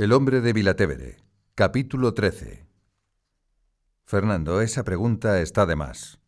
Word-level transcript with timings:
El 0.00 0.14
hombre 0.14 0.40
de 0.40 0.54
Vilatevere, 0.54 1.18
capítulo 1.54 2.14
13. 2.14 2.64
Fernando, 4.06 4.62
esa 4.62 4.82
pregunta 4.82 5.42
está 5.42 5.66
de 5.66 5.76
más. 5.76 6.20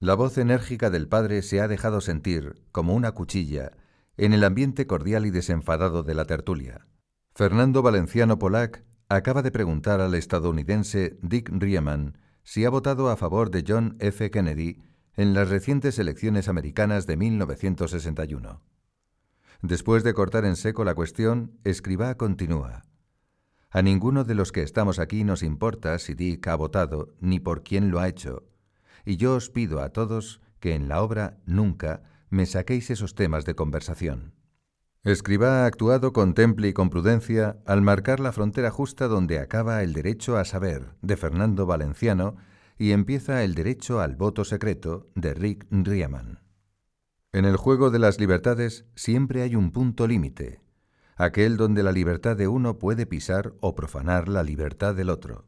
La 0.00 0.14
voz 0.14 0.38
enérgica 0.38 0.88
del 0.88 1.08
padre 1.08 1.42
se 1.42 1.60
ha 1.60 1.68
dejado 1.68 2.00
sentir, 2.00 2.62
como 2.72 2.94
una 2.94 3.12
cuchilla, 3.12 3.72
en 4.16 4.32
el 4.32 4.44
ambiente 4.44 4.86
cordial 4.86 5.26
y 5.26 5.30
desenfadado 5.30 6.02
de 6.02 6.14
la 6.14 6.24
tertulia. 6.24 6.86
Fernando 7.34 7.82
Valenciano 7.82 8.38
Polac 8.38 8.82
acaba 9.10 9.42
de 9.42 9.50
preguntar 9.50 10.00
al 10.00 10.14
estadounidense 10.14 11.18
Dick 11.20 11.50
Riemann 11.52 12.16
si 12.44 12.64
ha 12.64 12.70
votado 12.70 13.10
a 13.10 13.18
favor 13.18 13.50
de 13.50 13.62
John 13.68 13.98
F. 14.00 14.30
Kennedy 14.30 14.80
en 15.18 15.34
las 15.34 15.50
recientes 15.50 15.98
elecciones 15.98 16.48
americanas 16.48 17.06
de 17.06 17.18
1961. 17.18 18.62
Después 19.62 20.04
de 20.04 20.14
cortar 20.14 20.44
en 20.44 20.56
seco 20.56 20.84
la 20.84 20.94
cuestión, 20.94 21.58
Escribá 21.64 22.16
continúa. 22.16 22.84
A 23.70 23.82
ninguno 23.82 24.24
de 24.24 24.34
los 24.34 24.52
que 24.52 24.62
estamos 24.62 24.98
aquí 24.98 25.24
nos 25.24 25.42
importa 25.42 25.98
si 25.98 26.14
Dick 26.14 26.46
ha 26.46 26.54
votado 26.54 27.14
ni 27.20 27.40
por 27.40 27.64
quién 27.64 27.90
lo 27.90 27.98
ha 27.98 28.08
hecho, 28.08 28.44
y 29.04 29.16
yo 29.16 29.34
os 29.34 29.50
pido 29.50 29.80
a 29.80 29.90
todos 29.90 30.40
que 30.60 30.74
en 30.74 30.88
la 30.88 31.02
obra 31.02 31.38
nunca 31.44 32.02
me 32.30 32.46
saquéis 32.46 32.90
esos 32.90 33.14
temas 33.14 33.44
de 33.44 33.54
conversación. 33.54 34.34
Escribá 35.02 35.62
ha 35.62 35.66
actuado 35.66 36.12
con 36.12 36.34
temple 36.34 36.68
y 36.68 36.72
con 36.72 36.90
prudencia 36.90 37.58
al 37.66 37.82
marcar 37.82 38.20
la 38.20 38.32
frontera 38.32 38.70
justa 38.70 39.08
donde 39.08 39.38
acaba 39.38 39.82
el 39.82 39.92
derecho 39.92 40.36
a 40.36 40.44
saber 40.44 40.94
de 41.02 41.16
Fernando 41.16 41.66
Valenciano 41.66 42.36
y 42.78 42.92
empieza 42.92 43.42
el 43.44 43.54
derecho 43.54 44.00
al 44.00 44.16
voto 44.16 44.44
secreto 44.44 45.08
de 45.14 45.34
Rick 45.34 45.66
Riemann. 45.70 46.47
En 47.30 47.44
el 47.44 47.56
juego 47.56 47.90
de 47.90 47.98
las 47.98 48.18
libertades 48.18 48.86
siempre 48.94 49.42
hay 49.42 49.54
un 49.54 49.70
punto 49.70 50.06
límite, 50.06 50.62
aquel 51.14 51.58
donde 51.58 51.82
la 51.82 51.92
libertad 51.92 52.36
de 52.36 52.48
uno 52.48 52.78
puede 52.78 53.04
pisar 53.04 53.52
o 53.60 53.74
profanar 53.74 54.28
la 54.28 54.42
libertad 54.42 54.94
del 54.94 55.10
otro. 55.10 55.46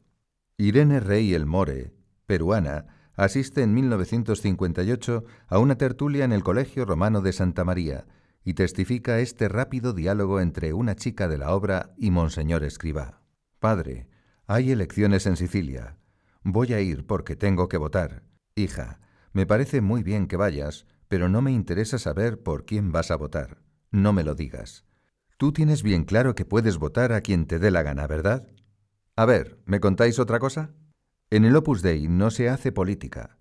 Irene 0.57 0.99
Rey 0.99 1.33
El 1.33 1.47
More, 1.47 1.95
peruana, 2.27 2.85
asiste 3.15 3.63
en 3.63 3.73
1958 3.73 5.23
a 5.47 5.57
una 5.57 5.75
tertulia 5.75 6.23
en 6.23 6.33
el 6.33 6.43
Colegio 6.43 6.85
Romano 6.85 7.21
de 7.21 7.33
Santa 7.33 7.63
María 7.63 8.05
y 8.43 8.53
testifica 8.53 9.19
este 9.19 9.49
rápido 9.49 9.93
diálogo 9.93 10.39
entre 10.39 10.73
una 10.73 10.95
chica 10.95 11.27
de 11.27 11.39
la 11.39 11.55
obra 11.55 11.93
y 11.97 12.11
Monseñor 12.11 12.63
Escribá. 12.63 13.21
Padre, 13.59 14.07
hay 14.45 14.71
elecciones 14.71 15.25
en 15.25 15.35
Sicilia. 15.35 15.97
Voy 16.43 16.73
a 16.73 16.79
ir 16.79 17.07
porque 17.07 17.35
tengo 17.35 17.67
que 17.67 17.77
votar. 17.77 18.21
Hija, 18.53 18.99
me 19.33 19.47
parece 19.47 19.81
muy 19.81 20.03
bien 20.03 20.27
que 20.27 20.37
vayas, 20.37 20.85
pero 21.11 21.27
no 21.27 21.41
me 21.41 21.51
interesa 21.51 21.99
saber 21.99 22.41
por 22.41 22.63
quién 22.63 22.93
vas 22.93 23.11
a 23.11 23.17
votar. 23.17 23.57
No 23.91 24.13
me 24.13 24.23
lo 24.23 24.33
digas. 24.33 24.85
Tú 25.35 25.51
tienes 25.51 25.83
bien 25.83 26.05
claro 26.05 26.35
que 26.35 26.45
puedes 26.45 26.77
votar 26.77 27.11
a 27.11 27.19
quien 27.19 27.47
te 27.47 27.59
dé 27.59 27.69
la 27.69 27.83
gana, 27.83 28.07
¿verdad? 28.07 28.47
A 29.17 29.25
ver, 29.25 29.59
¿me 29.65 29.81
contáis 29.81 30.19
otra 30.19 30.39
cosa? 30.39 30.71
En 31.29 31.43
el 31.43 31.53
Opus 31.57 31.81
Dei 31.81 32.07
no 32.07 32.31
se 32.31 32.47
hace 32.47 32.71
política. 32.71 33.37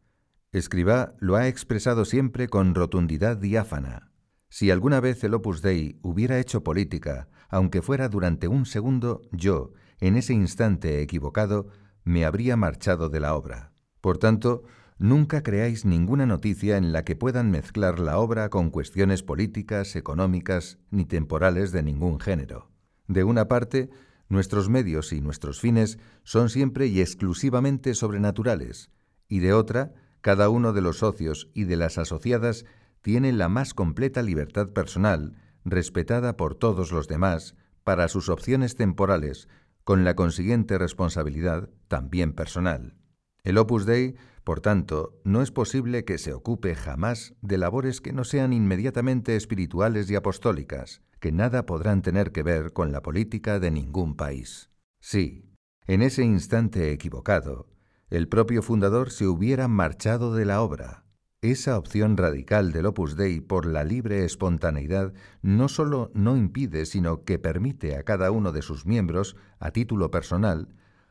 Escribá 0.51 1.15
lo 1.21 1.37
ha 1.37 1.47
expresado 1.47 2.05
siempre 2.05 2.49
con 2.49 2.75
rotundidad 2.75 3.37
diáfana. 3.37 4.11
Si 4.49 4.73
alguna 4.73 4.99
vez 4.99 5.23
el 5.23 5.35
Opus 5.35 5.63
Dei 5.63 6.01
hubiera 6.03 6.41
hecho 6.41 6.65
política, 6.65 7.29
aunque 7.51 7.83
fuera 7.83 8.09
durante 8.09 8.49
un 8.49 8.67
segundo, 8.67 9.23
yo, 9.31 9.75
en 10.01 10.17
ese 10.17 10.33
instante 10.33 11.03
equivocado, 11.03 11.69
me 12.03 12.25
habría 12.25 12.57
marchado 12.57 13.11
de 13.11 13.21
la 13.21 13.37
obra. 13.37 13.75
Por 14.01 14.19
tanto, 14.19 14.65
Nunca 15.01 15.43
creáis 15.43 15.87
ninguna 15.87 16.27
noticia 16.27 16.77
en 16.77 16.93
la 16.93 17.07
que 17.07 17.17
puedan 17.17 17.51
mezclar 17.51 17.99
la 17.99 18.19
obra 18.19 18.51
con 18.51 18.69
cuestiones 18.69 19.23
políticas, 19.23 19.97
económicas 19.97 20.77
ni 20.91 21.07
temporales 21.07 21.73
de 21.73 21.83
ningún 21.83 22.21
género. 22.21 22.71
De 23.09 23.25
una 23.25 23.49
parte, 23.49 23.89
nuestros 24.29 24.69
medios 24.69 25.15
y 25.15 25.23
nuestros 25.23 25.59
fines 25.59 25.99
son 26.23 26.51
siempre 26.51 26.87
y 26.87 27.01
exclusivamente 27.01 27.95
sobrenaturales, 27.95 28.91
y 29.27 29.39
de 29.39 29.55
otra, 29.55 29.95
cada 30.21 30.51
uno 30.51 30.75
de 30.75 30.83
los 30.83 30.99
socios 30.99 31.49
y 31.55 31.65
de 31.65 31.77
las 31.77 31.97
asociadas 31.97 32.67
tiene 33.01 33.33
la 33.33 33.49
más 33.49 33.73
completa 33.73 34.21
libertad 34.21 34.69
personal, 34.69 35.33
respetada 35.65 36.37
por 36.37 36.57
todos 36.57 36.93
los 36.93 37.09
demás, 37.09 37.55
para 37.85 38.07
sus 38.09 38.29
opciones 38.29 38.77
temporales, 38.77 39.49
con 39.83 40.05
la 40.05 40.15
consiguiente 40.15 40.77
responsabilidad 40.77 41.71
también 41.89 42.35
personal. 42.35 42.97
El 43.45 43.57
Opus 43.57 43.87
Dei 43.87 44.17
por 44.45 44.61
tanto, 44.61 45.21
no 45.25 45.43
es 45.43 45.51
posible 45.51 46.05
que 46.05 46.19
se 46.19 46.33
ocupe 46.33 46.75
jamás 46.75 47.35
de 47.43 47.59
labores 47.59 48.01
que 48.01 48.13
no 48.13 48.25
sean 48.25 48.53
inmediatamente 48.53 49.37
espirituales 49.37 50.11
y 50.11 50.17
apostólicas, 50.17 51.03
que 51.21 51.33
nada 51.33 51.67
podrán 51.67 52.03
tener 52.03 52.33
que 52.33 52.43
ver 52.43 52.73
con 52.73 52.93
la 52.93 53.03
política 53.03 53.61
de 53.61 53.71
ningún 53.71 54.17
país. 54.17 54.71
Sí, 55.01 55.51
en 55.87 56.03
ese 56.03 56.25
instante 56.25 56.93
equivocado, 56.93 57.69
el 58.09 58.29
propio 58.29 58.63
fundador 58.63 59.11
se 59.11 59.27
hubiera 59.27 59.69
marchado 59.69 60.35
de 60.35 60.45
la 60.45 60.63
obra. 60.63 61.05
Esa 61.43 61.79
opción 61.79 62.17
radical 62.17 62.71
del 62.73 62.87
Opus 62.87 63.17
Dei 63.17 63.41
por 63.41 63.65
la 63.65 63.83
libre 63.83 64.25
espontaneidad 64.25 65.15
no 65.41 65.69
sólo 65.69 66.11
no 66.13 66.37
impide, 66.37 66.85
sino 66.85 67.25
que 67.25 67.39
permite 67.39 67.97
a 67.97 68.03
cada 68.03 68.31
uno 68.31 68.53
de 68.53 68.63
sus 68.63 68.85
miembros, 68.85 69.37
a 69.59 69.71
título 69.71 70.11
personal, 70.11 70.69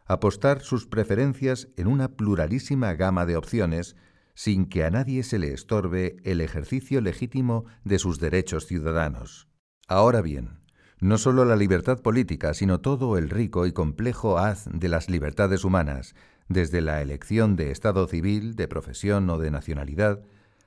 apostar 0.10 0.62
sus 0.62 0.88
preferencias 0.88 1.70
en 1.78 1.88
una 1.88 2.10
pluralísima 2.10 2.94
gama 2.96 3.28
de 3.28 3.38
opciones 3.38 3.96
sin 4.34 4.66
que 4.66 4.84
a 4.84 4.90
nadie 4.90 5.22
se 5.22 5.38
le 5.38 5.54
estorbe 5.54 6.18
el 6.24 6.42
ejercicio 6.42 7.00
legítimo 7.00 7.66
de 7.84 8.00
sus 8.00 8.20
derechos 8.20 8.66
ciudadanos. 8.66 9.48
Ahora 9.88 10.22
bien, 10.22 10.62
no 11.00 11.20
sólo 11.20 11.46
la 11.46 11.56
libertad 11.56 12.02
política, 12.02 12.56
sino 12.56 12.82
todo 12.82 13.20
el 13.20 13.30
rico 13.30 13.68
y 13.68 13.72
complejo 13.72 14.40
haz 14.40 14.68
de 14.74 14.90
las 14.90 15.12
libertades 15.12 15.64
humanas, 15.64 16.16
desde 16.48 16.82
la 16.82 17.04
elección 17.04 17.56
de 17.56 17.70
estado 17.70 18.08
civil, 18.08 18.56
de 18.56 18.68
profesión 18.68 19.30
o 19.30 19.38
de 19.38 19.52
nacionalidad, 19.52 20.24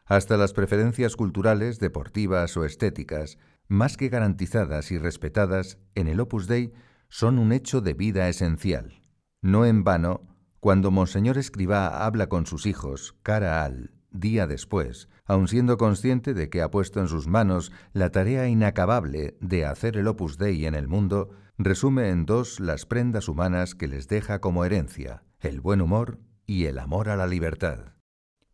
hasta 0.06 0.36
las 0.36 0.52
preferencias 0.52 1.16
culturales, 1.16 1.80
deportivas 1.80 2.56
o 2.56 2.64
estéticas, 2.64 3.38
más 3.66 3.96
que 3.96 4.08
garantizadas 4.08 4.92
y 4.92 4.98
respetadas 4.98 5.78
en 5.96 6.06
el 6.06 6.20
Opus 6.20 6.46
Dei, 6.46 6.72
son 7.08 7.40
un 7.40 7.52
hecho 7.52 7.80
de 7.80 7.94
vida 7.94 8.28
esencial. 8.28 9.01
No 9.42 9.66
en 9.66 9.82
vano, 9.82 10.20
cuando 10.60 10.92
Monseñor 10.92 11.36
Escribá 11.36 12.06
habla 12.06 12.28
con 12.28 12.46
sus 12.46 12.64
hijos, 12.64 13.16
cara 13.24 13.64
al, 13.64 13.90
día 14.12 14.46
después, 14.46 15.08
aun 15.24 15.48
siendo 15.48 15.78
consciente 15.78 16.32
de 16.32 16.48
que 16.48 16.62
ha 16.62 16.70
puesto 16.70 17.00
en 17.00 17.08
sus 17.08 17.26
manos 17.26 17.72
la 17.92 18.10
tarea 18.10 18.46
inacabable 18.46 19.36
de 19.40 19.66
hacer 19.66 19.96
el 19.96 20.06
opus 20.06 20.38
dei 20.38 20.64
en 20.64 20.76
el 20.76 20.86
mundo, 20.86 21.30
resume 21.58 22.10
en 22.10 22.24
dos 22.24 22.60
las 22.60 22.86
prendas 22.86 23.26
humanas 23.26 23.74
que 23.74 23.88
les 23.88 24.06
deja 24.06 24.40
como 24.40 24.64
herencia, 24.64 25.24
el 25.40 25.60
buen 25.60 25.80
humor 25.80 26.20
y 26.46 26.66
el 26.66 26.78
amor 26.78 27.08
a 27.08 27.16
la 27.16 27.26
libertad. 27.26 27.94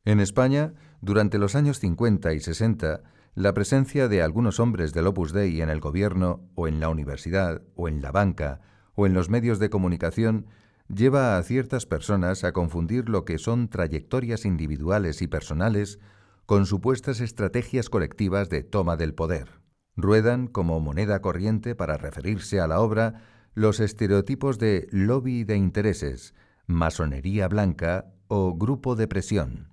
En 0.06 0.20
España, 0.20 0.72
durante 1.02 1.36
los 1.36 1.54
años 1.54 1.80
50 1.80 2.32
y 2.32 2.40
60, 2.40 3.02
la 3.34 3.52
presencia 3.52 4.08
de 4.08 4.22
algunos 4.22 4.58
hombres 4.58 4.94
del 4.94 5.06
Opus 5.06 5.32
Dei 5.32 5.60
en 5.60 5.68
el 5.68 5.80
gobierno, 5.80 6.48
o 6.54 6.66
en 6.66 6.80
la 6.80 6.88
universidad, 6.88 7.60
o 7.74 7.88
en 7.88 8.00
la 8.00 8.10
banca, 8.10 8.62
o 8.94 9.04
en 9.04 9.12
los 9.12 9.28
medios 9.28 9.58
de 9.58 9.68
comunicación 9.68 10.46
lleva 10.88 11.36
a 11.36 11.42
ciertas 11.42 11.86
personas 11.86 12.44
a 12.44 12.52
confundir 12.52 13.08
lo 13.08 13.24
que 13.24 13.38
son 13.38 13.68
trayectorias 13.68 14.44
individuales 14.44 15.22
y 15.22 15.26
personales 15.26 15.98
con 16.46 16.66
supuestas 16.66 17.20
estrategias 17.20 17.90
colectivas 17.90 18.48
de 18.48 18.62
toma 18.62 18.96
del 18.96 19.14
poder. 19.14 19.60
Ruedan 19.96 20.46
como 20.46 20.80
moneda 20.80 21.20
corriente 21.20 21.74
para 21.74 21.96
referirse 21.98 22.60
a 22.60 22.66
la 22.66 22.80
obra 22.80 23.22
los 23.54 23.80
estereotipos 23.80 24.58
de 24.58 24.88
lobby 24.90 25.44
de 25.44 25.56
intereses, 25.56 26.34
masonería 26.66 27.48
blanca 27.48 28.06
o 28.28 28.56
grupo 28.56 28.94
de 28.96 29.08
presión. 29.08 29.72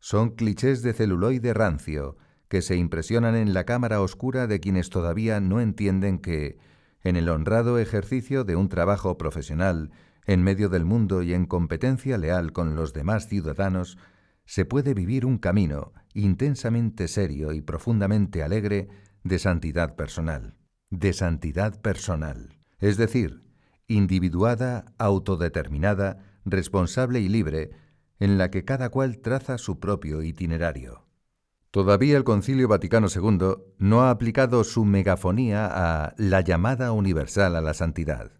Son 0.00 0.30
clichés 0.30 0.82
de 0.82 0.92
celuloide 0.92 1.54
rancio 1.54 2.16
que 2.48 2.62
se 2.62 2.76
impresionan 2.76 3.36
en 3.36 3.54
la 3.54 3.64
cámara 3.64 4.00
oscura 4.00 4.46
de 4.46 4.60
quienes 4.60 4.90
todavía 4.90 5.40
no 5.40 5.60
entienden 5.60 6.18
que, 6.18 6.58
en 7.04 7.16
el 7.16 7.28
honrado 7.28 7.78
ejercicio 7.78 8.44
de 8.44 8.56
un 8.56 8.68
trabajo 8.68 9.16
profesional 9.16 9.90
en 10.26 10.42
medio 10.42 10.68
del 10.68 10.84
mundo 10.84 11.22
y 11.22 11.34
en 11.34 11.44
competencia 11.44 12.18
leal 12.18 12.52
con 12.52 12.74
los 12.74 12.92
demás 12.92 13.28
ciudadanos, 13.28 13.98
se 14.46 14.64
puede 14.64 14.94
vivir 14.94 15.26
un 15.26 15.38
camino 15.38 15.92
intensamente 16.14 17.08
serio 17.08 17.52
y 17.52 17.60
profundamente 17.60 18.42
alegre 18.42 18.88
de 19.22 19.38
santidad 19.38 19.96
personal. 19.96 20.56
De 20.90 21.12
santidad 21.12 21.80
personal. 21.80 22.58
Es 22.78 22.96
decir, 22.96 23.42
individuada, 23.86 24.92
autodeterminada, 24.98 26.18
responsable 26.44 27.20
y 27.20 27.28
libre, 27.28 27.70
en 28.18 28.38
la 28.38 28.50
que 28.50 28.64
cada 28.64 28.90
cual 28.90 29.18
traza 29.18 29.58
su 29.58 29.80
propio 29.80 30.22
itinerario. 30.22 31.06
Todavía 31.74 32.16
el 32.16 32.22
Concilio 32.22 32.68
Vaticano 32.68 33.08
II 33.12 33.56
no 33.78 34.02
ha 34.02 34.10
aplicado 34.10 34.62
su 34.62 34.84
megafonía 34.84 35.66
a 35.72 36.14
la 36.18 36.40
llamada 36.40 36.92
universal 36.92 37.56
a 37.56 37.60
la 37.60 37.74
santidad. 37.74 38.30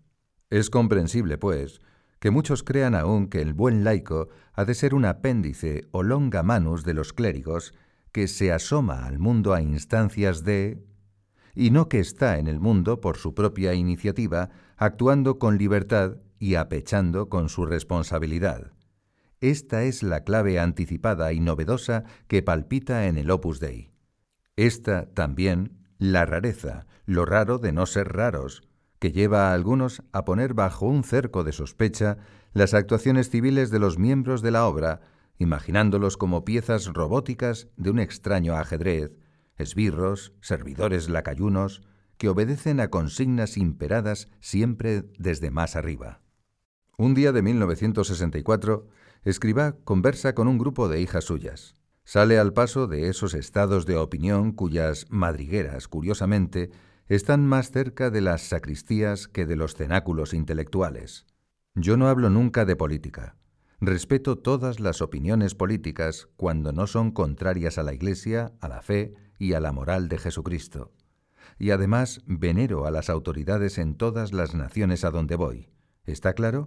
Es 0.51 0.71
comprensible, 0.71 1.37
pues, 1.37 1.81
que 2.21 2.31
muchos 2.31 2.63
crean 2.63 2.95
aún 2.95 3.27
que 3.27 3.43
el 3.43 3.53
buen 3.53 3.83
laico 3.83 4.29
ha 4.53 4.65
de 4.65 4.75
ser 4.75 4.95
un 4.95 5.05
apéndice 5.05 5.89
o 5.91 6.05
longa 6.05 6.45
manus 6.45 6.85
de 6.85 6.95
los 6.95 7.13
clérigos 7.13 7.75
que 8.13 8.29
se 8.29 8.53
asoma 8.53 9.05
al 9.05 9.19
mundo 9.19 9.53
a 9.53 9.61
instancias 9.61 10.45
de... 10.45 10.87
y 11.57 11.73
no 11.73 11.89
que 11.89 11.99
está 11.99 12.39
en 12.39 12.47
el 12.47 12.61
mundo 12.61 13.01
por 13.01 13.17
su 13.17 13.35
propia 13.35 13.75
iniciativa, 13.75 14.51
actuando 14.77 15.41
con 15.41 15.59
libertad 15.59 16.19
y 16.39 16.55
apechando 16.55 17.29
con 17.29 17.49
su 17.49 17.67
responsabilidad. 17.67 18.74
Esta 19.45 19.83
es 19.83 20.03
la 20.03 20.25
clave 20.25 20.59
anticipada 20.59 21.35
y 21.35 21.41
novedosa 21.41 22.05
que 22.29 22.43
palpita 22.43 23.09
en 23.09 23.19
el 23.19 23.31
Opus 23.31 23.61
Dei. 23.61 23.91
Esta 24.57 25.13
también, 25.13 25.85
la 25.99 26.25
rareza, 26.25 26.87
lo 27.05 27.27
raro 27.27 27.59
de 27.59 27.71
no 27.71 27.85
ser 27.85 28.11
raros, 28.15 28.67
que 28.99 29.13
lleva 29.13 29.51
a 29.51 29.53
algunos 29.53 30.03
a 30.13 30.25
poner 30.25 30.55
bajo 30.55 30.87
un 30.87 31.05
cerco 31.05 31.45
de 31.45 31.53
sospecha 31.53 32.17
las 32.55 32.73
actuaciones 32.73 33.29
civiles 33.29 33.71
de 33.71 33.81
los 33.81 33.99
miembros 33.99 34.41
de 34.41 34.51
la 34.51 34.67
obra, 34.67 35.03
imaginándolos 35.37 36.17
como 36.17 36.47
piezas 36.47 36.87
robóticas 36.87 37.69
de 37.77 37.91
un 37.91 37.99
extraño 37.99 38.55
ajedrez, 38.55 39.13
esbirros, 39.59 40.33
servidores 40.41 41.11
lacayunos, 41.11 41.83
que 42.17 42.31
obedecen 42.31 42.81
a 42.81 42.89
consignas 42.89 43.59
imperadas 43.59 44.31
siempre 44.41 45.05
desde 45.19 45.51
más 45.51 45.77
arriba. 45.77 46.23
Un 46.97 47.13
día 47.13 47.33
de 47.33 47.43
1964, 47.43 48.87
Escribá 49.25 49.77
conversa 49.85 50.35
con 50.35 50.49
un 50.49 50.59
grupo 50.59 50.89
de 50.89 51.01
hijas 51.01 51.25
suyas. 51.25 51.75
Sale 52.05 52.39
al 52.39 52.53
paso 52.53 52.87
de 52.87 53.09
esos 53.09 53.33
estados 53.33 53.87
de 53.87 53.97
opinión 53.97 54.53
cuyas 54.53 55.07
madrigueras, 55.09 55.89
curiosamente, 55.89 56.71
están 57.09 57.47
más 57.47 57.71
cerca 57.71 58.11
de 58.11 58.21
las 58.21 58.43
sacristías 58.43 59.27
que 59.27 59.47
de 59.47 59.57
los 59.57 59.77
cenáculos 59.77 60.35
intelectuales. 60.35 61.25
Yo 61.75 61.97
no 61.97 62.09
hablo 62.09 62.29
nunca 62.29 62.67
de 62.67 62.77
política. 62.77 63.37
Respeto 63.81 64.37
todas 64.37 64.79
las 64.79 65.01
opiniones 65.01 65.55
políticas 65.55 66.29
cuando 66.37 66.73
no 66.73 66.87
son 66.87 67.11
contrarias 67.11 67.79
a 67.79 67.83
la 67.83 67.95
Iglesia, 67.95 68.53
a 68.61 68.69
la 68.69 68.83
fe 68.83 69.15
y 69.39 69.55
a 69.55 69.61
la 69.61 69.73
moral 69.73 70.11
de 70.11 70.19
Jesucristo. 70.19 70.93
Y 71.59 71.71
además 71.71 72.21
venero 72.27 72.85
a 72.85 72.91
las 72.91 73.09
autoridades 73.09 73.79
en 73.79 73.95
todas 73.95 74.35
las 74.35 74.55
naciones 74.55 75.03
a 75.03 75.11
donde 75.11 75.37
voy. 75.37 75.71
¿Está 76.05 76.35
claro? 76.35 76.67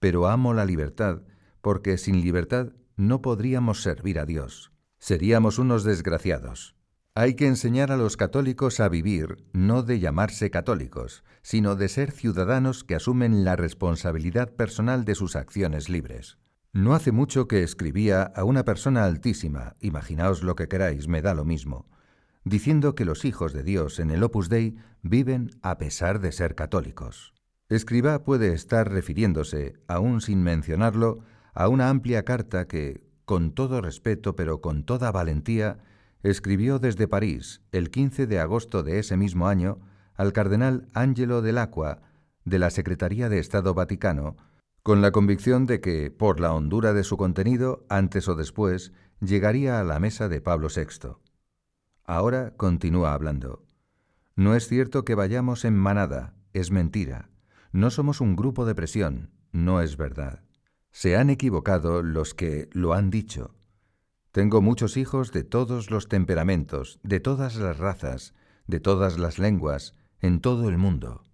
Pero 0.00 0.26
amo 0.26 0.54
la 0.54 0.64
libertad 0.64 1.22
porque 1.64 1.96
sin 1.96 2.20
libertad 2.20 2.74
no 2.94 3.22
podríamos 3.22 3.82
servir 3.82 4.18
a 4.18 4.26
Dios. 4.26 4.70
Seríamos 4.98 5.58
unos 5.58 5.82
desgraciados. 5.82 6.76
Hay 7.14 7.36
que 7.36 7.46
enseñar 7.46 7.90
a 7.90 7.96
los 7.96 8.18
católicos 8.18 8.80
a 8.80 8.88
vivir 8.90 9.46
no 9.54 9.82
de 9.82 9.98
llamarse 9.98 10.50
católicos, 10.50 11.24
sino 11.40 11.74
de 11.74 11.88
ser 11.88 12.12
ciudadanos 12.12 12.84
que 12.84 12.94
asumen 12.94 13.44
la 13.44 13.56
responsabilidad 13.56 14.52
personal 14.52 15.06
de 15.06 15.14
sus 15.14 15.36
acciones 15.36 15.88
libres. 15.88 16.36
No 16.74 16.94
hace 16.94 17.12
mucho 17.12 17.48
que 17.48 17.62
escribía 17.62 18.24
a 18.24 18.44
una 18.44 18.66
persona 18.66 19.06
altísima, 19.06 19.74
imaginaos 19.80 20.42
lo 20.42 20.56
que 20.56 20.68
queráis, 20.68 21.08
me 21.08 21.22
da 21.22 21.32
lo 21.32 21.46
mismo, 21.46 21.88
diciendo 22.44 22.94
que 22.94 23.06
los 23.06 23.24
hijos 23.24 23.54
de 23.54 23.62
Dios 23.62 24.00
en 24.00 24.10
el 24.10 24.22
Opus 24.22 24.50
Dei 24.50 24.76
viven 25.00 25.50
a 25.62 25.78
pesar 25.78 26.20
de 26.20 26.30
ser 26.32 26.56
católicos. 26.56 27.32
Escriba 27.70 28.22
puede 28.22 28.52
estar 28.52 28.92
refiriéndose, 28.92 29.76
aún 29.88 30.20
sin 30.20 30.42
mencionarlo, 30.42 31.24
a 31.54 31.68
una 31.68 31.88
amplia 31.88 32.24
carta 32.24 32.66
que, 32.66 33.02
con 33.24 33.52
todo 33.52 33.80
respeto 33.80 34.36
pero 34.36 34.60
con 34.60 34.84
toda 34.84 35.10
valentía, 35.12 35.78
escribió 36.22 36.78
desde 36.78 37.08
París 37.08 37.62
el 37.72 37.90
15 37.90 38.26
de 38.26 38.40
agosto 38.40 38.82
de 38.82 38.98
ese 38.98 39.16
mismo 39.16 39.48
año 39.48 39.78
al 40.14 40.32
cardenal 40.32 40.88
Angelo 40.94 41.42
Dell'Acqua 41.42 42.00
de 42.44 42.58
la 42.58 42.70
Secretaría 42.70 43.28
de 43.28 43.38
Estado 43.38 43.74
Vaticano, 43.74 44.36
con 44.82 45.00
la 45.00 45.12
convicción 45.12 45.64
de 45.66 45.80
que, 45.80 46.10
por 46.10 46.40
la 46.40 46.52
hondura 46.52 46.92
de 46.92 47.04
su 47.04 47.16
contenido, 47.16 47.86
antes 47.88 48.28
o 48.28 48.34
después, 48.34 48.92
llegaría 49.20 49.80
a 49.80 49.84
la 49.84 49.98
mesa 49.98 50.28
de 50.28 50.42
Pablo 50.42 50.68
VI. 50.74 51.16
Ahora 52.04 52.52
continúa 52.56 53.14
hablando. 53.14 53.64
No 54.36 54.54
es 54.54 54.68
cierto 54.68 55.04
que 55.04 55.14
vayamos 55.14 55.64
en 55.64 55.74
manada, 55.74 56.34
es 56.52 56.70
mentira. 56.70 57.30
No 57.72 57.90
somos 57.90 58.20
un 58.20 58.36
grupo 58.36 58.66
de 58.66 58.74
presión, 58.74 59.30
no 59.52 59.80
es 59.80 59.96
verdad. 59.96 60.42
Se 60.94 61.16
han 61.16 61.28
equivocado 61.28 62.04
los 62.04 62.34
que 62.34 62.68
lo 62.70 62.94
han 62.94 63.10
dicho. 63.10 63.56
Tengo 64.30 64.62
muchos 64.62 64.96
hijos 64.96 65.32
de 65.32 65.42
todos 65.42 65.90
los 65.90 66.08
temperamentos, 66.08 67.00
de 67.02 67.18
todas 67.18 67.56
las 67.56 67.78
razas, 67.78 68.32
de 68.68 68.78
todas 68.78 69.18
las 69.18 69.40
lenguas, 69.40 69.96
en 70.20 70.40
todo 70.40 70.68
el 70.68 70.78
mundo. 70.78 71.24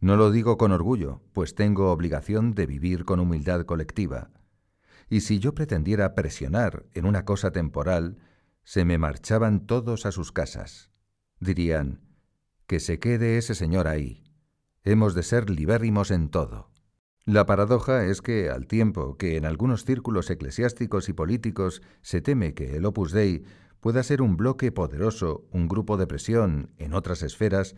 No 0.00 0.16
lo 0.16 0.32
digo 0.32 0.58
con 0.58 0.72
orgullo, 0.72 1.22
pues 1.32 1.54
tengo 1.54 1.92
obligación 1.92 2.56
de 2.56 2.66
vivir 2.66 3.04
con 3.04 3.20
humildad 3.20 3.64
colectiva. 3.66 4.32
Y 5.08 5.20
si 5.20 5.38
yo 5.38 5.54
pretendiera 5.54 6.16
presionar 6.16 6.84
en 6.92 7.06
una 7.06 7.24
cosa 7.24 7.52
temporal, 7.52 8.18
se 8.64 8.84
me 8.84 8.98
marchaban 8.98 9.64
todos 9.68 10.06
a 10.06 10.12
sus 10.12 10.32
casas. 10.32 10.90
Dirían, 11.38 12.00
que 12.66 12.80
se 12.80 12.98
quede 12.98 13.38
ese 13.38 13.54
señor 13.54 13.86
ahí. 13.86 14.24
Hemos 14.82 15.14
de 15.14 15.22
ser 15.22 15.50
libérrimos 15.50 16.10
en 16.10 16.30
todo. 16.30 16.67
La 17.28 17.44
paradoja 17.44 18.06
es 18.06 18.22
que, 18.22 18.48
al 18.48 18.66
tiempo 18.66 19.18
que 19.18 19.36
en 19.36 19.44
algunos 19.44 19.84
círculos 19.84 20.30
eclesiásticos 20.30 21.10
y 21.10 21.12
políticos 21.12 21.82
se 22.00 22.22
teme 22.22 22.54
que 22.54 22.78
el 22.78 22.86
Opus 22.86 23.12
Dei 23.12 23.44
pueda 23.80 24.02
ser 24.02 24.22
un 24.22 24.38
bloque 24.38 24.72
poderoso, 24.72 25.44
un 25.50 25.68
grupo 25.68 25.98
de 25.98 26.06
presión 26.06 26.70
en 26.78 26.94
otras 26.94 27.22
esferas, 27.22 27.76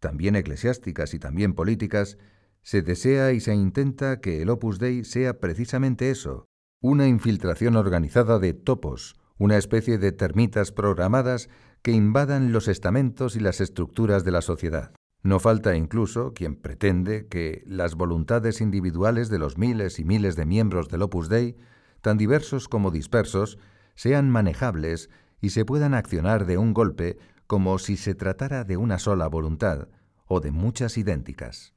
también 0.00 0.34
eclesiásticas 0.34 1.14
y 1.14 1.20
también 1.20 1.54
políticas, 1.54 2.18
se 2.62 2.82
desea 2.82 3.30
y 3.30 3.38
se 3.38 3.54
intenta 3.54 4.20
que 4.20 4.42
el 4.42 4.50
Opus 4.50 4.80
Dei 4.80 5.04
sea 5.04 5.38
precisamente 5.38 6.10
eso, 6.10 6.46
una 6.80 7.06
infiltración 7.06 7.76
organizada 7.76 8.40
de 8.40 8.52
topos, 8.52 9.14
una 9.38 9.58
especie 9.58 9.98
de 9.98 10.10
termitas 10.10 10.72
programadas 10.72 11.48
que 11.82 11.92
invadan 11.92 12.50
los 12.50 12.66
estamentos 12.66 13.36
y 13.36 13.38
las 13.38 13.60
estructuras 13.60 14.24
de 14.24 14.32
la 14.32 14.42
sociedad. 14.42 14.90
No 15.22 15.40
falta 15.40 15.76
incluso 15.76 16.32
quien 16.32 16.54
pretende 16.56 17.26
que 17.26 17.62
las 17.66 17.94
voluntades 17.96 18.60
individuales 18.60 19.28
de 19.28 19.38
los 19.38 19.58
miles 19.58 19.98
y 19.98 20.04
miles 20.04 20.36
de 20.36 20.46
miembros 20.46 20.88
del 20.88 21.02
Opus 21.02 21.28
Dei, 21.28 21.56
tan 22.00 22.18
diversos 22.18 22.68
como 22.68 22.90
dispersos, 22.90 23.58
sean 23.94 24.30
manejables 24.30 25.10
y 25.40 25.50
se 25.50 25.64
puedan 25.64 25.94
accionar 25.94 26.46
de 26.46 26.56
un 26.56 26.72
golpe 26.72 27.18
como 27.46 27.78
si 27.78 27.96
se 27.96 28.14
tratara 28.14 28.64
de 28.64 28.76
una 28.76 28.98
sola 28.98 29.26
voluntad 29.26 29.88
o 30.26 30.40
de 30.40 30.52
muchas 30.52 30.96
idénticas. 30.98 31.74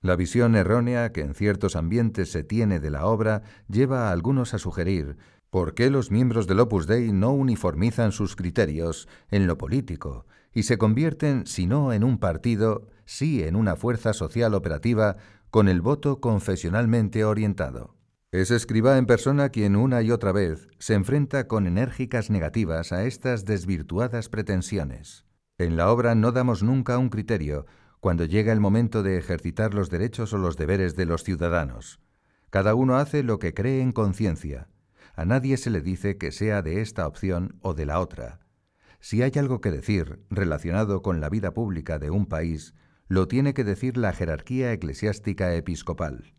La 0.00 0.14
visión 0.14 0.54
errónea 0.54 1.10
que 1.10 1.22
en 1.22 1.34
ciertos 1.34 1.74
ambientes 1.74 2.30
se 2.30 2.44
tiene 2.44 2.78
de 2.78 2.90
la 2.90 3.06
obra 3.06 3.42
lleva 3.68 4.08
a 4.08 4.12
algunos 4.12 4.54
a 4.54 4.58
sugerir 4.58 5.16
¿Por 5.50 5.74
qué 5.74 5.90
los 5.90 6.10
miembros 6.10 6.46
del 6.46 6.60
Opus 6.60 6.86
Dei 6.86 7.12
no 7.12 7.32
uniformizan 7.32 8.12
sus 8.12 8.36
criterios 8.36 9.08
en 9.30 9.46
lo 9.46 9.56
político 9.56 10.26
y 10.56 10.62
se 10.62 10.78
convierten, 10.78 11.46
si 11.46 11.66
no 11.66 11.92
en 11.92 12.02
un 12.02 12.16
partido, 12.16 12.88
sí 13.04 13.42
en 13.42 13.56
una 13.56 13.76
fuerza 13.76 14.14
social 14.14 14.54
operativa 14.54 15.18
con 15.50 15.68
el 15.68 15.82
voto 15.82 16.18
confesionalmente 16.22 17.26
orientado? 17.26 17.94
Es 18.32 18.50
escriba 18.50 18.96
en 18.96 19.04
persona 19.04 19.50
quien 19.50 19.76
una 19.76 20.00
y 20.00 20.10
otra 20.10 20.32
vez 20.32 20.68
se 20.78 20.94
enfrenta 20.94 21.46
con 21.46 21.66
enérgicas 21.66 22.30
negativas 22.30 22.90
a 22.92 23.04
estas 23.04 23.44
desvirtuadas 23.44 24.30
pretensiones. 24.30 25.26
En 25.58 25.76
la 25.76 25.92
obra 25.92 26.14
no 26.14 26.32
damos 26.32 26.62
nunca 26.62 26.96
un 26.96 27.10
criterio 27.10 27.66
cuando 28.00 28.24
llega 28.24 28.54
el 28.54 28.60
momento 28.60 29.02
de 29.02 29.18
ejercitar 29.18 29.74
los 29.74 29.90
derechos 29.90 30.32
o 30.32 30.38
los 30.38 30.56
deberes 30.56 30.96
de 30.96 31.04
los 31.04 31.22
ciudadanos. 31.22 32.00
Cada 32.48 32.74
uno 32.74 32.96
hace 32.96 33.22
lo 33.22 33.38
que 33.38 33.52
cree 33.52 33.82
en 33.82 33.92
conciencia 33.92 34.68
a 35.16 35.24
nadie 35.24 35.56
se 35.56 35.70
le 35.70 35.80
dice 35.80 36.18
que 36.18 36.30
sea 36.30 36.60
de 36.60 36.82
esta 36.82 37.06
opción 37.06 37.56
o 37.62 37.72
de 37.72 37.86
la 37.86 38.00
otra. 38.00 38.45
Si 39.08 39.22
hay 39.22 39.30
algo 39.36 39.60
que 39.60 39.70
decir 39.70 40.18
relacionado 40.30 41.00
con 41.00 41.20
la 41.20 41.28
vida 41.28 41.54
pública 41.54 42.00
de 42.00 42.10
un 42.10 42.26
país, 42.26 42.74
lo 43.06 43.28
tiene 43.28 43.54
que 43.54 43.62
decir 43.62 43.96
la 43.96 44.12
jerarquía 44.12 44.72
eclesiástica 44.72 45.54
episcopal. 45.54 46.34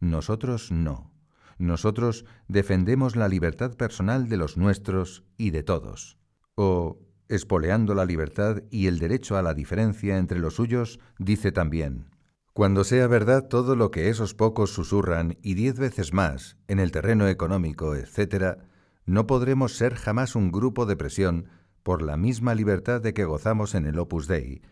Nosotros 0.00 0.70
no. 0.70 1.14
Nosotros 1.56 2.26
defendemos 2.46 3.16
la 3.16 3.26
libertad 3.26 3.74
personal 3.74 4.28
de 4.28 4.36
los 4.36 4.58
nuestros 4.58 5.24
y 5.38 5.50
de 5.50 5.62
todos. 5.62 6.18
O, 6.56 6.98
espoleando 7.30 7.94
la 7.94 8.04
libertad 8.04 8.64
y 8.70 8.88
el 8.88 8.98
derecho 8.98 9.38
a 9.38 9.42
la 9.42 9.54
diferencia 9.54 10.18
entre 10.18 10.40
los 10.40 10.56
suyos, 10.56 11.00
dice 11.18 11.52
también, 11.52 12.10
cuando 12.52 12.84
sea 12.84 13.06
verdad 13.06 13.48
todo 13.48 13.76
lo 13.76 13.90
que 13.90 14.10
esos 14.10 14.34
pocos 14.34 14.74
susurran 14.74 15.38
y 15.40 15.54
diez 15.54 15.78
veces 15.78 16.12
más 16.12 16.58
en 16.68 16.80
el 16.80 16.92
terreno 16.92 17.28
económico, 17.28 17.94
etc., 17.94 18.58
no 19.06 19.26
podremos 19.26 19.78
ser 19.78 19.94
jamás 19.94 20.36
un 20.36 20.52
grupo 20.52 20.84
de 20.84 20.96
presión 20.96 21.46
por 21.90 22.02
la 22.02 22.16
misma 22.16 22.54
libertad 22.54 23.00
de 23.00 23.12
que 23.12 23.24
gozamos 23.24 23.74
en 23.74 23.84
el 23.84 23.98
Opus 23.98 24.28
Dei, 24.28 24.62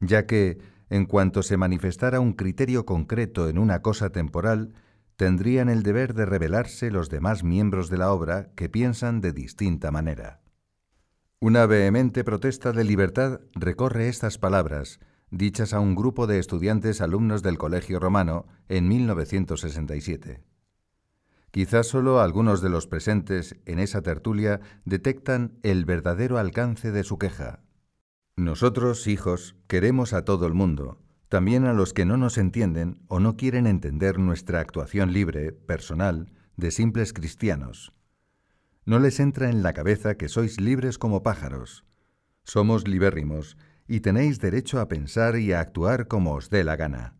ya 0.00 0.24
que, 0.24 0.56
en 0.88 1.04
cuanto 1.04 1.42
se 1.42 1.58
manifestara 1.58 2.20
un 2.20 2.32
criterio 2.32 2.86
concreto 2.86 3.50
en 3.50 3.58
una 3.58 3.82
cosa 3.82 4.08
temporal, 4.08 4.72
tendrían 5.16 5.68
el 5.68 5.82
deber 5.82 6.14
de 6.14 6.24
revelarse 6.24 6.90
los 6.90 7.10
demás 7.10 7.44
miembros 7.44 7.90
de 7.90 7.98
la 7.98 8.10
obra 8.10 8.48
que 8.56 8.70
piensan 8.70 9.20
de 9.20 9.34
distinta 9.34 9.90
manera. 9.90 10.40
Una 11.38 11.66
vehemente 11.66 12.24
protesta 12.24 12.72
de 12.72 12.84
libertad 12.84 13.40
recorre 13.54 14.08
estas 14.08 14.38
palabras, 14.38 15.00
dichas 15.30 15.74
a 15.74 15.80
un 15.80 15.94
grupo 15.94 16.26
de 16.26 16.38
estudiantes 16.38 17.02
alumnos 17.02 17.42
del 17.42 17.58
Colegio 17.58 18.00
Romano 18.00 18.46
en 18.70 18.88
1967. 18.88 20.42
Quizás 21.54 21.86
solo 21.86 22.20
algunos 22.20 22.62
de 22.62 22.68
los 22.68 22.88
presentes 22.88 23.54
en 23.64 23.78
esa 23.78 24.02
tertulia 24.02 24.60
detectan 24.84 25.52
el 25.62 25.84
verdadero 25.84 26.38
alcance 26.38 26.90
de 26.90 27.04
su 27.04 27.16
queja. 27.16 27.60
Nosotros, 28.34 29.06
hijos, 29.06 29.54
queremos 29.68 30.14
a 30.14 30.24
todo 30.24 30.48
el 30.48 30.54
mundo, 30.54 30.98
también 31.28 31.64
a 31.64 31.72
los 31.72 31.92
que 31.92 32.06
no 32.06 32.16
nos 32.16 32.38
entienden 32.38 33.04
o 33.06 33.20
no 33.20 33.36
quieren 33.36 33.68
entender 33.68 34.18
nuestra 34.18 34.58
actuación 34.58 35.12
libre, 35.12 35.52
personal, 35.52 36.32
de 36.56 36.72
simples 36.72 37.12
cristianos. 37.12 37.92
No 38.84 38.98
les 38.98 39.20
entra 39.20 39.48
en 39.48 39.62
la 39.62 39.74
cabeza 39.74 40.16
que 40.16 40.28
sois 40.28 40.60
libres 40.60 40.98
como 40.98 41.22
pájaros. 41.22 41.84
Somos 42.42 42.88
libérrimos 42.88 43.56
y 43.86 44.00
tenéis 44.00 44.40
derecho 44.40 44.80
a 44.80 44.88
pensar 44.88 45.36
y 45.36 45.52
a 45.52 45.60
actuar 45.60 46.08
como 46.08 46.34
os 46.34 46.50
dé 46.50 46.64
la 46.64 46.74
gana. 46.74 47.14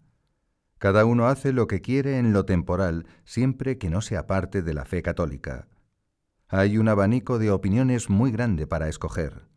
Cada 0.78 1.04
uno 1.04 1.28
hace 1.28 1.52
lo 1.52 1.66
que 1.66 1.80
quiere 1.80 2.18
en 2.18 2.32
lo 2.32 2.44
temporal, 2.44 3.06
siempre 3.24 3.78
que 3.78 3.90
no 3.90 4.00
sea 4.00 4.26
parte 4.26 4.62
de 4.62 4.74
la 4.74 4.84
fe 4.84 5.02
católica. 5.02 5.68
Hay 6.48 6.78
un 6.78 6.88
abanico 6.88 7.38
de 7.38 7.50
opiniones 7.50 8.10
muy 8.10 8.30
grande 8.30 8.66
para 8.66 8.88
escoger. 8.88 9.48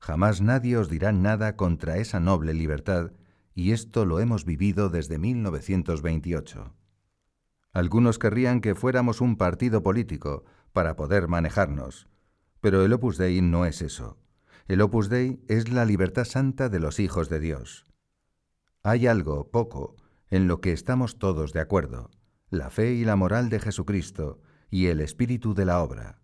Jamás 0.00 0.40
nadie 0.40 0.76
os 0.76 0.88
dirá 0.88 1.12
nada 1.12 1.56
contra 1.56 1.98
esa 1.98 2.20
noble 2.20 2.54
libertad, 2.54 3.12
y 3.54 3.72
esto 3.72 4.04
lo 4.04 4.18
hemos 4.18 4.44
vivido 4.44 4.88
desde 4.88 5.18
1928. 5.18 6.74
Algunos 7.72 8.18
querrían 8.18 8.60
que 8.60 8.74
fuéramos 8.74 9.20
un 9.20 9.36
partido 9.36 9.82
político 9.82 10.44
para 10.72 10.96
poder 10.96 11.28
manejarnos, 11.28 12.08
pero 12.60 12.84
el 12.84 12.92
Opus 12.92 13.18
Dei 13.18 13.40
no 13.40 13.64
es 13.64 13.82
eso. 13.82 14.18
El 14.68 14.80
Opus 14.80 15.08
Dei 15.08 15.42
es 15.48 15.70
la 15.70 15.84
libertad 15.84 16.24
santa 16.24 16.68
de 16.68 16.80
los 16.80 16.98
hijos 16.98 17.28
de 17.28 17.40
Dios. 17.40 17.86
Hay 18.82 19.06
algo, 19.06 19.50
poco, 19.50 19.96
en 20.32 20.48
lo 20.48 20.62
que 20.62 20.72
estamos 20.72 21.18
todos 21.18 21.52
de 21.52 21.60
acuerdo, 21.60 22.10
la 22.48 22.70
fe 22.70 22.94
y 22.94 23.04
la 23.04 23.16
moral 23.16 23.50
de 23.50 23.60
Jesucristo 23.60 24.40
y 24.70 24.86
el 24.86 25.02
espíritu 25.02 25.52
de 25.52 25.66
la 25.66 25.82
obra. 25.82 26.22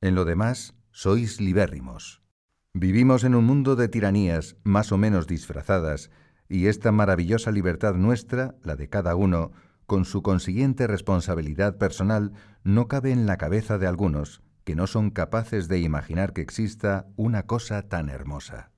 En 0.00 0.14
lo 0.14 0.24
demás, 0.24 0.76
sois 0.92 1.40
libérrimos. 1.40 2.22
Vivimos 2.72 3.24
en 3.24 3.34
un 3.34 3.44
mundo 3.44 3.74
de 3.74 3.88
tiranías 3.88 4.56
más 4.62 4.92
o 4.92 4.96
menos 4.96 5.26
disfrazadas, 5.26 6.12
y 6.48 6.68
esta 6.68 6.92
maravillosa 6.92 7.50
libertad 7.50 7.96
nuestra, 7.96 8.54
la 8.62 8.76
de 8.76 8.88
cada 8.88 9.16
uno, 9.16 9.50
con 9.86 10.04
su 10.04 10.22
consiguiente 10.22 10.86
responsabilidad 10.86 11.78
personal, 11.78 12.32
no 12.62 12.86
cabe 12.86 13.10
en 13.10 13.26
la 13.26 13.38
cabeza 13.38 13.76
de 13.76 13.88
algunos, 13.88 14.40
que 14.62 14.76
no 14.76 14.86
son 14.86 15.10
capaces 15.10 15.66
de 15.66 15.80
imaginar 15.80 16.32
que 16.32 16.42
exista 16.42 17.08
una 17.16 17.42
cosa 17.42 17.88
tan 17.88 18.08
hermosa. 18.08 18.70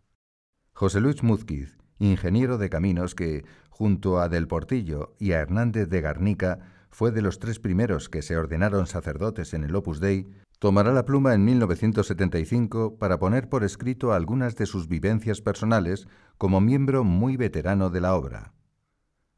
José 0.73 1.01
Luis 1.01 1.23
Múzquiz, 1.23 1.77
ingeniero 1.99 2.57
de 2.57 2.71
caminos 2.71 3.15
que, 3.15 3.45
junto 3.79 4.19
a 4.19 4.29
Del 4.29 4.49
Portillo 4.49 5.15
y 5.21 5.31
a 5.31 5.39
Hernández 5.39 5.89
de 5.89 6.01
Garnica, 6.01 6.59
fue 6.91 7.13
de 7.13 7.23
los 7.23 7.39
tres 7.39 7.61
primeros 7.61 8.09
que 8.09 8.23
se 8.23 8.37
ordenaron 8.37 8.89
sacerdotes 8.89 9.55
en 9.55 9.63
el 9.63 9.77
Opus 9.77 10.01
Dei, 10.01 10.27
tomará 10.59 10.93
la 10.93 11.05
pluma 11.05 11.33
en 11.33 11.45
1975 11.45 12.99
para 12.99 13.21
poner 13.21 13.49
por 13.49 13.63
escrito 13.63 14.13
algunas 14.13 14.57
de 14.57 14.67
sus 14.67 14.89
vivencias 14.89 15.43
personales 15.43 16.09
como 16.39 16.61
miembro 16.61 17.05
muy 17.05 17.37
veterano 17.37 17.89
de 17.89 18.01
la 18.01 18.17
obra. 18.17 18.53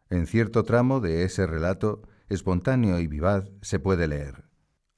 En 0.09 0.27
cierto 0.27 0.65
tramo 0.65 1.01
de 1.01 1.25
ese 1.25 1.47
relato, 1.47 2.01
espontáneo 2.31 2.99
y 2.99 3.09
vivaz, 3.09 3.51
se 3.61 3.79
puede 3.79 4.09
leer. 4.09 4.45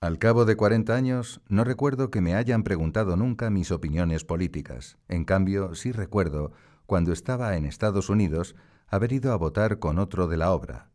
Al 0.00 0.18
cabo 0.18 0.44
de 0.44 0.54
40 0.54 0.94
años, 0.94 1.40
no 1.48 1.64
recuerdo 1.64 2.12
que 2.12 2.20
me 2.20 2.36
hayan 2.36 2.62
preguntado 2.62 3.16
nunca 3.16 3.50
mis 3.50 3.72
opiniones 3.72 4.24
políticas. 4.24 4.98
En 5.08 5.24
cambio, 5.24 5.74
sí 5.74 5.90
recuerdo, 5.90 6.52
cuando 6.86 7.12
estaba 7.12 7.56
en 7.56 7.64
Estados 7.64 8.08
Unidos, 8.08 8.54
haber 8.92 9.14
ido 9.14 9.32
a 9.32 9.36
votar 9.36 9.78
con 9.78 9.98
otro 9.98 10.28
de 10.28 10.36
la 10.36 10.52
obra. 10.52 10.90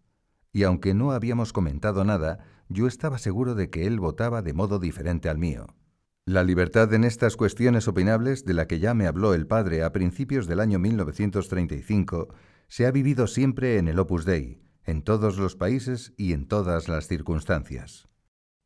Y 0.54 0.64
aunque 0.64 0.94
no 0.94 1.12
habíamos 1.12 1.52
comentado 1.52 2.06
nada, 2.06 2.38
yo 2.70 2.86
estaba 2.86 3.18
seguro 3.18 3.56
de 3.56 3.72
que 3.72 3.88
él 3.88 4.00
votaba 4.00 4.44
de 4.44 4.54
modo 4.54 4.78
diferente 4.78 5.30
al 5.30 5.40
mío. 5.40 5.66
La 6.24 6.44
libertad 6.44 6.94
en 6.94 7.04
estas 7.04 7.36
cuestiones 7.36 7.88
opinables, 7.88 8.46
de 8.46 8.54
la 8.54 8.68
que 8.68 8.80
ya 8.80 8.94
me 8.94 9.08
habló 9.08 9.34
el 9.34 9.48
padre 9.48 9.84
a 9.84 9.94
principios 9.94 10.46
del 10.46 10.60
año 10.60 10.78
1935, 10.78 12.28
se 12.68 12.86
ha 12.86 12.92
vivido 12.92 13.26
siempre 13.26 13.78
en 13.80 13.88
el 13.88 13.98
Opus 13.98 14.26
Dei, 14.26 14.62
en 14.84 15.02
todos 15.02 15.38
los 15.38 15.56
países 15.56 16.14
y 16.18 16.34
en 16.34 16.48
todas 16.48 16.88
las 16.88 17.08
circunstancias. 17.08 18.08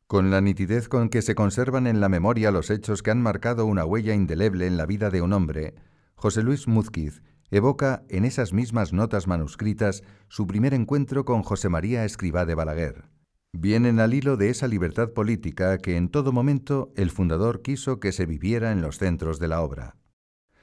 Con 0.06 0.30
la 0.30 0.42
nitidez 0.42 0.88
con 0.88 1.08
que 1.08 1.22
se 1.22 1.34
conservan 1.34 1.86
en 1.86 2.00
la 2.00 2.10
memoria 2.10 2.50
los 2.50 2.68
hechos 2.68 3.02
que 3.02 3.10
han 3.10 3.22
marcado 3.22 3.64
una 3.64 3.86
huella 3.86 4.12
indeleble 4.12 4.66
en 4.66 4.76
la 4.76 4.84
vida 4.84 5.08
de 5.08 5.22
un 5.22 5.32
hombre, 5.32 5.74
José 6.16 6.42
Luis 6.42 6.68
Múzquiz 6.68 7.22
evoca 7.52 8.02
en 8.08 8.24
esas 8.24 8.54
mismas 8.54 8.94
notas 8.94 9.26
manuscritas 9.26 10.02
su 10.28 10.46
primer 10.46 10.72
encuentro 10.72 11.26
con 11.26 11.42
José 11.42 11.68
María 11.68 12.06
Escribá 12.06 12.46
de 12.46 12.54
Balaguer. 12.54 13.04
Vienen 13.52 14.00
al 14.00 14.14
hilo 14.14 14.38
de 14.38 14.48
esa 14.48 14.66
libertad 14.66 15.10
política 15.10 15.76
que 15.76 15.98
en 15.98 16.08
todo 16.08 16.32
momento 16.32 16.94
el 16.96 17.10
fundador 17.10 17.60
quiso 17.60 18.00
que 18.00 18.12
se 18.12 18.24
viviera 18.24 18.72
en 18.72 18.80
los 18.80 18.96
centros 18.96 19.38
de 19.38 19.48
la 19.48 19.60
obra. 19.60 19.96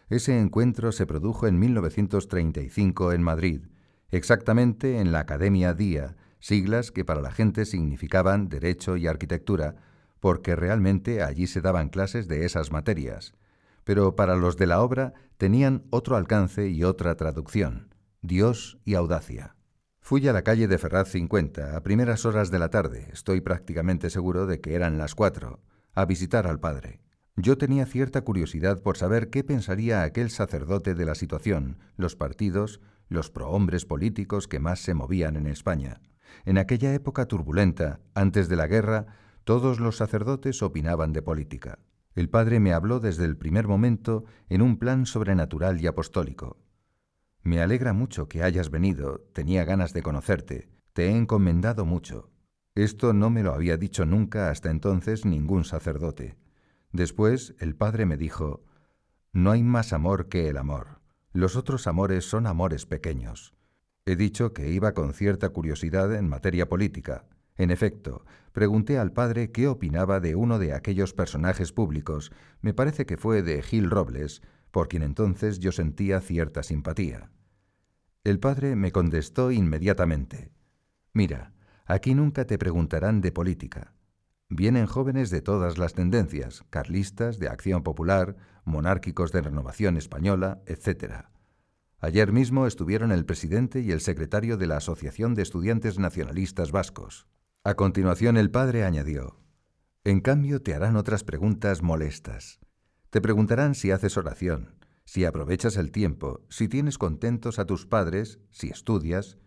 Ese 0.09 0.39
encuentro 0.39 0.91
se 0.91 1.05
produjo 1.05 1.45
en 1.45 1.59
1935 1.59 3.13
en 3.13 3.21
Madrid, 3.21 3.61
exactamente 4.09 4.99
en 4.99 5.11
la 5.11 5.19
Academia 5.19 5.75
Día, 5.75 6.17
siglas 6.39 6.91
que 6.91 7.05
para 7.05 7.21
la 7.21 7.31
gente 7.31 7.65
significaban 7.65 8.49
Derecho 8.49 8.97
y 8.97 9.05
Arquitectura, 9.05 9.75
porque 10.19 10.55
realmente 10.55 11.21
allí 11.21 11.45
se 11.45 11.61
daban 11.61 11.89
clases 11.89 12.27
de 12.27 12.45
esas 12.45 12.71
materias, 12.71 13.35
pero 13.89 14.15
para 14.15 14.35
los 14.35 14.55
de 14.55 14.67
la 14.67 14.83
obra 14.83 15.15
tenían 15.37 15.83
otro 15.89 16.15
alcance 16.15 16.69
y 16.69 16.83
otra 16.83 17.15
traducción, 17.15 17.95
Dios 18.21 18.77
y 18.85 18.93
audacia. 18.93 19.55
Fui 19.99 20.27
a 20.27 20.31
la 20.31 20.43
calle 20.43 20.67
de 20.67 20.77
Ferraz 20.77 21.09
50 21.09 21.75
a 21.75 21.81
primeras 21.81 22.23
horas 22.23 22.51
de 22.51 22.59
la 22.59 22.69
tarde, 22.69 23.07
estoy 23.11 23.41
prácticamente 23.41 24.11
seguro 24.11 24.45
de 24.45 24.61
que 24.61 24.75
eran 24.75 24.99
las 24.99 25.15
cuatro, 25.15 25.63
a 25.95 26.05
visitar 26.05 26.45
al 26.45 26.59
padre. 26.59 27.01
Yo 27.35 27.57
tenía 27.57 27.87
cierta 27.87 28.21
curiosidad 28.21 28.79
por 28.83 28.95
saber 28.95 29.31
qué 29.31 29.43
pensaría 29.43 30.03
aquel 30.03 30.29
sacerdote 30.29 30.93
de 30.93 31.05
la 31.05 31.15
situación, 31.15 31.79
los 31.97 32.15
partidos, 32.15 32.81
los 33.07 33.31
prohombres 33.31 33.85
políticos 33.85 34.47
que 34.47 34.59
más 34.59 34.81
se 34.81 34.93
movían 34.93 35.35
en 35.35 35.47
España. 35.47 35.99
En 36.45 36.59
aquella 36.59 36.93
época 36.93 37.25
turbulenta, 37.25 38.01
antes 38.13 38.49
de 38.49 38.55
la 38.55 38.67
guerra, 38.67 39.07
todos 39.45 39.79
los 39.79 39.97
sacerdotes 39.97 40.61
opinaban 40.61 41.11
de 41.11 41.23
política. 41.23 41.79
El 42.19 42.27
padre 42.27 42.59
me 42.59 42.73
habló 42.73 42.99
desde 42.99 43.23
el 43.23 43.37
primer 43.37 43.69
momento 43.69 44.25
en 44.49 44.61
un 44.61 44.77
plan 44.77 45.05
sobrenatural 45.05 45.79
y 45.79 45.87
apostólico. 45.87 46.57
Me 47.43 47.61
alegra 47.61 47.93
mucho 47.93 48.27
que 48.27 48.43
hayas 48.43 48.69
venido, 48.69 49.21
tenía 49.31 49.63
ganas 49.63 49.93
de 49.93 50.01
conocerte, 50.01 50.67
te 50.91 51.05
he 51.05 51.15
encomendado 51.15 51.85
mucho. 51.85 52.29
Esto 52.75 53.13
no 53.13 53.29
me 53.29 53.41
lo 53.41 53.53
había 53.53 53.77
dicho 53.77 54.05
nunca 54.05 54.49
hasta 54.49 54.69
entonces 54.69 55.23
ningún 55.23 55.63
sacerdote. 55.63 56.35
Después 56.91 57.55
el 57.57 57.77
padre 57.77 58.05
me 58.05 58.17
dijo, 58.17 58.65
No 59.31 59.51
hay 59.51 59.63
más 59.63 59.93
amor 59.93 60.27
que 60.27 60.49
el 60.49 60.57
amor. 60.57 60.99
Los 61.31 61.55
otros 61.55 61.87
amores 61.87 62.29
son 62.29 62.47
amores 62.47 62.85
pequeños. 62.85 63.55
He 64.05 64.17
dicho 64.17 64.51
que 64.51 64.69
iba 64.69 64.93
con 64.93 65.13
cierta 65.13 65.47
curiosidad 65.51 66.13
en 66.13 66.27
materia 66.27 66.67
política. 66.67 67.29
En 67.55 67.71
efecto, 67.71 68.25
pregunté 68.59 68.97
al 68.97 69.13
padre 69.13 69.53
qué 69.53 69.69
opinaba 69.69 70.19
de 70.19 70.35
uno 70.35 70.59
de 70.59 70.73
aquellos 70.73 71.13
personajes 71.13 71.71
públicos, 71.71 72.29
me 72.59 72.73
parece 72.73 73.05
que 73.05 73.15
fue 73.15 73.41
de 73.41 73.61
Gil 73.61 73.89
Robles, 73.89 74.41
por 74.69 74.89
quien 74.89 75.01
entonces 75.01 75.59
yo 75.59 75.71
sentía 75.71 76.19
cierta 76.19 76.61
simpatía. 76.61 77.31
El 78.25 78.37
padre 78.37 78.75
me 78.75 78.91
contestó 78.91 79.51
inmediatamente, 79.51 80.51
Mira, 81.13 81.53
aquí 81.85 82.13
nunca 82.13 82.43
te 82.43 82.57
preguntarán 82.57 83.21
de 83.21 83.31
política. 83.31 83.93
Vienen 84.49 84.87
jóvenes 84.87 85.29
de 85.29 85.41
todas 85.41 85.77
las 85.77 85.93
tendencias, 85.93 86.65
carlistas, 86.69 87.39
de 87.39 87.47
acción 87.47 87.81
popular, 87.81 88.35
monárquicos 88.65 89.31
de 89.31 89.39
renovación 89.39 89.95
española, 89.95 90.61
etc. 90.65 91.27
Ayer 91.99 92.33
mismo 92.33 92.67
estuvieron 92.67 93.13
el 93.13 93.23
presidente 93.23 93.79
y 93.79 93.93
el 93.93 94.01
secretario 94.01 94.57
de 94.57 94.67
la 94.67 94.75
Asociación 94.75 95.33
de 95.33 95.43
Estudiantes 95.43 95.97
Nacionalistas 95.97 96.73
Vascos. 96.73 97.25
A 97.65 97.73
continuación 97.73 98.37
el 98.37 98.49
padre 98.49 98.85
añadió, 98.85 99.35
En 100.05 100.21
cambio 100.21 100.61
te 100.61 100.73
harán 100.73 100.95
otras 100.95 101.25
preguntas 101.25 101.81
molestas. 101.81 102.61
Te 103.09 103.19
preguntarán 103.19 103.75
si 103.75 103.91
haces 103.91 104.15
oración, 104.15 104.75
si 105.03 105.25
aprovechas 105.25 105.75
el 105.75 105.91
tiempo, 105.91 106.45
si 106.49 106.69
tienes 106.69 106.97
contentos 106.97 107.59
a 107.59 107.65
tus 107.65 107.85
padres, 107.85 108.39
si 108.49 108.69
estudias, 108.69 109.37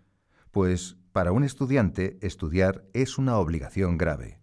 pues 0.51 0.99
para 1.13 1.33
un 1.33 1.43
estudiante 1.43 2.19
estudiar 2.21 2.85
es 2.93 3.17
una 3.17 3.39
obligación 3.39 3.97
grave. 3.97 4.41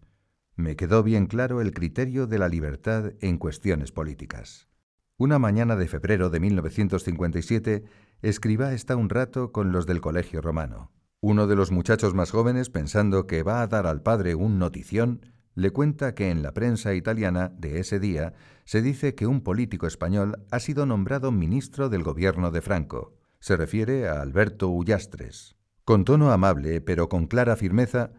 Me 0.55 0.75
quedó 0.75 1.03
bien 1.03 1.27
claro 1.27 1.61
el 1.61 1.71
criterio 1.71 2.25
de 2.25 2.39
la 2.39 2.49
libertad 2.49 3.13
en 3.21 3.37
cuestiones 3.37 3.91
políticas. 3.91 4.67
Una 5.15 5.37
mañana 5.37 5.75
de 5.75 5.87
febrero 5.87 6.31
de 6.31 6.39
1957, 6.39 7.83
Escribá 8.23 8.73
está 8.73 8.95
un 8.95 9.09
rato 9.09 9.51
con 9.51 9.71
los 9.71 9.85
del 9.85 10.01
Colegio 10.01 10.41
Romano. 10.41 10.91
Uno 11.21 11.47
de 11.47 11.55
los 11.57 11.71
muchachos 11.71 12.13
más 12.13 12.31
jóvenes, 12.31 12.69
pensando 12.69 13.27
que 13.27 13.43
va 13.43 13.61
a 13.61 13.67
dar 13.67 13.87
al 13.87 14.01
padre 14.01 14.35
un 14.35 14.57
notición, 14.57 15.25
le 15.53 15.71
cuenta 15.71 16.15
que 16.15 16.29
en 16.29 16.41
la 16.41 16.53
prensa 16.53 16.93
italiana 16.93 17.51
de 17.57 17.81
ese 17.81 17.99
día 17.99 18.33
se 18.63 18.81
dice 18.81 19.15
que 19.15 19.27
un 19.27 19.41
político 19.41 19.85
español 19.85 20.45
ha 20.49 20.59
sido 20.61 20.85
nombrado 20.85 21.33
ministro 21.33 21.89
del 21.89 22.03
gobierno 22.03 22.51
de 22.51 22.61
Franco. 22.61 23.17
Se 23.41 23.57
refiere 23.57 24.07
a 24.07 24.21
Alberto 24.21 24.69
Ullastres. 24.69 25.57
Con 25.83 26.05
tono 26.05 26.31
amable, 26.31 26.79
pero 26.79 27.09
con 27.09 27.27
clara 27.27 27.57
firmeza, 27.57 28.11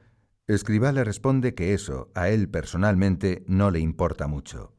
Escribá 0.47 0.93
le 0.93 1.03
responde 1.03 1.55
que 1.55 1.73
eso 1.73 2.11
a 2.15 2.29
él 2.29 2.51
personalmente 2.51 3.45
no 3.47 3.71
le 3.71 3.81
importa 3.81 4.27
mucho 4.27 4.75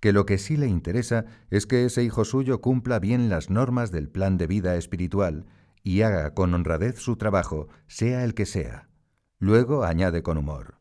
que 0.00 0.12
lo 0.12 0.26
que 0.26 0.38
sí 0.38 0.56
le 0.56 0.68
interesa 0.68 1.24
es 1.50 1.66
que 1.66 1.84
ese 1.84 2.04
hijo 2.04 2.24
suyo 2.24 2.60
cumpla 2.60 3.00
bien 3.00 3.28
las 3.28 3.50
normas 3.50 3.90
del 3.90 4.08
plan 4.08 4.38
de 4.38 4.46
vida 4.46 4.76
espiritual 4.76 5.46
y 5.86 6.02
haga 6.02 6.34
con 6.34 6.52
honradez 6.52 6.98
su 6.98 7.14
trabajo, 7.14 7.68
sea 7.86 8.24
el 8.24 8.34
que 8.34 8.44
sea. 8.44 8.88
Luego 9.38 9.84
añade 9.84 10.24
con 10.24 10.36
humor. 10.36 10.80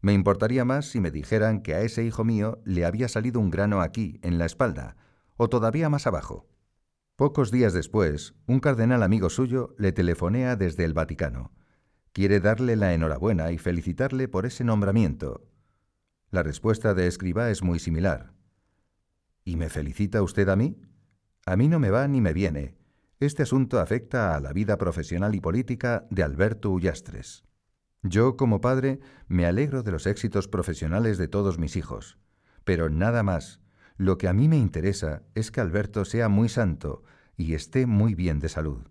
Me 0.00 0.14
importaría 0.14 0.64
más 0.64 0.86
si 0.86 0.98
me 0.98 1.10
dijeran 1.10 1.60
que 1.60 1.74
a 1.74 1.82
ese 1.82 2.04
hijo 2.04 2.24
mío 2.24 2.62
le 2.64 2.86
había 2.86 3.08
salido 3.08 3.38
un 3.38 3.50
grano 3.50 3.82
aquí, 3.82 4.18
en 4.22 4.38
la 4.38 4.46
espalda, 4.46 4.96
o 5.36 5.50
todavía 5.50 5.90
más 5.90 6.06
abajo. 6.06 6.48
Pocos 7.16 7.50
días 7.50 7.74
después, 7.74 8.34
un 8.46 8.60
cardenal 8.60 9.02
amigo 9.02 9.28
suyo 9.28 9.74
le 9.76 9.92
telefonea 9.92 10.56
desde 10.56 10.86
el 10.86 10.94
Vaticano. 10.94 11.52
Quiere 12.12 12.40
darle 12.40 12.76
la 12.76 12.94
enhorabuena 12.94 13.52
y 13.52 13.58
felicitarle 13.58 14.26
por 14.26 14.46
ese 14.46 14.64
nombramiento. 14.64 15.46
La 16.30 16.42
respuesta 16.42 16.94
de 16.94 17.08
Escribá 17.08 17.50
es 17.50 17.62
muy 17.62 17.78
similar. 17.78 18.32
¿Y 19.44 19.56
me 19.56 19.68
felicita 19.68 20.22
usted 20.22 20.48
a 20.48 20.56
mí? 20.56 20.80
A 21.44 21.56
mí 21.56 21.68
no 21.68 21.78
me 21.78 21.90
va 21.90 22.08
ni 22.08 22.22
me 22.22 22.32
viene. 22.32 22.85
Este 23.18 23.42
asunto 23.42 23.80
afecta 23.80 24.36
a 24.36 24.40
la 24.40 24.52
vida 24.52 24.76
profesional 24.76 25.34
y 25.34 25.40
política 25.40 26.06
de 26.10 26.22
Alberto 26.22 26.70
Ullastres. 26.70 27.44
Yo, 28.02 28.36
como 28.36 28.60
padre, 28.60 29.00
me 29.26 29.46
alegro 29.46 29.82
de 29.82 29.90
los 29.90 30.06
éxitos 30.06 30.48
profesionales 30.48 31.16
de 31.16 31.26
todos 31.26 31.58
mis 31.58 31.76
hijos, 31.76 32.18
pero 32.64 32.90
nada 32.90 33.22
más. 33.22 33.60
Lo 33.96 34.18
que 34.18 34.28
a 34.28 34.34
mí 34.34 34.48
me 34.48 34.58
interesa 34.58 35.22
es 35.34 35.50
que 35.50 35.62
Alberto 35.62 36.04
sea 36.04 36.28
muy 36.28 36.50
santo 36.50 37.04
y 37.38 37.54
esté 37.54 37.86
muy 37.86 38.14
bien 38.14 38.38
de 38.38 38.50
salud. 38.50 38.86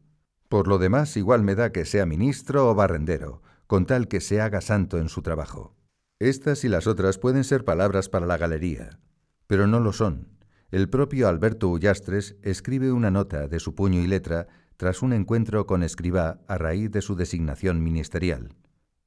Por 0.49 0.67
lo 0.67 0.79
demás, 0.79 1.15
igual 1.17 1.43
me 1.43 1.53
da 1.53 1.71
que 1.71 1.85
sea 1.85 2.07
ministro 2.07 2.67
o 2.67 2.73
barrendero, 2.73 3.43
con 3.67 3.85
tal 3.85 4.07
que 4.07 4.21
se 4.21 4.41
haga 4.41 4.61
santo 4.61 4.97
en 4.97 5.09
su 5.09 5.21
trabajo. 5.21 5.75
Estas 6.17 6.63
y 6.63 6.69
las 6.69 6.87
otras 6.87 7.19
pueden 7.19 7.43
ser 7.43 7.63
palabras 7.63 8.09
para 8.09 8.25
la 8.25 8.37
galería, 8.37 8.99
pero 9.45 9.67
no 9.67 9.79
lo 9.79 9.93
son. 9.93 10.34
El 10.75 10.89
propio 10.89 11.29
Alberto 11.29 11.69
Ullastres 11.69 12.35
escribe 12.41 12.91
una 12.91 13.09
nota 13.09 13.47
de 13.47 13.61
su 13.61 13.75
puño 13.75 14.01
y 14.01 14.07
letra 14.07 14.47
tras 14.75 15.03
un 15.03 15.13
encuentro 15.13 15.65
con 15.65 15.83
Escribá 15.83 16.41
a 16.49 16.57
raíz 16.57 16.91
de 16.91 17.01
su 17.01 17.15
designación 17.15 17.81
ministerial. 17.81 18.49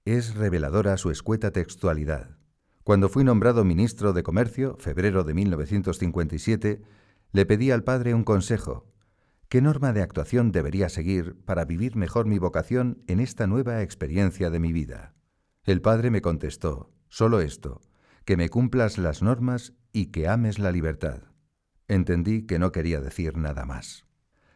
Es 0.07 0.35
reveladora 0.35 0.97
su 0.97 1.11
escueta 1.11 1.51
textualidad. 1.51 2.39
Cuando 2.85 3.11
fui 3.11 3.23
nombrado 3.23 3.67
ministro 3.67 4.15
de 4.15 4.23
Comercio, 4.23 4.79
febrero 4.79 5.25
de 5.25 5.35
1957, 5.35 6.81
le 7.33 7.45
pedí 7.45 7.71
al 7.71 7.85
padre 7.85 8.15
un 8.15 8.25
consejo. 8.25 8.87
¿Qué 9.51 9.61
norma 9.61 9.93
de 9.93 10.01
actuación 10.01 10.53
debería 10.53 10.89
seguir 10.89 11.37
para 11.45 11.67
vivir 11.67 11.97
mejor 11.97 12.25
mi 12.25 12.39
vocación 12.39 13.03
en 13.09 13.21
esta 13.21 13.47
nueva 13.47 13.83
experiencia 13.83 14.49
de 14.49 14.59
mi 14.59 14.73
vida? 14.73 15.13
El 15.65 15.83
padre 15.83 16.11
me 16.11 16.23
contestó, 16.23 16.95
solo 17.11 17.43
esto, 17.43 17.83
que 18.25 18.39
me 18.39 18.49
cumplas 18.49 18.97
las 18.97 19.21
normas 19.21 19.75
y 19.93 20.07
que 20.07 20.29
ames 20.29 20.59
la 20.59 20.73
libertad. 20.73 21.28
Entendí 21.89 22.47
que 22.47 22.59
no 22.59 22.71
quería 22.71 23.01
decir 23.01 23.37
nada 23.37 23.65
más 23.65 24.09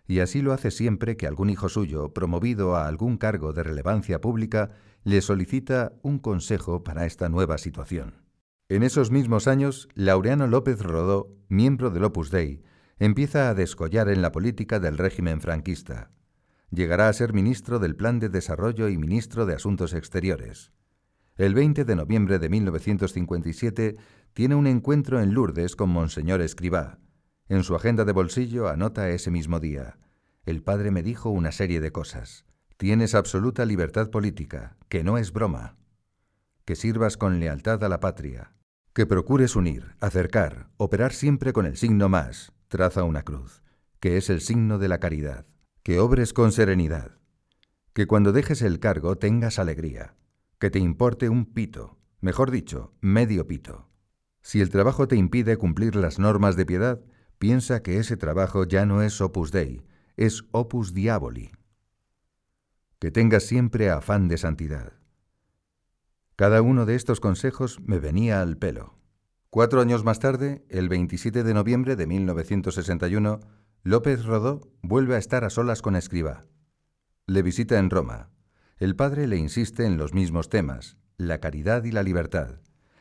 y 0.06 0.20
así 0.20 0.42
lo 0.42 0.52
hace 0.52 0.70
siempre 0.70 1.16
que 1.16 1.26
algún 1.26 1.50
hijo 1.50 1.68
suyo, 1.68 2.12
promovido 2.12 2.76
a 2.76 2.86
algún 2.86 3.16
cargo 3.16 3.52
de 3.52 3.62
relevancia 3.62 4.20
pública, 4.20 4.72
le 5.04 5.20
solicita 5.20 5.92
un 6.02 6.18
consejo 6.18 6.84
para 6.84 7.06
esta 7.06 7.28
nueva 7.28 7.58
situación. 7.58 8.22
En 8.68 8.82
esos 8.82 9.10
mismos 9.10 9.48
años, 9.48 9.88
Laureano 9.94 10.46
López 10.46 10.80
Rodó, 10.80 11.34
miembro 11.48 11.90
del 11.90 12.04
Opus 12.04 12.30
Dei, 12.30 12.62
empieza 12.98 13.48
a 13.48 13.54
descollar 13.54 14.08
en 14.08 14.22
la 14.22 14.32
política 14.32 14.80
del 14.80 14.98
régimen 14.98 15.40
franquista. 15.40 16.10
Llegará 16.70 17.08
a 17.08 17.12
ser 17.12 17.32
ministro 17.32 17.78
del 17.78 17.96
Plan 17.96 18.18
de 18.18 18.28
Desarrollo 18.28 18.88
y 18.88 18.96
ministro 18.96 19.44
de 19.46 19.54
Asuntos 19.54 19.92
Exteriores. 19.92 20.72
El 21.36 21.54
20 21.54 21.84
de 21.84 21.96
noviembre 21.96 22.38
de 22.38 22.48
1957 22.48 23.96
tiene 24.32 24.54
un 24.54 24.66
encuentro 24.66 25.20
en 25.20 25.34
Lourdes 25.34 25.76
con 25.76 25.90
Monseñor 25.90 26.40
Escribá, 26.40 26.98
en 27.48 27.64
su 27.64 27.74
agenda 27.74 28.04
de 28.04 28.12
bolsillo 28.12 28.68
anota 28.68 29.10
ese 29.10 29.30
mismo 29.30 29.60
día. 29.60 29.98
El 30.44 30.62
padre 30.62 30.90
me 30.90 31.02
dijo 31.02 31.30
una 31.30 31.52
serie 31.52 31.80
de 31.80 31.92
cosas. 31.92 32.44
Tienes 32.76 33.14
absoluta 33.14 33.64
libertad 33.64 34.10
política, 34.10 34.76
que 34.88 35.04
no 35.04 35.18
es 35.18 35.32
broma. 35.32 35.76
Que 36.64 36.76
sirvas 36.76 37.16
con 37.16 37.40
lealtad 37.40 37.82
a 37.84 37.88
la 37.88 38.00
patria. 38.00 38.54
Que 38.92 39.06
procures 39.06 39.56
unir, 39.56 39.94
acercar, 40.00 40.70
operar 40.76 41.12
siempre 41.12 41.52
con 41.52 41.66
el 41.66 41.76
signo 41.76 42.08
más, 42.08 42.52
traza 42.68 43.04
una 43.04 43.22
cruz, 43.22 43.62
que 44.00 44.16
es 44.16 44.30
el 44.30 44.40
signo 44.40 44.78
de 44.78 44.88
la 44.88 44.98
caridad. 44.98 45.46
Que 45.82 45.98
obres 45.98 46.32
con 46.32 46.52
serenidad. 46.52 47.18
Que 47.92 48.06
cuando 48.06 48.32
dejes 48.32 48.62
el 48.62 48.80
cargo 48.80 49.16
tengas 49.16 49.58
alegría. 49.58 50.14
Que 50.58 50.70
te 50.70 50.78
importe 50.78 51.28
un 51.28 51.46
pito, 51.46 51.98
mejor 52.20 52.50
dicho, 52.50 52.94
medio 53.00 53.46
pito. 53.46 53.88
Si 54.42 54.60
el 54.60 54.70
trabajo 54.70 55.06
te 55.06 55.16
impide 55.16 55.56
cumplir 55.56 55.94
las 55.96 56.18
normas 56.18 56.56
de 56.56 56.66
piedad, 56.66 57.00
piensa 57.42 57.82
que 57.82 57.98
ese 57.98 58.16
trabajo 58.16 58.62
ya 58.62 58.86
no 58.86 59.02
es 59.02 59.20
opus 59.20 59.50
dei, 59.50 59.82
es 60.16 60.44
opus 60.52 60.94
diaboli. 60.94 61.50
Que 63.00 63.10
tengas 63.10 63.42
siempre 63.42 63.90
afán 63.90 64.28
de 64.28 64.38
santidad. 64.38 64.92
Cada 66.36 66.62
uno 66.62 66.86
de 66.86 66.94
estos 66.94 67.18
consejos 67.18 67.80
me 67.80 67.98
venía 67.98 68.42
al 68.42 68.58
pelo. 68.58 68.94
Cuatro 69.50 69.80
años 69.80 70.04
más 70.04 70.20
tarde, 70.20 70.64
el 70.68 70.88
27 70.88 71.42
de 71.42 71.52
noviembre 71.52 71.96
de 71.96 72.06
1961, 72.06 73.40
López 73.82 74.24
Rodó 74.24 74.60
vuelve 74.80 75.16
a 75.16 75.18
estar 75.18 75.42
a 75.42 75.50
solas 75.50 75.82
con 75.82 75.96
Escriba. 75.96 76.46
Le 77.26 77.42
visita 77.42 77.80
en 77.80 77.90
Roma. 77.90 78.30
El 78.76 78.94
padre 78.94 79.26
le 79.26 79.36
insiste 79.36 79.84
en 79.84 79.96
los 79.96 80.14
mismos 80.14 80.48
temas, 80.48 80.96
la 81.16 81.40
caridad 81.40 81.82
y 81.82 81.90
la 81.90 82.04
libertad. 82.04 82.60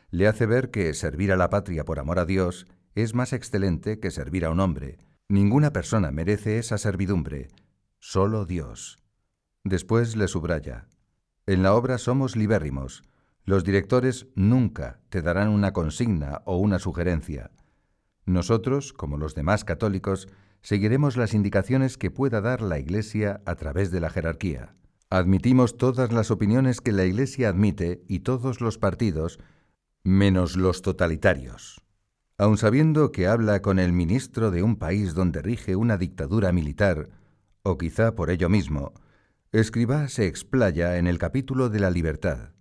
Le 0.10 0.27
hace 0.27 0.47
ver 0.47 0.71
que 0.71 0.95
servir 0.95 1.32
a 1.32 1.38
la 1.38 1.51
patria 1.51 1.86
por 1.86 1.99
amor 1.99 2.17
a 2.17 2.25
Dios 2.25 2.65
es 2.95 3.15
más 3.15 3.34
excelente 3.34 3.99
que 3.99 4.12
servir 4.12 4.45
a 4.45 4.49
un 4.49 4.60
hombre. 4.60 4.97
Ninguna 5.30 5.71
persona 5.71 6.12
merece 6.12 6.58
esa 6.58 6.77
servidumbre, 6.77 7.49
solo 7.99 8.45
Dios. 8.45 8.97
Después 9.63 10.15
le 10.15 10.27
subraya, 10.27 10.88
en 11.45 11.63
la 11.63 11.73
obra 11.73 11.97
somos 11.97 12.36
libérrimos. 12.36 13.04
Los 13.45 13.63
directores 13.63 14.27
nunca 14.36 14.99
te 15.10 15.21
darán 15.21 15.49
una 15.49 15.73
consigna 15.73 16.41
o 16.45 16.58
una 16.58 16.80
sugerencia. 16.80 17.51
Nosotros, 18.25 18.93
como 18.93 19.17
los 19.17 19.36
demás 19.36 19.63
católicos, 19.63 20.27
seguiremos 20.62 21.17
las 21.17 21.34
indicaciones 21.34 21.97
que 21.97 22.12
pueda 22.12 22.41
dar 22.41 22.62
la 22.62 22.77
Iglesia 22.77 23.41
a 23.45 23.56
través 23.56 23.89
de 23.89 23.99
la 23.99 24.10
jerarquía. 24.10 24.75
Admitimos 25.10 25.77
todas 25.77 26.12
las 26.12 26.30
opiniones 26.30 26.82
que 26.82 26.91
la 26.91 27.06
Iglesia 27.06 27.49
admite 27.49 28.04
y 28.08 28.19
todos 28.19 28.62
los 28.62 28.77
partidos, 28.77 29.39
menos 30.04 30.56
los 30.56 30.82
totalitarios 30.82 31.82
aun 32.41 32.58
sabiendo 32.58 33.12
que 33.12 33.27
habla 33.27 33.62
con 33.62 33.77
el 33.77 33.93
ministro 33.93 34.49
de 34.49 34.63
un 34.63 34.75
país 34.75 35.13
donde 35.13 35.43
rige 35.43 35.75
una 35.75 35.99
dictadura 35.99 36.51
militar, 36.51 37.10
o 37.62 37.77
quizá 37.77 38.15
por 38.15 38.32
ello 38.32 38.49
mismo, 38.49 38.93
Escribá 39.51 40.08
se 40.08 40.25
explaya 40.25 40.97
en 40.97 41.06
el 41.06 41.19
capítulo 41.19 41.69
de 41.69 41.80
la 41.80 41.91
libertad, 41.91 42.54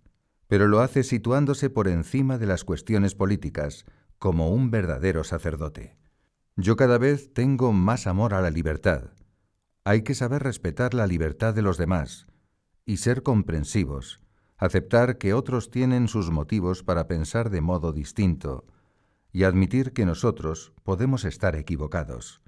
pero 0.45 0.67
lo 0.67 0.81
hace 0.81 1.01
situándose 1.01 1.71
por 1.71 1.87
encima 1.87 2.37
de 2.37 2.45
las 2.45 2.63
cuestiones 2.63 3.15
políticas, 3.15 3.85
como 4.19 4.51
un 4.51 4.69
verdadero 4.69 5.23
sacerdote. 5.23 5.97
Yo 6.57 6.75
cada 6.75 6.99
vez 6.99 7.33
tengo 7.33 7.73
más 7.73 8.05
amor 8.05 8.35
a 8.35 8.41
la 8.41 8.51
libertad. 8.51 9.05
Hay 9.83 10.03
que 10.03 10.13
saber 10.13 10.43
respetar 10.43 10.93
la 10.93 11.07
libertad 11.07 11.55
de 11.55 11.63
los 11.63 11.79
demás 11.79 12.27
y 12.85 12.97
ser 12.97 13.23
comprensivos, 13.23 14.21
aceptar 14.57 15.17
que 15.17 15.33
otros 15.33 15.71
tienen 15.71 16.07
sus 16.07 16.29
motivos 16.29 16.83
para 16.83 17.07
pensar 17.07 17.49
de 17.49 17.61
modo 17.61 17.93
distinto, 17.93 18.67
y 19.31 19.43
admitir 19.43 19.93
que 19.93 20.05
nosotros 20.05 20.73
podemos 20.83 21.25
estar 21.25 21.55
equivocados. 21.55 22.41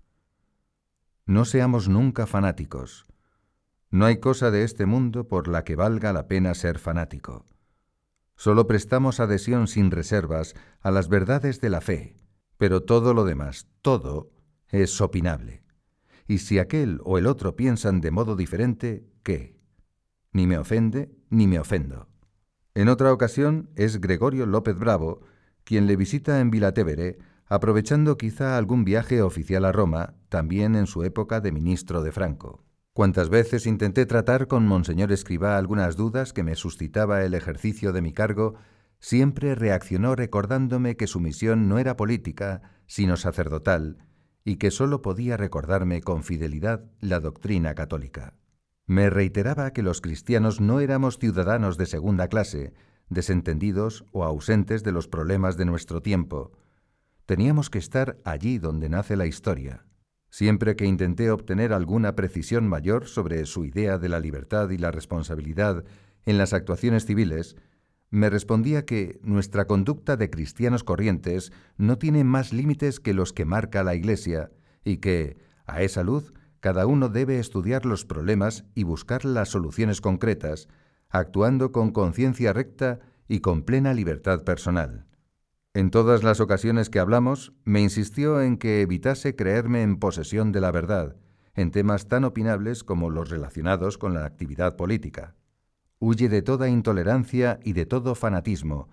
No 1.25 1.45
seamos 1.45 1.87
nunca 1.87 2.27
fanáticos. 2.27 3.05
No 3.89 4.05
hay 4.05 4.17
cosa 4.17 4.51
de 4.51 4.63
este 4.63 4.85
mundo 4.85 5.27
por 5.27 5.47
la 5.47 5.63
que 5.63 5.75
valga 5.75 6.11
la 6.13 6.27
pena 6.27 6.53
ser 6.53 6.79
fanático. 6.79 7.45
Solo 8.35 8.67
prestamos 8.67 9.19
adhesión 9.19 9.67
sin 9.67 9.91
reservas 9.91 10.55
a 10.81 10.91
las 10.91 11.07
verdades 11.07 11.61
de 11.61 11.69
la 11.69 11.79
fe, 11.79 12.17
pero 12.57 12.81
todo 12.83 13.13
lo 13.13 13.23
demás, 13.23 13.67
todo, 13.81 14.31
es 14.67 14.99
opinable. 14.99 15.63
Y 16.27 16.39
si 16.39 16.59
aquel 16.59 16.99
o 17.03 17.17
el 17.17 17.27
otro 17.27 17.55
piensan 17.55 18.01
de 18.01 18.11
modo 18.11 18.35
diferente, 18.35 19.05
¿qué? 19.23 19.59
Ni 20.31 20.47
me 20.47 20.57
ofende 20.57 21.15
ni 21.29 21.47
me 21.47 21.59
ofendo. 21.59 22.07
En 22.73 22.89
otra 22.89 23.13
ocasión 23.13 23.69
es 23.75 24.01
Gregorio 24.01 24.45
López 24.45 24.77
Bravo 24.77 25.21
quien 25.63 25.87
le 25.87 25.95
visita 25.95 26.39
en 26.39 26.51
Vilatevere, 26.51 27.17
aprovechando 27.47 28.17
quizá 28.17 28.57
algún 28.57 28.83
viaje 28.83 29.21
oficial 29.21 29.65
a 29.65 29.71
Roma, 29.71 30.15
también 30.29 30.75
en 30.75 30.87
su 30.87 31.03
época 31.03 31.41
de 31.41 31.51
ministro 31.51 32.01
de 32.03 32.11
Franco. 32.11 32.63
Cuantas 32.93 33.29
veces 33.29 33.65
intenté 33.65 34.05
tratar 34.05 34.47
con 34.47 34.67
Monseñor 34.67 35.11
Escribá 35.11 35.57
algunas 35.57 35.95
dudas 35.95 36.31
que 36.31 36.43
me 36.43 36.55
suscitaba 36.55 37.23
el 37.23 37.33
ejercicio 37.33 37.91
de 37.91 38.01
mi 38.01 38.13
cargo, 38.13 38.55
siempre 38.99 39.55
reaccionó 39.55 40.15
recordándome 40.15 40.95
que 40.95 41.07
su 41.07 41.19
misión 41.19 41.67
no 41.67 41.79
era 41.79 41.97
política, 41.97 42.61
sino 42.85 43.17
sacerdotal, 43.17 43.97
y 44.45 44.57
que 44.57 44.71
sólo 44.71 45.01
podía 45.01 45.37
recordarme 45.37 46.01
con 46.01 46.23
fidelidad 46.23 46.85
la 46.99 47.19
doctrina 47.19 47.73
católica. 47.73 48.35
Me 48.85 49.09
reiteraba 49.09 49.71
que 49.71 49.81
los 49.81 50.01
cristianos 50.01 50.59
no 50.59 50.79
éramos 50.79 51.17
ciudadanos 51.17 51.77
de 51.77 51.85
segunda 51.85 52.27
clase, 52.27 52.73
desentendidos 53.09 54.05
o 54.11 54.23
ausentes 54.23 54.83
de 54.83 54.91
los 54.91 55.07
problemas 55.07 55.55
de 55.55 55.65
nuestro 55.65 56.01
tiempo. 56.01 56.51
Teníamos 57.25 57.69
que 57.69 57.79
estar 57.79 58.19
allí 58.25 58.57
donde 58.57 58.89
nace 58.89 59.15
la 59.15 59.25
historia. 59.25 59.85
Siempre 60.29 60.75
que 60.75 60.85
intenté 60.85 61.31
obtener 61.31 61.71
alguna 61.71 62.15
precisión 62.15 62.67
mayor 62.67 63.07
sobre 63.07 63.45
su 63.45 63.65
idea 63.65 63.97
de 63.97 64.09
la 64.09 64.19
libertad 64.19 64.69
y 64.71 64.77
la 64.77 64.91
responsabilidad 64.91 65.85
en 66.25 66.37
las 66.37 66.53
actuaciones 66.53 67.05
civiles, 67.05 67.55
me 68.09 68.29
respondía 68.29 68.85
que 68.85 69.19
nuestra 69.23 69.65
conducta 69.65 70.17
de 70.17 70.29
cristianos 70.29 70.83
corrientes 70.83 71.51
no 71.77 71.97
tiene 71.97 72.23
más 72.23 72.51
límites 72.51 72.99
que 72.99 73.13
los 73.13 73.31
que 73.31 73.45
marca 73.45 73.83
la 73.83 73.95
Iglesia 73.95 74.51
y 74.83 74.97
que, 74.97 75.37
a 75.65 75.81
esa 75.81 76.03
luz, 76.03 76.33
cada 76.63 76.87
uno 76.87 77.09
debe 77.09 77.39
estudiar 77.39 77.85
los 77.85 78.05
problemas 78.05 78.63
y 78.73 78.83
buscar 78.83 79.25
las 79.25 79.49
soluciones 79.49 79.99
concretas, 79.99 80.69
actuando 81.09 81.73
con 81.73 81.91
conciencia 81.91 82.53
recta 82.53 83.01
y 83.27 83.41
con 83.41 83.63
plena 83.63 83.93
libertad 83.93 84.45
personal. 84.45 85.05
En 85.73 85.91
todas 85.91 86.23
las 86.23 86.39
ocasiones 86.39 86.89
que 86.89 86.99
hablamos, 86.99 87.51
me 87.65 87.81
insistió 87.81 88.41
en 88.41 88.55
que 88.55 88.81
evitase 88.81 89.35
creerme 89.35 89.81
en 89.81 89.97
posesión 89.97 90.53
de 90.53 90.61
la 90.61 90.71
verdad, 90.71 91.17
en 91.53 91.69
temas 91.69 92.07
tan 92.07 92.23
opinables 92.23 92.85
como 92.85 93.09
los 93.09 93.29
relacionados 93.29 93.97
con 93.97 94.13
la 94.13 94.23
actividad 94.23 94.77
política. 94.77 95.35
Huye 95.99 96.29
de 96.29 96.43
toda 96.43 96.69
intolerancia 96.69 97.59
y 97.65 97.73
de 97.73 97.85
todo 97.85 98.15
fanatismo. 98.15 98.87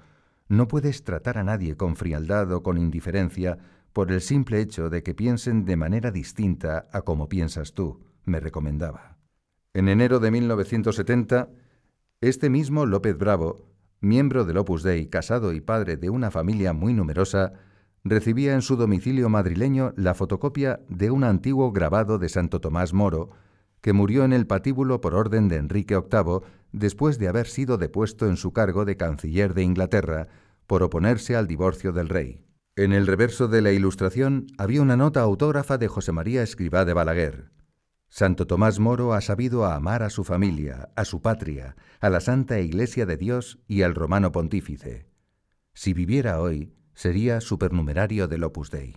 No 0.48 0.66
puedes 0.66 1.04
tratar 1.04 1.38
a 1.38 1.44
nadie 1.44 1.76
con 1.76 1.94
frialdad 1.94 2.50
o 2.50 2.64
con 2.64 2.78
indiferencia 2.78 3.58
por 3.92 4.12
el 4.12 4.20
simple 4.20 4.60
hecho 4.60 4.90
de 4.90 5.02
que 5.02 5.14
piensen 5.14 5.64
de 5.64 5.76
manera 5.76 6.10
distinta 6.10 6.88
a 6.92 7.02
como 7.02 7.28
piensas 7.28 7.72
tú, 7.74 8.00
me 8.24 8.40
recomendaba. 8.40 9.18
En 9.74 9.88
enero 9.88 10.20
de 10.20 10.30
1970, 10.30 11.48
este 12.20 12.50
mismo 12.50 12.86
López 12.86 13.16
Bravo, 13.16 13.66
miembro 14.00 14.44
del 14.44 14.58
Opus 14.58 14.82
Dei, 14.82 15.06
casado 15.06 15.52
y 15.52 15.60
padre 15.60 15.96
de 15.96 16.10
una 16.10 16.30
familia 16.30 16.72
muy 16.72 16.92
numerosa, 16.92 17.52
recibía 18.04 18.54
en 18.54 18.62
su 18.62 18.76
domicilio 18.76 19.28
madrileño 19.28 19.92
la 19.96 20.14
fotocopia 20.14 20.80
de 20.88 21.10
un 21.10 21.24
antiguo 21.24 21.70
grabado 21.72 22.18
de 22.18 22.28
Santo 22.28 22.60
Tomás 22.60 22.92
Moro, 22.92 23.30
que 23.80 23.92
murió 23.92 24.24
en 24.24 24.32
el 24.32 24.46
patíbulo 24.46 25.00
por 25.00 25.14
orden 25.14 25.48
de 25.48 25.56
Enrique 25.56 25.96
VIII 25.96 26.40
después 26.72 27.18
de 27.18 27.28
haber 27.28 27.46
sido 27.46 27.78
depuesto 27.78 28.26
en 28.26 28.36
su 28.36 28.52
cargo 28.52 28.84
de 28.84 28.96
canciller 28.96 29.54
de 29.54 29.62
Inglaterra 29.62 30.28
por 30.66 30.82
oponerse 30.82 31.36
al 31.36 31.46
divorcio 31.46 31.92
del 31.92 32.08
rey. 32.08 32.40
En 32.80 32.94
el 32.94 33.06
reverso 33.06 33.46
de 33.46 33.60
la 33.60 33.72
ilustración 33.72 34.46
había 34.56 34.80
una 34.80 34.96
nota 34.96 35.20
autógrafa 35.20 35.76
de 35.76 35.86
José 35.86 36.12
María 36.12 36.42
Escribá 36.42 36.86
de 36.86 36.94
Balaguer. 36.94 37.50
Santo 38.08 38.46
Tomás 38.46 38.78
Moro 38.78 39.12
ha 39.12 39.20
sabido 39.20 39.66
amar 39.66 40.02
a 40.02 40.08
su 40.08 40.24
familia, 40.24 40.88
a 40.96 41.04
su 41.04 41.20
patria, 41.20 41.76
a 42.00 42.08
la 42.08 42.20
Santa 42.20 42.58
Iglesia 42.58 43.04
de 43.04 43.18
Dios 43.18 43.58
y 43.68 43.82
al 43.82 43.94
romano 43.94 44.32
pontífice. 44.32 45.10
Si 45.74 45.92
viviera 45.92 46.40
hoy, 46.40 46.72
sería 46.94 47.42
supernumerario 47.42 48.28
del 48.28 48.44
Opus 48.44 48.70
Dei. 48.70 48.96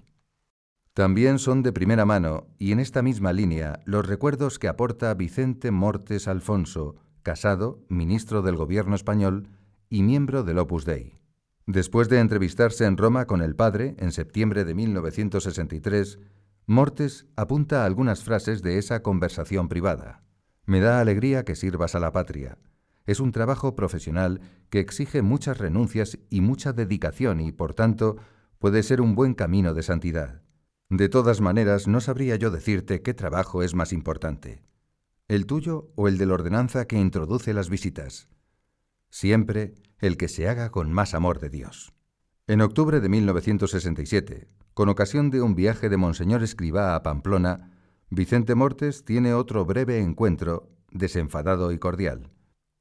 También 0.93 1.37
son 1.37 1.61
de 1.61 1.73
primera 1.73 2.05
mano, 2.05 2.47
y 2.57 2.71
en 2.71 2.79
esta 2.79 3.01
misma 3.01 3.33
línea, 3.33 3.81
los 3.83 4.07
recuerdos 4.07 4.59
que 4.59 4.69
aporta 4.69 5.13
Vicente 5.13 5.71
Mortes 5.71 6.29
Alfonso, 6.29 6.95
casado, 7.21 7.83
ministro 7.89 8.43
del 8.43 8.55
Gobierno 8.55 8.95
español 8.95 9.49
y 9.89 10.03
miembro 10.03 10.45
del 10.45 10.59
Opus 10.59 10.85
Dei. 10.85 11.22
Después 11.65 12.09
de 12.09 12.19
entrevistarse 12.19 12.85
en 12.85 12.97
Roma 12.97 13.25
con 13.25 13.41
el 13.41 13.55
padre 13.55 13.95
en 13.97 14.11
septiembre 14.11 14.65
de 14.65 14.75
1963, 14.75 16.19
Mortes 16.65 17.25
apunta 17.35 17.85
algunas 17.85 18.23
frases 18.23 18.61
de 18.61 18.77
esa 18.77 19.01
conversación 19.01 19.69
privada. 19.69 20.23
Me 20.65 20.79
da 20.79 20.99
alegría 20.99 21.43
que 21.43 21.55
sirvas 21.55 21.95
a 21.95 21.99
la 21.99 22.11
patria. 22.11 22.57
Es 23.05 23.19
un 23.19 23.31
trabajo 23.31 23.75
profesional 23.75 24.41
que 24.69 24.79
exige 24.79 25.21
muchas 25.21 25.57
renuncias 25.57 26.19
y 26.29 26.41
mucha 26.41 26.73
dedicación 26.73 27.41
y, 27.41 27.51
por 27.51 27.73
tanto, 27.73 28.17
puede 28.59 28.83
ser 28.83 29.01
un 29.01 29.15
buen 29.15 29.33
camino 29.33 29.73
de 29.73 29.83
santidad. 29.83 30.41
De 30.89 31.09
todas 31.09 31.41
maneras, 31.41 31.87
no 31.87 32.01
sabría 32.01 32.35
yo 32.35 32.51
decirte 32.51 33.01
qué 33.01 33.13
trabajo 33.13 33.63
es 33.63 33.73
más 33.73 33.91
importante, 33.93 34.63
el 35.27 35.45
tuyo 35.45 35.91
o 35.95 36.07
el 36.07 36.17
de 36.17 36.25
la 36.25 36.33
ordenanza 36.35 36.85
que 36.85 36.99
introduce 36.99 37.53
las 37.53 37.69
visitas. 37.69 38.29
Siempre 39.13 39.75
el 39.99 40.17
que 40.17 40.27
se 40.27 40.49
haga 40.49 40.71
con 40.71 40.91
más 40.91 41.13
amor 41.13 41.39
de 41.39 41.51
Dios. 41.51 41.93
En 42.47 42.61
octubre 42.61 42.99
de 42.99 43.09
1967, 43.09 44.47
con 44.73 44.89
ocasión 44.89 45.29
de 45.29 45.43
un 45.43 45.53
viaje 45.53 45.87
de 45.87 45.97
Monseñor 45.97 46.41
Escribá 46.41 46.95
a 46.95 47.03
Pamplona, 47.03 47.69
Vicente 48.09 48.55
Mortes 48.55 49.05
tiene 49.05 49.35
otro 49.35 49.65
breve 49.65 49.99
encuentro, 49.99 50.71
desenfadado 50.89 51.71
y 51.71 51.77
cordial. 51.77 52.31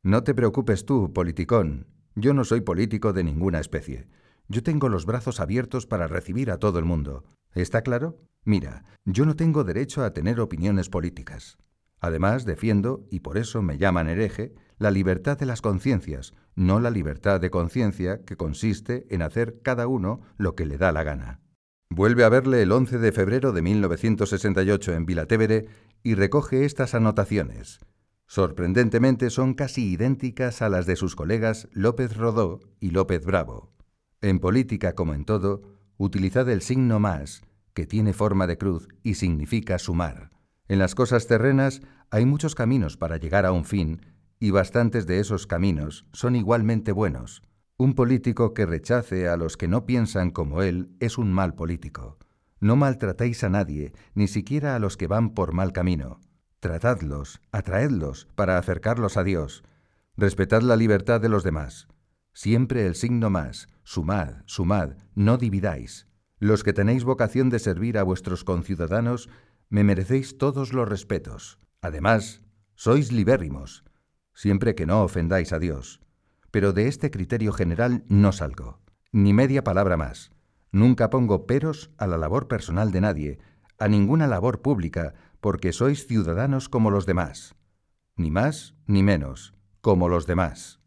No 0.03 0.25
te 0.25 0.33
preocupes 0.33 0.87
tú, 0.87 1.13
politicón. 1.13 1.87
Yo 2.15 2.33
no 2.33 2.45
soy 2.45 2.63
político 2.63 3.13
de 3.13 3.25
ninguna 3.25 3.61
especie. 3.61 4.09
Yo 4.49 4.63
tengo 4.63 4.89
los 4.89 5.05
brazos 5.05 5.39
abiertos 5.39 5.87
para 5.87 6.09
recibir 6.09 6.51
a 6.51 6.57
todo 6.57 6.79
el 6.79 6.87
mundo. 6.87 7.27
¿Está 7.55 7.83
claro? 7.83 8.17
Mira, 8.43 8.87
yo 9.05 9.27
no 9.27 9.37
tengo 9.37 9.65
derecho 9.65 10.03
a 10.03 10.15
tener 10.15 10.41
opiniones 10.41 10.89
políticas. 10.89 11.59
Además, 12.01 12.47
defiendo, 12.47 13.07
y 13.11 13.21
por 13.21 13.37
eso 13.37 13.61
me 13.61 13.77
llaman 13.77 14.09
hereje, 14.09 14.55
la 14.83 14.91
libertad 14.91 15.39
de 15.39 15.47
las 15.47 15.63
conciencias, 15.63 16.35
no 16.55 16.81
la 16.81 16.91
libertad 16.91 17.41
de 17.41 17.51
conciencia 17.51 18.23
que 18.25 18.37
consiste 18.37 19.07
en 19.11 19.23
hacer 19.23 19.61
cada 19.63 19.87
uno 19.87 20.21
lo 20.37 20.55
que 20.55 20.67
le 20.67 20.77
da 20.77 20.93
la 20.93 21.05
gana. 21.05 21.41
Vuelve 21.89 22.25
a 22.25 22.29
verle 22.29 22.63
el 22.63 22.73
11 22.73 22.99
de 22.99 23.13
febrero 23.13 23.53
de 23.53 23.63
1968 23.63 24.95
en 24.95 25.07
Vilatevere 25.07 25.67
y 26.03 26.15
recoge 26.15 26.65
estas 26.65 26.95
anotaciones. 26.95 27.81
Sorprendentemente 28.27 29.31
son 29.31 29.55
casi 29.55 29.93
idénticas 29.93 30.63
a 30.63 30.69
las 30.69 30.87
de 30.87 30.97
sus 30.97 31.15
colegas 31.15 31.69
López 31.73 32.17
Rodó 32.17 32.61
y 32.81 32.91
López 32.91 33.25
Bravo. 33.25 33.73
En 34.21 34.39
política 34.39 34.95
como 34.95 35.15
en 35.15 35.25
todo, 35.25 35.63
utilizad 35.97 36.49
el 36.49 36.63
signo 36.63 36.99
más, 36.99 37.43
que 37.75 37.87
tiene 37.87 38.13
forma 38.13 38.47
de 38.47 38.59
cruz 38.59 38.89
y 39.03 39.15
significa 39.15 39.79
sumar. 39.79 40.31
En 40.69 40.79
las 40.79 40.95
cosas 40.95 41.27
terrenas 41.27 41.83
hay 42.11 42.25
muchos 42.25 42.55
caminos 42.55 42.97
para 42.97 43.19
llegar 43.19 43.47
a 43.47 43.53
un 43.53 43.65
fin, 43.65 44.01
y 44.43 44.51
bastantes 44.51 45.07
de 45.07 45.21
esos 45.21 45.47
caminos 45.47 46.05
son 46.13 46.35
igualmente 46.35 46.91
buenos. 46.91 47.45
Un 47.77 47.95
político 47.95 48.55
que 48.55 48.67
rechace 48.67 49.29
a 49.29 49.37
los 49.37 49.57
que 49.57 49.69
no 49.69 49.87
piensan 49.87 50.33
como 50.33 50.63
él 50.63 50.97
es 50.99 51.17
un 51.17 51.33
mal 51.33 51.55
político. 51.55 52.19
No 52.59 52.75
maltratéis 52.75 53.45
a 53.45 53.51
nadie, 53.51 53.93
ni 54.17 54.27
siquiera 54.27 54.75
a 54.75 54.81
los 54.81 54.97
que 54.97 55.07
van 55.07 55.31
por 55.35 55.53
mal 55.53 55.73
camino. 55.73 56.19
Tratadlos, 56.59 57.41
atraedlos 57.53 58.27
para 58.35 58.59
acercarlos 58.59 59.17
a 59.17 59.23
Dios. 59.23 59.63
Respetad 60.17 60.63
la 60.63 60.75
libertad 60.75 61.21
de 61.21 61.29
los 61.29 61.45
demás. 61.45 61.87
Siempre 62.33 62.85
el 62.85 62.97
signo 62.97 63.31
más, 63.31 63.69
sumad, 63.85 64.43
sumad, 64.47 64.97
no 65.15 65.39
dividáis. 65.39 66.09
Los 66.41 66.65
que 66.65 66.73
tenéis 66.73 67.05
vocación 67.05 67.49
de 67.49 67.61
servir 67.61 67.97
a 67.97 68.03
vuestros 68.03 68.43
conciudadanos, 68.43 69.29
me 69.69 69.85
merecéis 69.85 70.37
todos 70.37 70.73
los 70.73 70.89
respetos. 70.89 71.61
Además, 71.81 72.43
sois 72.75 73.13
libérrimos, 73.13 73.85
siempre 74.35 74.75
que 74.75 74.87
no 74.87 75.03
ofendáis 75.03 75.53
a 75.53 75.59
Dios. 75.59 76.01
Pero 76.51 76.73
de 76.73 76.89
este 76.89 77.11
criterio 77.11 77.53
general 77.53 78.05
no 78.09 78.33
salgo, 78.33 78.81
ni 79.13 79.33
media 79.33 79.65
palabra 79.65 79.97
más. 79.97 80.31
Nunca 80.71 81.11
pongo 81.11 81.47
peros 81.47 81.91
a 81.99 82.07
la 82.07 82.19
labor 82.19 82.49
personal 82.49 82.93
de 82.93 83.01
nadie, 83.01 83.39
a 83.79 83.89
ninguna 83.89 84.27
labor 84.27 84.63
pública, 84.63 85.15
porque 85.41 85.73
sois 85.73 86.07
ciudadanos 86.07 86.69
como 86.69 86.91
los 86.91 87.05
demás. 87.05 87.55
Ni 88.17 88.31
más 88.31 88.75
ni 88.87 89.03
menos, 89.03 89.55
como 89.81 90.09
los 90.09 90.27
demás. 90.27 90.81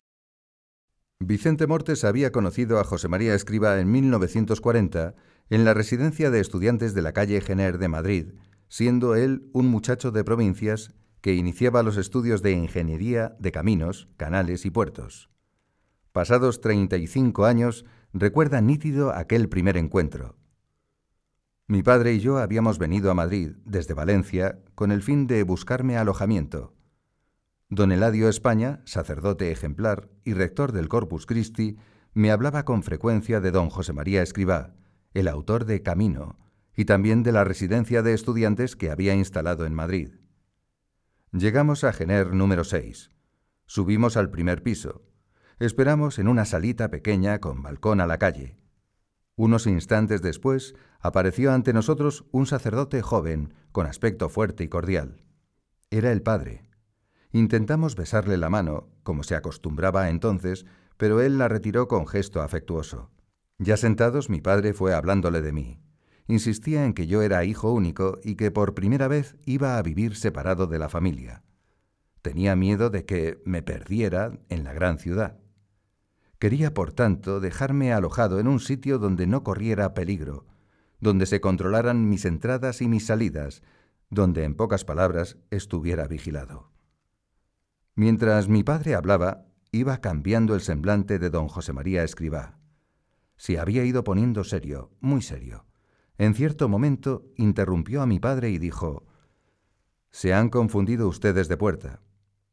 Vicente 1.19 1.67
Mortes 1.67 2.03
había 2.03 2.31
conocido 2.31 2.79
a 2.79 2.84
José 2.84 3.08
María 3.08 3.36
Escriba 3.36 3.79
en 3.79 3.91
1940 3.91 5.15
en 5.49 5.65
la 5.65 5.73
residencia 5.73 6.31
de 6.31 6.39
estudiantes 6.39 6.93
de 6.93 7.01
la 7.01 7.13
calle 7.13 7.41
Gener 7.41 7.77
de 7.77 7.88
Madrid, 7.88 8.34
siendo 8.67 9.15
él 9.15 9.49
un 9.53 9.67
muchacho 9.67 10.12
de 10.12 10.23
provincias 10.23 10.93
que 11.25 11.33
iniciaba 11.33 11.81
los 11.81 11.97
estudios 11.97 12.43
de 12.43 12.51
ingeniería 12.51 13.35
de 13.39 13.51
caminos, 13.51 14.07
canales 14.15 14.63
y 14.63 14.69
puertos. 14.69 15.31
Pasados 16.11 16.61
35 16.61 17.45
años, 17.45 17.83
recuerda 18.13 18.61
nítido 18.61 19.11
aquel 19.11 19.49
primer 19.49 19.75
encuentro. 19.75 20.38
Mi 21.65 21.81
padre 21.81 22.13
y 22.13 22.19
yo 22.19 22.38
habíamos 22.38 22.77
venido 22.77 23.09
a 23.09 23.15
Madrid, 23.15 23.53
desde 23.65 23.95
Valencia, 23.95 24.59
con 24.75 24.91
el 24.91 25.01
fin 25.01 25.25
de 25.25 25.41
buscarme 25.41 25.97
alojamiento. 25.97 26.75
Don 27.69 27.91
Eladio 27.91 28.29
España, 28.29 28.83
sacerdote 28.85 29.49
ejemplar 29.49 30.11
y 30.25 30.33
rector 30.33 30.73
del 30.73 30.89
Corpus 30.89 31.25
Christi, 31.25 31.79
me 32.13 32.29
hablaba 32.29 32.65
con 32.65 32.83
frecuencia 32.83 33.41
de 33.41 33.49
don 33.49 33.71
José 33.71 33.93
María 33.93 34.21
Escribá, 34.21 34.75
el 35.15 35.27
autor 35.27 35.65
de 35.65 35.81
Camino, 35.81 36.38
y 36.77 36.85
también 36.85 37.23
de 37.23 37.31
la 37.31 37.43
residencia 37.43 38.03
de 38.03 38.13
estudiantes 38.13 38.75
que 38.75 38.91
había 38.91 39.15
instalado 39.15 39.65
en 39.65 39.73
Madrid. 39.73 40.09
Llegamos 41.38 41.84
a 41.84 41.91
Gener 41.91 42.34
número 42.34 42.63
6. 42.63 43.12
Subimos 43.65 44.15
al 44.15 44.30
primer 44.30 44.63
piso. 44.63 45.04
Esperamos 45.60 46.17
en 46.17 46.30
una 46.30 46.45
salita 46.45 46.89
pequeña 46.89 47.39
con 47.39 47.62
balcón 47.62 48.00
a 48.00 48.08
la 48.08 48.17
calle. 48.17 48.58
Unos 49.36 49.67
instantes 49.67 50.21
después 50.21 50.76
apareció 51.02 51.52
ante 51.52 51.74
nosotros 51.74 52.24
un 52.32 52.45
sacerdote 52.45 53.02
joven, 53.02 53.54
con 53.74 53.86
aspecto 53.86 54.30
fuerte 54.30 54.63
y 54.63 54.69
cordial. 54.69 55.26
Era 55.89 56.13
el 56.13 56.21
padre, 56.21 56.69
Intentamos 57.34 57.98
besarle 57.98 58.38
la 58.38 58.50
mano, 58.50 58.88
como 59.04 59.24
se 59.24 59.36
acostumbraba 59.36 60.10
entonces, 60.10 60.65
pero 60.95 61.19
él 61.19 61.38
la 61.38 61.50
retiró 61.50 61.89
con 61.89 62.08
gesto 62.08 62.41
afectuoso. 62.41 63.12
Ya 63.58 63.76
sentados, 63.76 64.30
mi 64.30 64.39
padre 64.39 64.71
fue 64.71 64.93
hablándole 64.93 65.41
de 65.41 65.52
mí. 65.52 65.85
Insistía 66.27 66.85
en 66.85 66.93
que 66.93 67.07
yo 67.07 67.21
era 67.21 67.45
hijo 67.45 67.71
único 67.71 68.19
y 68.23 68.35
que 68.35 68.49
por 68.51 68.73
primera 68.73 69.07
vez 69.07 69.35
iba 69.45 69.77
a 69.77 69.81
vivir 69.81 70.15
separado 70.15 70.65
de 70.67 70.79
la 70.79 70.89
familia. 70.89 71.43
Tenía 72.21 72.55
miedo 72.55 72.89
de 72.89 73.05
que 73.05 73.41
me 73.45 73.61
perdiera 73.61 74.39
en 74.49 74.63
la 74.63 74.73
gran 74.73 74.97
ciudad. 74.97 75.38
Quería, 76.39 76.73
por 76.73 76.91
tanto, 76.91 77.39
dejarme 77.39 77.93
alojado 77.93 78.39
en 78.39 78.47
un 78.47 78.59
sitio 78.59 78.97
donde 78.97 79.27
no 79.27 79.43
corriera 79.43 79.93
peligro, 79.93 80.45
donde 80.99 81.27
se 81.27 81.39
controlaran 81.39 82.09
mis 82.09 82.25
entradas 82.25 82.81
y 82.81 82.88
mis 82.88 83.05
salidas, 83.05 83.61
donde, 84.09 84.43
en 84.43 84.55
pocas 84.55 84.83
palabras, 84.85 85.38
estuviera 85.51 86.07
vigilado. 86.07 86.71
Mientras 87.95 88.49
mi 88.49 88.63
padre 88.63 88.95
hablaba, 88.95 89.45
iba 89.71 90.01
cambiando 90.01 90.55
el 90.55 90.61
semblante 90.61 91.19
de 91.19 91.29
don 91.29 91.47
José 91.47 91.73
María 91.73 92.03
Escribá. 92.03 92.57
Se 93.38 93.59
había 93.59 93.83
ido 93.85 94.03
poniendo 94.03 94.43
serio, 94.43 94.91
muy 94.99 95.21
serio. 95.21 95.65
En 96.17 96.34
cierto 96.34 96.69
momento 96.69 97.25
interrumpió 97.36 98.01
a 98.01 98.06
mi 98.06 98.19
padre 98.19 98.49
y 98.49 98.58
dijo, 98.58 99.06
Se 100.12 100.34
han 100.34 100.49
confundido 100.49 101.08
ustedes 101.08 101.47
de 101.47 101.58
puerta. 101.58 102.01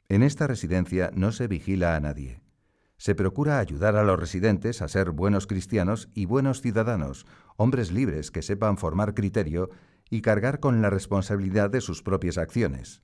En 0.09 0.23
esta 0.23 0.47
residencia 0.47 1.11
no 1.15 1.33
se 1.33 1.47
vigila 1.47 1.95
a 1.95 2.01
nadie. 2.01 2.43
Se 2.97 3.15
procura 3.15 3.59
ayudar 3.59 3.97
a 3.97 4.05
los 4.05 4.19
residentes 4.19 4.83
a 4.83 4.89
ser 4.89 5.11
buenos 5.11 5.47
cristianos 5.47 6.09
y 6.15 6.27
buenos 6.27 6.61
ciudadanos, 6.61 7.27
hombres 7.57 7.91
libres 7.91 8.31
que 8.31 8.43
sepan 8.43 8.79
formar 8.79 9.15
criterio 9.15 9.71
y 10.11 10.23
cargar 10.23 10.61
con 10.61 10.83
la 10.83 10.91
responsabilidad 10.91 11.71
de 11.71 11.81
sus 11.81 12.03
propias 12.03 12.39
acciones. 12.39 13.03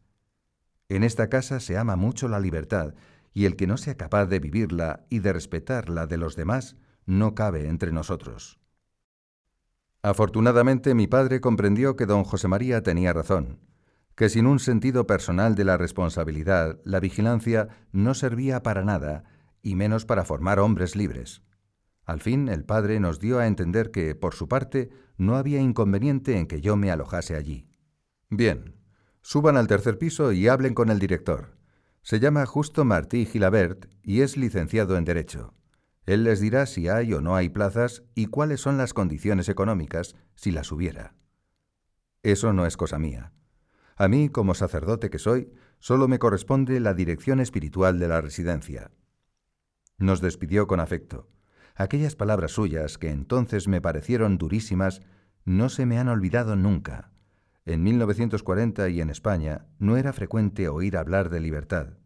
En 0.89 1.05
esta 1.05 1.29
casa 1.29 1.61
se 1.61 1.77
ama 1.77 1.97
mucho 1.97 2.29
la 2.29 2.41
libertad, 2.41 2.95
y 3.33 3.45
el 3.45 3.57
que 3.57 3.67
no 3.67 3.77
sea 3.77 3.97
capaz 3.97 4.27
de 4.27 4.41
vivirla 4.41 5.07
y 5.09 5.21
de 5.21 5.33
respetar 5.33 5.89
la 5.89 6.07
de 6.07 6.17
los 6.17 6.37
demás 6.37 6.77
no 7.07 7.35
cabe 7.35 7.69
entre 7.69 7.93
nosotros. 7.93 8.58
Afortunadamente 10.03 10.95
mi 10.95 11.07
padre 11.07 11.41
comprendió 11.41 11.97
que 11.97 12.07
don 12.07 12.25
José 12.25 12.49
María 12.49 12.83
tenía 12.83 13.13
razón, 13.13 13.59
que 14.15 14.29
sin 14.29 14.47
un 14.47 14.59
sentido 14.59 15.07
personal 15.07 15.55
de 15.55 15.65
la 15.65 15.77
responsabilidad, 15.77 16.79
la 16.85 17.01
vigilancia 17.01 17.69
no 17.93 18.15
servía 18.15 18.63
para 18.63 18.85
nada, 18.85 19.25
y 19.63 19.75
menos 19.75 20.05
para 20.05 20.25
formar 20.25 20.61
hombres 20.61 20.97
libres. 20.97 21.43
Al 22.05 22.21
fin 22.21 22.49
el 22.49 22.65
padre 22.65 23.01
nos 23.01 23.19
dio 23.19 23.39
a 23.39 23.47
entender 23.47 23.91
que, 23.91 24.15
por 24.15 24.35
su 24.35 24.49
parte, 24.49 24.91
no 25.19 25.37
había 25.37 25.61
inconveniente 25.61 26.39
en 26.39 26.47
que 26.47 26.61
yo 26.61 26.77
me 26.77 26.91
alojase 26.91 27.35
allí. 27.37 27.69
Bien, 28.31 28.77
suban 29.21 29.57
al 29.57 29.67
tercer 29.67 29.99
piso 29.99 30.33
y 30.33 30.49
hablen 30.49 30.75
con 30.75 30.91
el 30.91 30.99
director. 30.99 31.59
Se 32.03 32.21
llama 32.21 32.47
Justo 32.47 32.85
Martí 32.85 33.27
Gilabert 33.27 33.87
y 34.03 34.23
es 34.23 34.37
licenciado 34.37 34.97
en 34.97 35.05
Derecho. 35.05 35.53
Él 36.09 36.25
les 36.25 36.41
dirá 36.41 36.65
si 36.65 36.89
hay 36.89 37.13
o 37.13 37.21
no 37.21 37.37
hay 37.37 37.51
plazas 37.51 38.03
y 38.15 38.29
cuáles 38.29 38.63
son 38.63 38.79
las 38.79 38.95
condiciones 38.95 39.51
económicas, 39.51 40.17
si 40.37 40.51
las 40.51 40.73
hubiera. 40.73 41.15
Eso 42.23 42.55
no 42.55 42.65
es 42.65 42.79
cosa 42.79 42.99
mía. 42.99 43.35
A 43.95 44.09
mí, 44.09 44.31
como 44.31 44.55
sacerdote 44.55 45.11
que 45.11 45.19
soy, 45.19 45.53
solo 45.81 46.09
me 46.09 46.19
corresponde 46.19 46.81
la 46.81 46.95
dirección 46.95 47.41
espiritual 47.41 47.99
de 47.99 48.09
la 48.09 48.23
residencia. 48.23 48.91
Nos 49.99 50.23
despidió 50.23 50.67
con 50.67 50.81
afecto. 50.81 51.29
Aquellas 51.75 52.17
palabras 52.17 52.53
suyas, 52.53 52.97
que 52.97 53.11
entonces 53.11 53.69
me 53.69 53.83
parecieron 53.83 54.39
durísimas, 54.39 55.03
no 55.45 55.69
se 55.69 55.85
me 55.85 55.99
han 55.99 56.09
olvidado 56.09 56.57
nunca. 56.57 57.13
En 57.67 57.83
1940 57.83 58.89
y 58.89 59.03
en 59.03 59.11
España 59.11 59.67
no 59.79 59.99
era 59.99 60.15
frecuente 60.15 60.71
oír 60.71 60.97
hablar 60.97 61.29
de 61.29 61.41
libertad. 61.41 61.99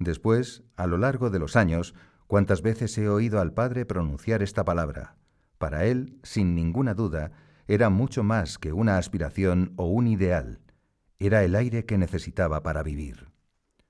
Después, 0.00 0.64
a 0.74 0.88
lo 0.88 0.98
largo 0.98 1.30
de 1.30 1.38
los 1.38 1.54
años, 1.54 1.94
cuántas 2.28 2.62
veces 2.62 2.96
he 2.98 3.08
oído 3.08 3.40
al 3.40 3.52
Padre 3.52 3.84
pronunciar 3.84 4.42
esta 4.44 4.64
palabra. 4.64 5.16
Para 5.58 5.86
él, 5.86 6.20
sin 6.22 6.54
ninguna 6.54 6.94
duda, 6.94 7.32
era 7.66 7.90
mucho 7.90 8.22
más 8.22 8.58
que 8.58 8.72
una 8.72 8.96
aspiración 8.96 9.72
o 9.76 9.86
un 9.86 10.06
ideal. 10.06 10.60
Era 11.18 11.42
el 11.42 11.56
aire 11.56 11.84
que 11.84 11.98
necesitaba 11.98 12.62
para 12.62 12.84
vivir. 12.84 13.26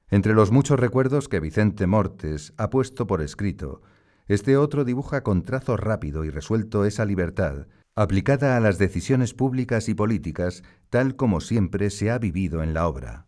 Entre 0.08 0.32
los 0.32 0.50
muchos 0.50 0.80
recuerdos 0.80 1.28
que 1.28 1.40
Vicente 1.40 1.86
Mortes 1.86 2.54
ha 2.56 2.70
puesto 2.70 3.06
por 3.06 3.20
escrito, 3.20 3.82
este 4.26 4.56
otro 4.56 4.84
dibuja 4.84 5.22
con 5.22 5.42
trazo 5.42 5.76
rápido 5.76 6.24
y 6.24 6.30
resuelto 6.30 6.86
esa 6.86 7.04
libertad, 7.04 7.66
aplicada 7.94 8.56
a 8.56 8.60
las 8.60 8.78
decisiones 8.78 9.34
públicas 9.34 9.88
y 9.88 9.94
políticas, 9.94 10.62
tal 10.88 11.16
como 11.16 11.40
siempre 11.40 11.90
se 11.90 12.10
ha 12.10 12.18
vivido 12.18 12.62
en 12.62 12.72
la 12.72 12.86
obra. 12.86 13.26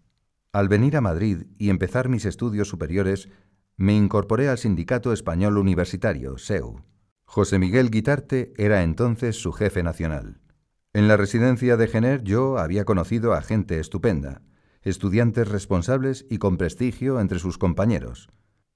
Al 0.53 0.69
venir 0.69 0.97
a 0.97 1.01
Madrid 1.01 1.45
y 1.59 1.71
empezar 1.71 2.09
mis 2.09 2.25
estudios 2.25 2.69
superiores, 2.69 3.29
me 3.81 3.97
incorporé 3.97 4.51
al 4.51 4.59
Sindicato 4.59 5.11
Español 5.11 5.57
Universitario, 5.57 6.37
SEU. 6.37 6.83
José 7.25 7.59
Miguel 7.59 7.91
Guitarte 7.91 8.53
era 8.59 8.83
entonces 8.83 9.41
su 9.41 9.53
jefe 9.53 9.83
nacional. 9.83 10.39
En 10.93 11.09
la 11.09 11.17
residencia 11.17 11.79
de 11.79 11.89
Gener 11.89 12.23
yo 12.23 12.59
había 12.59 12.85
conocido 12.85 13.33
a 13.33 13.41
gente 13.41 13.81
estupenda, 13.81 14.43
estudiantes 14.83 15.49
responsables 15.49 16.27
y 16.29 16.37
con 16.37 16.59
prestigio 16.59 17.21
entre 17.21 17.39
sus 17.39 17.57
compañeros. 17.57 18.29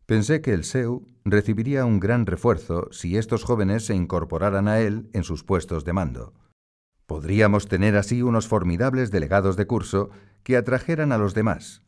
Pensé 0.06 0.40
que 0.40 0.54
el 0.54 0.64
SEU 0.64 1.06
recibiría 1.26 1.84
un 1.84 2.00
gran 2.00 2.24
refuerzo 2.24 2.88
si 2.90 3.18
estos 3.18 3.44
jóvenes 3.44 3.84
se 3.84 3.94
incorporaran 3.94 4.68
a 4.68 4.80
él 4.80 5.10
en 5.12 5.22
sus 5.22 5.44
puestos 5.44 5.84
de 5.84 5.92
mando. 5.92 6.32
Podríamos 7.04 7.68
tener 7.68 7.98
así 7.98 8.22
unos 8.22 8.48
formidables 8.48 9.10
delegados 9.10 9.58
de 9.58 9.66
curso 9.66 10.08
que 10.44 10.56
atrajeran 10.56 11.12
a 11.12 11.18
los 11.18 11.34
demás. 11.34 11.82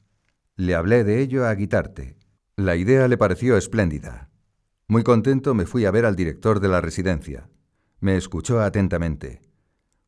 Le 0.55 0.74
hablé 0.74 1.02
de 1.02 1.22
ello 1.22 1.46
a 1.46 1.55
Guitarte. 1.55 2.18
La 2.59 2.75
idea 2.77 3.07
le 3.07 3.19
pareció 3.19 3.59
espléndida. 3.59 4.31
Muy 4.88 5.03
contento 5.03 5.53
me 5.53 5.66
fui 5.66 5.85
a 5.85 5.90
ver 5.90 6.07
al 6.07 6.16
director 6.16 6.59
de 6.59 6.69
la 6.69 6.81
residencia. 6.81 7.51
Me 8.01 8.16
escuchó 8.16 8.62
atentamente. 8.62 9.42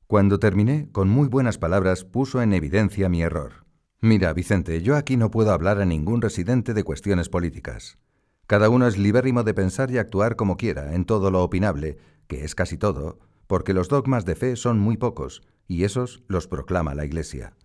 Cuando 0.07 0.39
terminé, 0.39 0.89
con 0.91 1.11
muy 1.11 1.29
buenas 1.29 1.59
palabras 1.59 2.07
puso 2.07 2.41
en 2.41 2.55
evidencia 2.55 3.11
mi 3.11 3.21
error. 3.21 3.67
Mira, 4.01 4.33
Vicente, 4.33 4.81
yo 4.81 4.97
aquí 4.97 5.19
no 5.19 5.31
puedo 5.31 5.53
hablar 5.53 5.79
a 5.79 5.85
ningún 5.85 6.23
residente 6.23 6.73
de 6.73 6.85
cuestiones 6.85 7.29
políticas. 7.29 7.99
Cada 8.47 8.71
uno 8.71 8.87
es 8.87 8.97
libérrimo 8.97 9.43
de 9.43 9.53
pensar 9.53 9.91
y 9.91 9.99
actuar 9.99 10.35
como 10.35 10.57
quiera 10.57 10.95
en 10.95 11.05
todo 11.05 11.31
lo 11.31 11.43
opinable, 11.43 11.99
que 12.29 12.45
es 12.45 12.55
casi 12.55 12.79
todo, 12.79 13.19
porque 13.47 13.75
los 13.75 13.89
dogmas 13.89 14.25
de 14.25 14.37
fe 14.37 14.57
son 14.57 14.79
muy 14.79 14.97
pocos, 14.97 15.43
y 15.67 15.85
esos 15.85 16.23
los 16.29 16.49
proclama 16.49 16.95
la 16.95 17.05
Iglesia. 17.05 17.58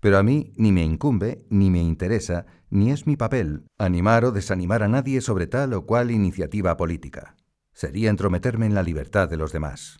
Pero 0.00 0.18
a 0.18 0.22
mí 0.22 0.52
ni 0.56 0.72
me 0.72 0.82
incumbe, 0.82 1.46
ni 1.50 1.70
me 1.70 1.82
interesa, 1.82 2.46
ni 2.70 2.90
es 2.90 3.06
mi 3.06 3.16
papel 3.16 3.64
animar 3.78 4.24
o 4.24 4.32
desanimar 4.32 4.82
a 4.82 4.88
nadie 4.88 5.20
sobre 5.20 5.46
tal 5.46 5.74
o 5.74 5.86
cual 5.86 6.10
iniciativa 6.10 6.76
política. 6.76 7.36
Sería 7.72 8.10
entrometerme 8.10 8.66
en 8.66 8.74
la 8.74 8.82
libertad 8.82 9.28
de 9.28 9.36
los 9.36 9.52
demás. 9.52 9.98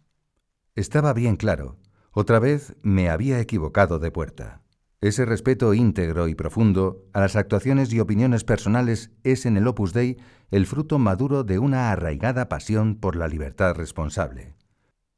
Estaba 0.75 1.13
bien 1.13 1.37
claro, 1.37 1.79
otra 2.13 2.39
vez 2.39 2.77
me 2.83 3.11
había 3.11 3.41
equivocado 3.41 3.99
de 3.99 4.11
puerta. 4.11 4.63
Ese 5.01 5.25
respeto 5.25 5.73
íntegro 5.73 6.29
y 6.29 6.35
profundo 6.35 7.07
a 7.15 7.21
las 7.21 7.35
actuaciones 7.35 7.93
y 7.93 8.01
opiniones 8.01 8.45
personales 8.45 9.11
es 9.25 9.47
en 9.47 9.57
el 9.57 9.67
Opus 9.67 9.95
Dei 9.95 10.19
el 10.51 10.67
fruto 10.67 10.99
maduro 10.99 11.43
de 11.43 11.59
una 11.59 11.91
arraigada 11.91 12.49
pasión 12.49 12.97
por 12.97 13.17
la 13.17 13.29
libertad 13.29 13.75
responsable. 13.75 14.55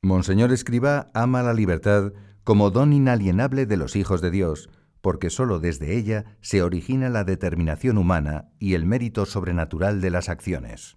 Monseñor 0.01 0.53
Escriba 0.53 1.11
ama 1.14 1.42
la 1.42 1.53
libertad 1.53 2.12
como 2.44 2.70
don 2.70 2.92
inalienable 2.92 3.66
de 3.66 3.76
los 3.76 3.96
hijos 3.96 4.20
de 4.20 4.31
Dios, 4.31 4.68
porque 5.00 5.31
sólo 5.31 5.59
desde 5.59 5.96
ella 5.96 6.24
se 6.40 6.62
origina 6.62 7.09
la 7.09 7.24
determinación 7.24 7.98
humana 7.98 8.48
y 8.59 8.74
el 8.74 8.87
mérito 8.87 9.26
sobrenatural 9.26 10.00
de 10.00 10.11
las 10.11 10.28
acciones. 10.28 10.96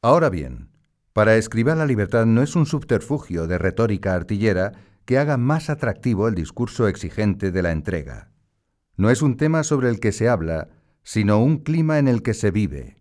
Ahora 0.00 0.30
bien, 0.30 0.70
para 1.12 1.36
Escriba 1.36 1.74
la 1.74 1.86
libertad 1.86 2.26
no 2.26 2.42
es 2.42 2.56
un 2.56 2.64
subterfugio 2.64 3.46
de 3.46 3.58
retórica 3.58 4.14
artillera 4.14 4.72
que 5.04 5.18
haga 5.18 5.36
más 5.36 5.68
atractivo 5.68 6.28
el 6.28 6.34
discurso 6.34 6.88
exigente 6.88 7.50
de 7.50 7.62
la 7.62 7.72
entrega. 7.72 8.30
No 8.96 9.10
es 9.10 9.20
un 9.20 9.36
tema 9.36 9.64
sobre 9.64 9.88
el 9.88 10.00
que 10.00 10.12
se 10.12 10.28
habla, 10.28 10.68
sino 11.02 11.42
un 11.42 11.58
clima 11.58 11.98
en 11.98 12.08
el 12.08 12.22
que 12.22 12.34
se 12.34 12.50
vive, 12.50 12.98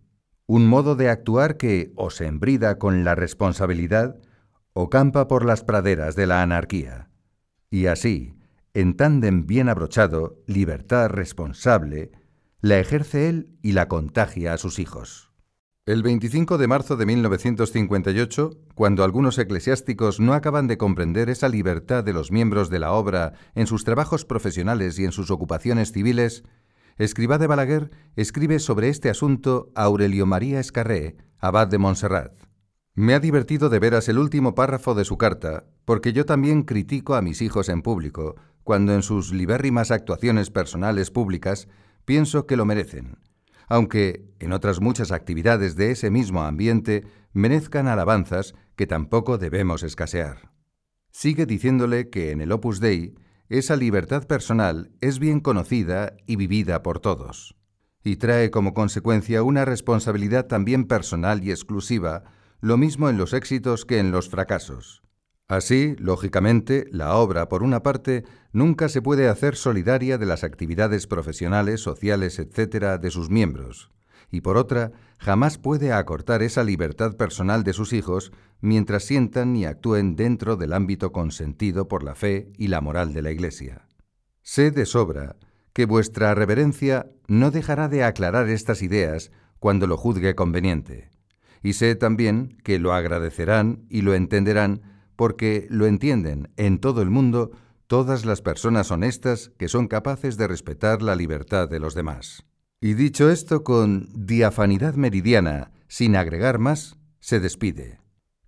un 0.47 0.67
modo 0.67 0.95
de 0.95 1.09
actuar 1.09 1.57
que 1.57 1.93
o 1.95 2.09
se 2.09 2.25
embrida 2.25 2.79
con 2.79 3.03
la 3.03 3.15
responsabilidad 3.15 4.17
o 4.73 4.89
campa 4.89 5.27
por 5.27 5.45
las 5.45 5.63
praderas 5.63 6.15
de 6.15 6.27
la 6.27 6.41
anarquía. 6.41 7.10
Y 7.71 7.87
así, 7.87 8.35
en 8.75 8.95
tándem 8.95 9.47
bien 9.47 9.69
abrochado, 9.69 10.37
libertad 10.45 11.09
responsable, 11.09 12.11
la 12.59 12.77
ejerce 12.77 13.29
él 13.29 13.57
y 13.63 13.71
la 13.71 13.87
contagia 13.87 14.53
a 14.53 14.57
sus 14.57 14.77
hijos. 14.77 15.31
El 15.87 16.03
25 16.03 16.59
de 16.59 16.67
marzo 16.67 16.95
de 16.95 17.07
1958, 17.07 18.51
cuando 18.75 19.03
algunos 19.03 19.39
eclesiásticos 19.39 20.19
no 20.19 20.33
acaban 20.33 20.67
de 20.67 20.77
comprender 20.77 21.29
esa 21.29 21.49
libertad 21.49 22.03
de 22.03 22.13
los 22.13 22.31
miembros 22.31 22.69
de 22.69 22.79
la 22.79 22.91
obra 22.91 23.33
en 23.55 23.65
sus 23.65 23.83
trabajos 23.83 24.25
profesionales 24.25 24.99
y 24.99 25.05
en 25.05 25.11
sus 25.11 25.31
ocupaciones 25.31 25.91
civiles, 25.91 26.43
Escribá 26.97 27.37
de 27.37 27.47
Balaguer 27.47 27.89
escribe 28.15 28.59
sobre 28.59 28.89
este 28.89 29.09
asunto 29.09 29.71
a 29.75 29.83
Aurelio 29.83 30.25
María 30.25 30.59
Escarré, 30.59 31.15
abad 31.39 31.67
de 31.67 31.77
Montserrat. 31.77 32.33
Me 32.93 33.13
ha 33.13 33.19
divertido 33.19 33.69
de 33.69 33.79
veras 33.79 34.09
el 34.09 34.19
último 34.19 34.53
párrafo 34.53 34.93
de 34.93 35.05
su 35.05 35.17
carta, 35.17 35.65
porque 35.91 36.13
yo 36.13 36.25
también 36.25 36.63
critico 36.63 37.15
a 37.15 37.21
mis 37.21 37.41
hijos 37.41 37.67
en 37.67 37.81
público, 37.81 38.37
cuando 38.63 38.95
en 38.95 39.03
sus 39.03 39.33
libérrimas 39.33 39.91
actuaciones 39.91 40.49
personales 40.49 41.11
públicas 41.11 41.67
pienso 42.05 42.47
que 42.47 42.55
lo 42.55 42.63
merecen 42.63 43.17
aunque 43.67 44.25
en 44.39 44.53
otras 44.53 44.79
muchas 44.79 45.11
actividades 45.11 45.75
de 45.75 45.91
ese 45.91 46.09
mismo 46.09 46.43
ambiente 46.43 47.03
merezcan 47.33 47.89
alabanzas 47.89 48.53
que 48.77 48.87
tampoco 48.87 49.37
debemos 49.37 49.83
escasear. 49.83 50.53
Sigue 51.11 51.45
diciéndole 51.45 52.09
que 52.09 52.31
en 52.31 52.39
el 52.39 52.53
Opus 52.53 52.79
Dei 52.79 53.15
esa 53.49 53.75
libertad 53.75 54.27
personal 54.27 54.91
es 55.01 55.19
bien 55.19 55.41
conocida 55.41 56.15
y 56.25 56.37
vivida 56.37 56.83
por 56.83 57.01
todos, 57.01 57.57
y 58.01 58.15
trae 58.15 58.49
como 58.49 58.73
consecuencia 58.73 59.43
una 59.43 59.65
responsabilidad 59.65 60.47
también 60.47 60.85
personal 60.85 61.43
y 61.43 61.51
exclusiva, 61.51 62.23
lo 62.61 62.77
mismo 62.77 63.09
en 63.09 63.17
los 63.17 63.33
éxitos 63.33 63.83
que 63.83 63.99
en 63.99 64.11
los 64.11 64.29
fracasos. 64.29 65.01
Así, 65.51 65.97
lógicamente, 65.99 66.87
la 66.91 67.15
obra, 67.17 67.49
por 67.49 67.61
una 67.61 67.83
parte, 67.83 68.23
nunca 68.53 68.87
se 68.87 69.01
puede 69.01 69.27
hacer 69.27 69.57
solidaria 69.57 70.17
de 70.17 70.25
las 70.25 70.45
actividades 70.45 71.07
profesionales, 71.07 71.81
sociales, 71.81 72.39
etc., 72.39 72.97
de 73.01 73.11
sus 73.11 73.29
miembros, 73.29 73.91
y 74.31 74.39
por 74.39 74.55
otra, 74.55 74.93
jamás 75.17 75.57
puede 75.57 75.91
acortar 75.91 76.41
esa 76.41 76.63
libertad 76.63 77.17
personal 77.17 77.65
de 77.65 77.73
sus 77.73 77.91
hijos 77.91 78.31
mientras 78.61 79.03
sientan 79.03 79.53
y 79.57 79.65
actúen 79.65 80.15
dentro 80.15 80.55
del 80.55 80.71
ámbito 80.71 81.11
consentido 81.11 81.89
por 81.89 82.03
la 82.03 82.15
fe 82.15 82.53
y 82.57 82.69
la 82.69 82.79
moral 82.79 83.11
de 83.11 83.21
la 83.21 83.31
Iglesia. 83.31 83.89
Sé 84.43 84.71
de 84.71 84.85
sobra 84.85 85.35
que 85.73 85.83
vuestra 85.83 86.33
reverencia 86.33 87.11
no 87.27 87.51
dejará 87.51 87.89
de 87.89 88.05
aclarar 88.05 88.47
estas 88.47 88.81
ideas 88.81 89.31
cuando 89.59 89.85
lo 89.85 89.97
juzgue 89.97 90.33
conveniente, 90.33 91.09
y 91.61 91.73
sé 91.73 91.95
también 91.95 92.57
que 92.63 92.79
lo 92.79 92.93
agradecerán 92.93 93.83
y 93.89 94.03
lo 94.03 94.13
entenderán 94.13 94.90
porque 95.15 95.67
lo 95.69 95.85
entienden 95.85 96.49
en 96.57 96.79
todo 96.79 97.01
el 97.01 97.09
mundo 97.09 97.51
todas 97.87 98.25
las 98.25 98.41
personas 98.41 98.89
honestas 98.89 99.51
que 99.57 99.67
son 99.67 99.87
capaces 99.87 100.37
de 100.37 100.47
respetar 100.47 101.01
la 101.01 101.15
libertad 101.15 101.67
de 101.67 101.79
los 101.79 101.93
demás. 101.93 102.45
Y 102.79 102.93
dicho 102.93 103.29
esto 103.29 103.63
con 103.63 104.09
diafanidad 104.15 104.95
meridiana, 104.95 105.71
sin 105.87 106.15
agregar 106.15 106.57
más, 106.57 106.97
se 107.19 107.39
despide. 107.39 107.99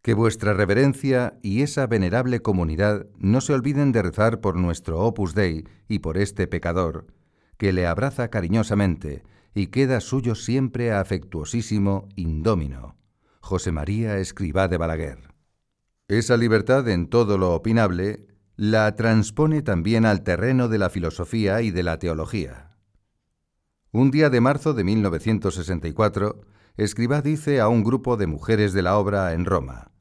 Que 0.02 0.13
vuestra 0.13 0.54
reverencia 0.54 1.38
y 1.41 1.62
esa 1.62 1.88
venerable 1.88 2.41
comunidad 2.41 3.06
no 3.17 3.41
se 3.41 3.54
olviden 3.54 3.91
de 3.91 4.02
rezar 4.02 4.41
por 4.41 4.56
nuestro 4.56 4.99
Opus 5.02 5.36
Dei 5.36 5.65
y 5.88 5.99
por 5.99 6.17
este 6.17 6.47
pecador, 6.47 7.08
que 7.58 7.73
le 7.73 7.86
abraza 7.86 8.30
cariñosamente 8.30 9.23
y 9.54 9.67
queda 9.67 9.99
suyo 9.99 10.36
siempre 10.36 10.93
afectuosísimo 10.93 12.10
indómino. 12.15 12.97
José 13.39 13.71
María 13.71 14.17
Escribá 14.17 14.67
de 14.67 14.78
Balaguer. 14.78 15.33
Esa 16.19 16.38
libertad 16.38 16.88
en 16.89 17.08
todo 17.08 17.39
lo 17.39 17.56
opinable 17.56 18.28
la 18.56 18.95
transpone 18.95 19.63
también 19.63 20.06
al 20.06 20.21
terreno 20.21 20.67
de 20.67 20.78
la 20.78 20.91
filosofía 20.91 21.63
y 21.63 21.71
de 21.71 21.82
la 21.82 21.97
teología. 21.97 22.78
Un 23.91 24.12
día 24.12 24.30
de 24.30 24.39
marzo 24.39 24.76
de 24.76 24.84
1964, 24.84 26.41
Escribá 26.78 27.23
dice 27.23 27.60
a 27.60 27.67
un 27.67 27.84
grupo 27.84 28.15
de 28.15 28.28
mujeres 28.28 28.73
de 28.73 28.84
la 28.84 28.95
obra 28.99 29.34
en 29.34 29.45
Roma, 29.45 29.91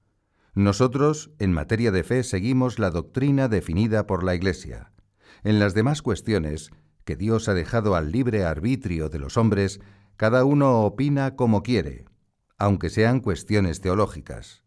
Nosotros, 0.53 1.31
en 1.39 1.55
materia 1.55 1.91
de 1.91 2.05
fe, 2.05 2.25
seguimos 2.25 2.79
la 2.79 2.91
doctrina 2.91 3.49
definida 3.49 4.07
por 4.07 4.23
la 4.23 4.35
Iglesia. 4.35 4.93
En 5.45 5.59
las 5.59 5.73
demás 5.73 6.03
cuestiones, 6.03 6.73
que 7.07 7.17
Dios 7.17 7.49
ha 7.49 7.55
dejado 7.55 7.95
al 7.95 8.13
libre 8.13 8.45
arbitrio 8.45 9.09
de 9.09 9.19
los 9.19 9.39
hombres, 9.39 9.81
cada 10.19 10.45
uno 10.45 10.83
opina 10.83 11.37
como 11.37 11.63
quiere, 11.63 12.05
aunque 12.59 12.91
sean 12.91 13.21
cuestiones 13.21 13.81
teológicas. 13.81 14.62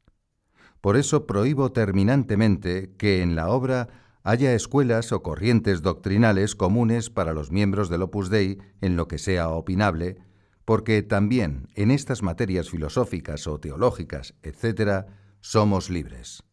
Por 0.85 0.97
eso 0.97 1.25
prohíbo 1.25 1.71
terminantemente 1.71 2.93
que 2.95 3.23
en 3.23 3.35
la 3.35 3.49
obra 3.49 3.87
haya 4.21 4.53
escuelas 4.53 5.11
o 5.13 5.23
corrientes 5.23 5.81
doctrinales 5.81 6.53
comunes 6.53 7.09
para 7.09 7.33
los 7.33 7.49
miembros 7.49 7.89
del 7.89 8.03
Opus 8.03 8.29
Dei 8.29 8.59
en 8.81 8.95
lo 8.95 9.07
que 9.07 9.17
sea 9.17 9.49
opinable, 9.49 10.17
porque 10.63 11.01
también 11.01 11.69
en 11.73 11.89
estas 11.89 12.21
materias 12.21 12.69
filosóficas 12.69 13.47
o 13.47 13.59
teológicas, 13.59 14.35
etc., 14.43 15.07
somos 15.41 15.89
libres. 15.89 16.43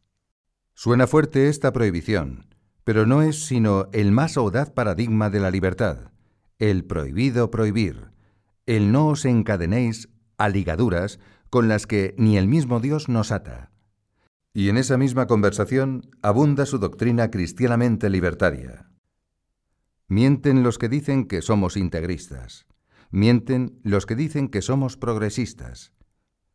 Suena 0.72 1.06
fuerte 1.06 1.50
esta 1.50 1.74
prohibición, 1.74 2.46
pero 2.84 3.04
no 3.04 3.20
es 3.20 3.44
sino 3.44 3.90
el 3.92 4.12
más 4.12 4.38
audaz 4.38 4.70
paradigma 4.70 5.28
de 5.28 5.40
la 5.40 5.50
libertad, 5.50 6.10
el 6.58 6.86
prohibido 6.86 7.50
prohibir, 7.50 8.12
el 8.64 8.92
no 8.92 9.08
os 9.08 9.26
encadenéis 9.26 10.08
a 10.38 10.48
ligaduras 10.48 11.18
con 11.50 11.68
las 11.68 11.86
que 11.86 12.14
ni 12.16 12.38
el 12.38 12.48
mismo 12.48 12.80
Dios 12.80 13.10
nos 13.10 13.30
ata. 13.30 13.71
Y 14.54 14.68
en 14.68 14.76
esa 14.76 14.98
misma 14.98 15.26
conversación 15.26 16.10
abunda 16.20 16.66
su 16.66 16.78
doctrina 16.78 17.30
cristianamente 17.30 18.10
libertaria. 18.10 18.90
Mienten 20.08 20.62
los 20.62 20.76
que 20.76 20.90
dicen 20.90 21.26
que 21.26 21.40
somos 21.40 21.76
integristas. 21.76 22.66
Mienten 23.10 23.80
los 23.82 24.04
que 24.04 24.14
dicen 24.14 24.48
que 24.48 24.60
somos 24.60 24.96
progresistas. 24.96 25.92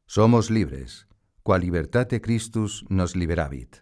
Somos 0.05 0.51
libres, 0.51 1.07
cual 1.41 1.61
libertate 1.61 2.21
Christus 2.21 2.85
nos 2.89 3.15
liberavit. 3.15 3.77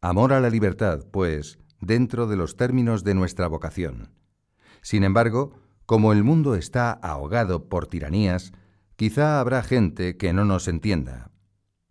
Amor 0.00 0.32
a 0.32 0.40
la 0.40 0.50
libertad, 0.50 1.04
pues, 1.10 1.58
dentro 1.80 2.26
de 2.26 2.36
los 2.36 2.56
términos 2.56 3.02
de 3.02 3.14
nuestra 3.14 3.48
vocación. 3.48 4.12
Sin 4.82 5.02
embargo, 5.02 5.60
como 5.84 6.12
el 6.12 6.22
mundo 6.22 6.54
está 6.54 6.92
ahogado 6.92 7.68
por 7.68 7.86
tiranías, 7.86 8.52
quizá 8.96 9.40
habrá 9.40 9.62
gente 9.62 10.16
que 10.16 10.32
no 10.32 10.44
nos 10.44 10.68
entienda. 10.68 11.30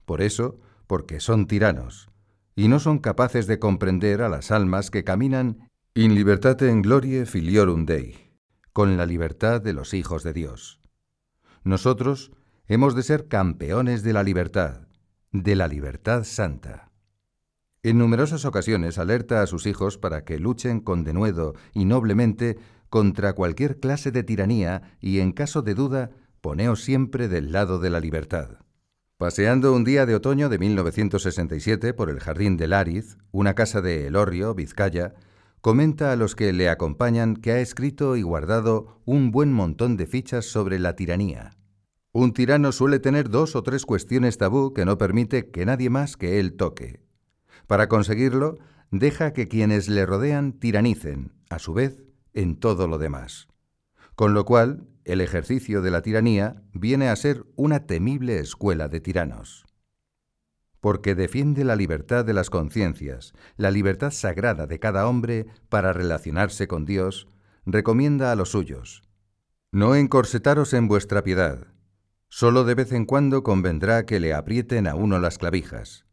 Por 0.06 0.22
eso, 0.22 0.60
porque 0.88 1.20
son 1.20 1.48
tiranos, 1.48 2.10
y 2.56 2.68
no 2.68 2.80
son 2.80 3.00
capaces 3.00 3.48
de 3.48 3.60
comprender 3.60 4.22
a 4.22 4.30
las 4.30 4.52
almas 4.52 4.92
que 4.92 5.04
caminan 5.04 5.70
in 5.94 6.16
libertate 6.16 6.70
en 6.70 6.82
glorie 6.82 7.26
filiorum 7.26 7.86
Dei, 7.86 8.34
con 8.74 8.98
la 8.98 9.06
libertad 9.06 9.62
de 9.62 9.74
los 9.74 9.94
hijos 9.94 10.24
de 10.24 10.34
Dios. 10.34 10.80
Nosotros 11.64 12.32
hemos 12.68 12.96
de 12.96 13.04
ser 13.04 13.28
campeones 13.28 14.04
de 14.04 14.14
la 14.14 14.24
libertad, 14.24 14.88
de 15.32 15.56
la 15.56 15.68
libertad 15.68 16.24
santa. 16.24 16.92
En 17.84 17.98
numerosas 17.98 18.46
ocasiones 18.46 18.98
alerta 18.98 19.42
a 19.42 19.48
sus 19.48 19.68
hijos 19.68 19.98
para 19.98 20.26
que 20.26 20.40
luchen 20.40 20.80
con 20.80 21.04
denuedo 21.04 21.54
y 21.74 21.86
noblemente 21.86 22.58
contra 22.90 23.34
cualquier 23.34 23.80
clase 23.80 24.12
de 24.12 24.24
tiranía 24.24 24.98
y 25.00 25.20
en 25.20 25.32
caso 25.32 25.62
de 25.62 25.76
duda, 25.76 26.12
poneos 26.42 26.84
siempre 26.84 27.28
del 27.28 27.52
lado 27.52 27.80
de 27.80 27.90
la 27.90 28.00
libertad. 28.00 28.65
Paseando 29.18 29.74
un 29.74 29.86
día 29.86 30.06
de 30.06 30.14
otoño 30.14 30.50
de 30.50 30.60
1967 30.60 31.94
por 31.94 32.10
el 32.10 32.20
jardín 32.20 32.58
de 32.58 32.68
Lariz, 32.68 33.18
una 33.32 33.54
casa 33.54 33.82
de 33.82 34.08
Elorrio, 34.08 34.54
Vizcaya, 34.54 35.14
comenta 35.62 36.12
a 36.12 36.18
los 36.18 36.36
que 36.36 36.52
le 36.52 36.68
acompañan 36.68 37.38
que 37.38 37.54
ha 37.54 37.62
escrito 37.62 38.18
y 38.18 38.24
guardado 38.24 39.00
un 39.06 39.32
buen 39.32 39.54
montón 39.54 39.96
de 39.96 40.06
fichas 40.06 40.44
sobre 40.44 40.80
la 40.80 40.98
tiranía. 40.98 41.52
Un 42.12 42.34
tirano 42.34 42.74
suele 42.74 43.00
tener 43.00 43.30
dos 43.30 43.56
o 43.56 43.64
tres 43.64 43.86
cuestiones 43.86 44.38
tabú 44.38 44.74
que 44.74 44.84
no 44.84 44.98
permite 44.98 45.50
que 45.50 45.66
nadie 45.66 45.90
más 45.90 46.18
que 46.18 46.42
él 46.42 46.58
toque. 46.58 47.00
Para 47.68 47.88
conseguirlo, 47.88 48.58
deja 48.92 49.32
que 49.32 49.48
quienes 49.48 49.88
le 49.88 50.06
rodean 50.06 50.52
tiranicen, 50.52 51.32
a 51.50 51.60
su 51.60 51.74
vez, 51.74 52.04
en 52.34 52.58
todo 52.58 52.90
lo 52.90 52.98
demás. 52.98 53.48
Con 54.16 54.34
lo 54.34 54.44
cual, 54.44 54.90
el 55.06 55.22
ejercicio 55.22 55.82
de 55.82 55.92
la 55.92 56.02
tiranía 56.02 56.64
viene 56.74 57.10
a 57.10 57.16
ser 57.16 57.46
una 57.56 57.86
temible 57.86 58.40
escuela 58.40 58.90
de 58.90 59.00
tiranos. 59.00 59.66
Porque 60.82 61.16
defiende 61.16 61.64
la 61.64 61.76
libertad 61.76 62.26
de 62.26 62.34
las 62.34 62.50
conciencias, 62.50 63.34
la 63.56 63.72
libertad 63.72 64.12
sagrada 64.12 64.68
de 64.68 64.80
cada 64.80 65.08
hombre 65.08 65.46
para 65.70 65.94
relacionarse 65.94 66.68
con 66.68 66.86
Dios, 66.86 67.28
recomienda 67.66 68.32
a 68.32 68.36
los 68.36 68.50
suyos. 68.50 69.04
No 69.72 69.96
encorsetaros 69.96 70.74
en 70.74 70.88
vuestra 70.88 71.24
piedad. 71.24 71.68
Solo 72.28 72.64
de 72.64 72.76
vez 72.76 72.92
en 72.92 73.06
cuando 73.06 73.44
convendrá 73.44 74.06
que 74.06 74.20
le 74.20 74.34
aprieten 74.34 74.88
a 74.88 74.96
uno 74.96 75.20
las 75.20 75.38
clavijas. 75.38 76.06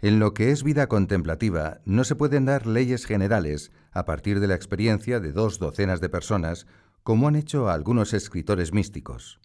En 0.00 0.18
lo 0.18 0.34
que 0.34 0.50
es 0.50 0.62
vida 0.62 0.88
contemplativa 0.88 1.80
no 1.84 2.04
se 2.04 2.16
pueden 2.16 2.46
dar 2.46 2.66
leyes 2.66 3.04
generales 3.04 3.70
a 3.92 4.04
partir 4.04 4.40
de 4.40 4.48
la 4.48 4.54
experiencia 4.54 5.20
de 5.20 5.32
dos 5.32 5.58
docenas 5.58 6.00
de 6.00 6.08
personas 6.08 6.66
como 7.02 7.28
han 7.28 7.36
hecho 7.36 7.68
algunos 7.68 8.12
escritores 8.14 8.72
místicos. 8.72 9.40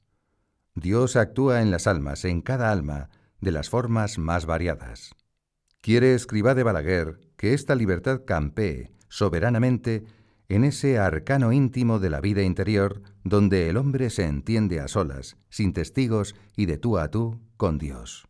Dios 0.75 1.15
actúa 1.15 1.61
en 1.61 1.71
las 1.71 1.87
almas, 1.87 2.25
en 2.25 2.41
cada 2.41 2.71
alma, 2.71 3.09
de 3.39 3.51
las 3.51 3.69
formas 3.69 4.17
más 4.17 4.45
variadas. 4.45 5.15
Quiere 5.81 6.15
escriba 6.15 6.55
de 6.55 6.63
Balaguer 6.63 7.19
que 7.37 7.53
esta 7.53 7.75
libertad 7.75 8.21
campee 8.25 8.91
soberanamente 9.07 10.03
en 10.49 10.63
ese 10.63 10.99
arcano 10.99 11.51
íntimo 11.51 11.99
de 11.99 12.09
la 12.09 12.21
vida 12.21 12.43
interior 12.43 13.01
donde 13.23 13.69
el 13.69 13.77
hombre 13.77 14.09
se 14.09 14.25
entiende 14.25 14.79
a 14.79 14.87
solas, 14.87 15.37
sin 15.49 15.73
testigos 15.73 16.35
y 16.55 16.65
de 16.65 16.77
tú 16.77 16.97
a 16.97 17.09
tú 17.09 17.39
con 17.57 17.77
Dios. 17.77 18.27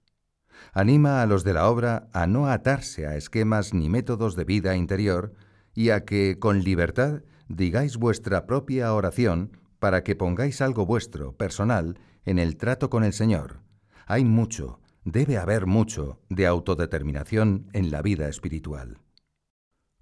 Anima 0.74 1.22
a 1.22 1.26
los 1.26 1.44
de 1.44 1.54
la 1.54 1.70
obra 1.70 2.08
a 2.14 2.28
no 2.28 2.48
atarse 2.48 3.08
a 3.08 3.16
esquemas 3.16 3.74
ni 3.74 3.90
métodos 3.90 4.36
de 4.36 4.44
vida 4.44 4.76
interior 4.76 5.34
y 5.74 5.90
a 5.90 6.06
que, 6.06 6.38
con 6.40 6.64
libertad, 6.64 7.22
digáis 7.48 7.98
vuestra 7.98 8.46
propia 8.46 8.94
oración 8.94 9.58
para 9.80 10.04
que 10.04 10.16
pongáis 10.16 10.62
algo 10.62 10.86
vuestro, 10.86 11.34
personal, 11.34 12.00
en 12.26 12.40
el 12.40 12.58
trato 12.58 12.90
con 12.90 13.04
el 13.04 13.14
Señor. 13.14 13.62
Hay 14.08 14.26
mucho, 14.26 14.80
debe 15.04 15.38
haber 15.38 15.66
mucho, 15.68 16.20
de 16.30 16.48
autodeterminación 16.48 17.68
en 17.74 17.92
la 17.92 18.02
vida 18.02 18.28
espiritual. 18.28 19.00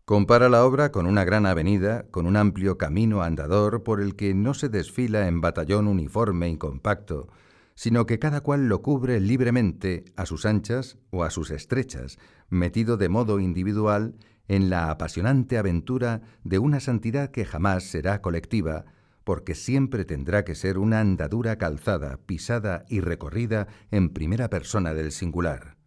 Compara 0.06 0.50
la 0.50 0.66
obra 0.66 0.92
con 0.92 1.06
una 1.06 1.24
gran 1.24 1.46
avenida, 1.46 2.06
con 2.12 2.26
un 2.28 2.36
amplio 2.36 2.78
camino 2.78 3.22
andador 3.22 3.84
por 3.84 4.02
el 4.02 4.16
que 4.16 4.34
no 4.34 4.54
se 4.54 4.68
desfila 4.68 5.28
en 5.28 5.40
batallón 5.40 5.88
uniforme 5.88 6.50
y 6.50 6.58
compacto, 6.58 7.30
sino 7.76 8.06
que 8.06 8.20
cada 8.20 8.42
cual 8.42 8.68
lo 8.68 8.82
cubre 8.82 9.20
libremente 9.20 10.06
a 10.16 10.26
sus 10.26 10.46
anchas 10.46 10.98
o 11.10 11.24
a 11.24 11.30
sus 11.30 11.52
estrechas, 11.52 12.20
metido 12.50 12.98
de 12.98 13.10
modo 13.10 13.40
individual 13.40 14.16
en 14.48 14.70
la 14.70 14.90
apasionante 14.90 15.58
aventura 15.58 16.22
de 16.44 16.60
una 16.60 16.80
santidad 16.80 17.32
que 17.32 17.46
jamás 17.46 17.84
será 17.84 18.22
colectiva, 18.22 18.86
porque 19.24 19.56
siempre 19.56 20.06
tendrá 20.06 20.44
que 20.44 20.56
ser 20.56 20.78
una 20.78 21.00
andadura 21.00 21.58
calzada, 21.58 22.18
pisada 22.26 22.86
y 22.90 23.00
recorrida 23.00 23.68
en 23.92 24.10
primera 24.10 24.50
persona 24.50 24.94
del 24.94 25.12
singular. 25.12 25.78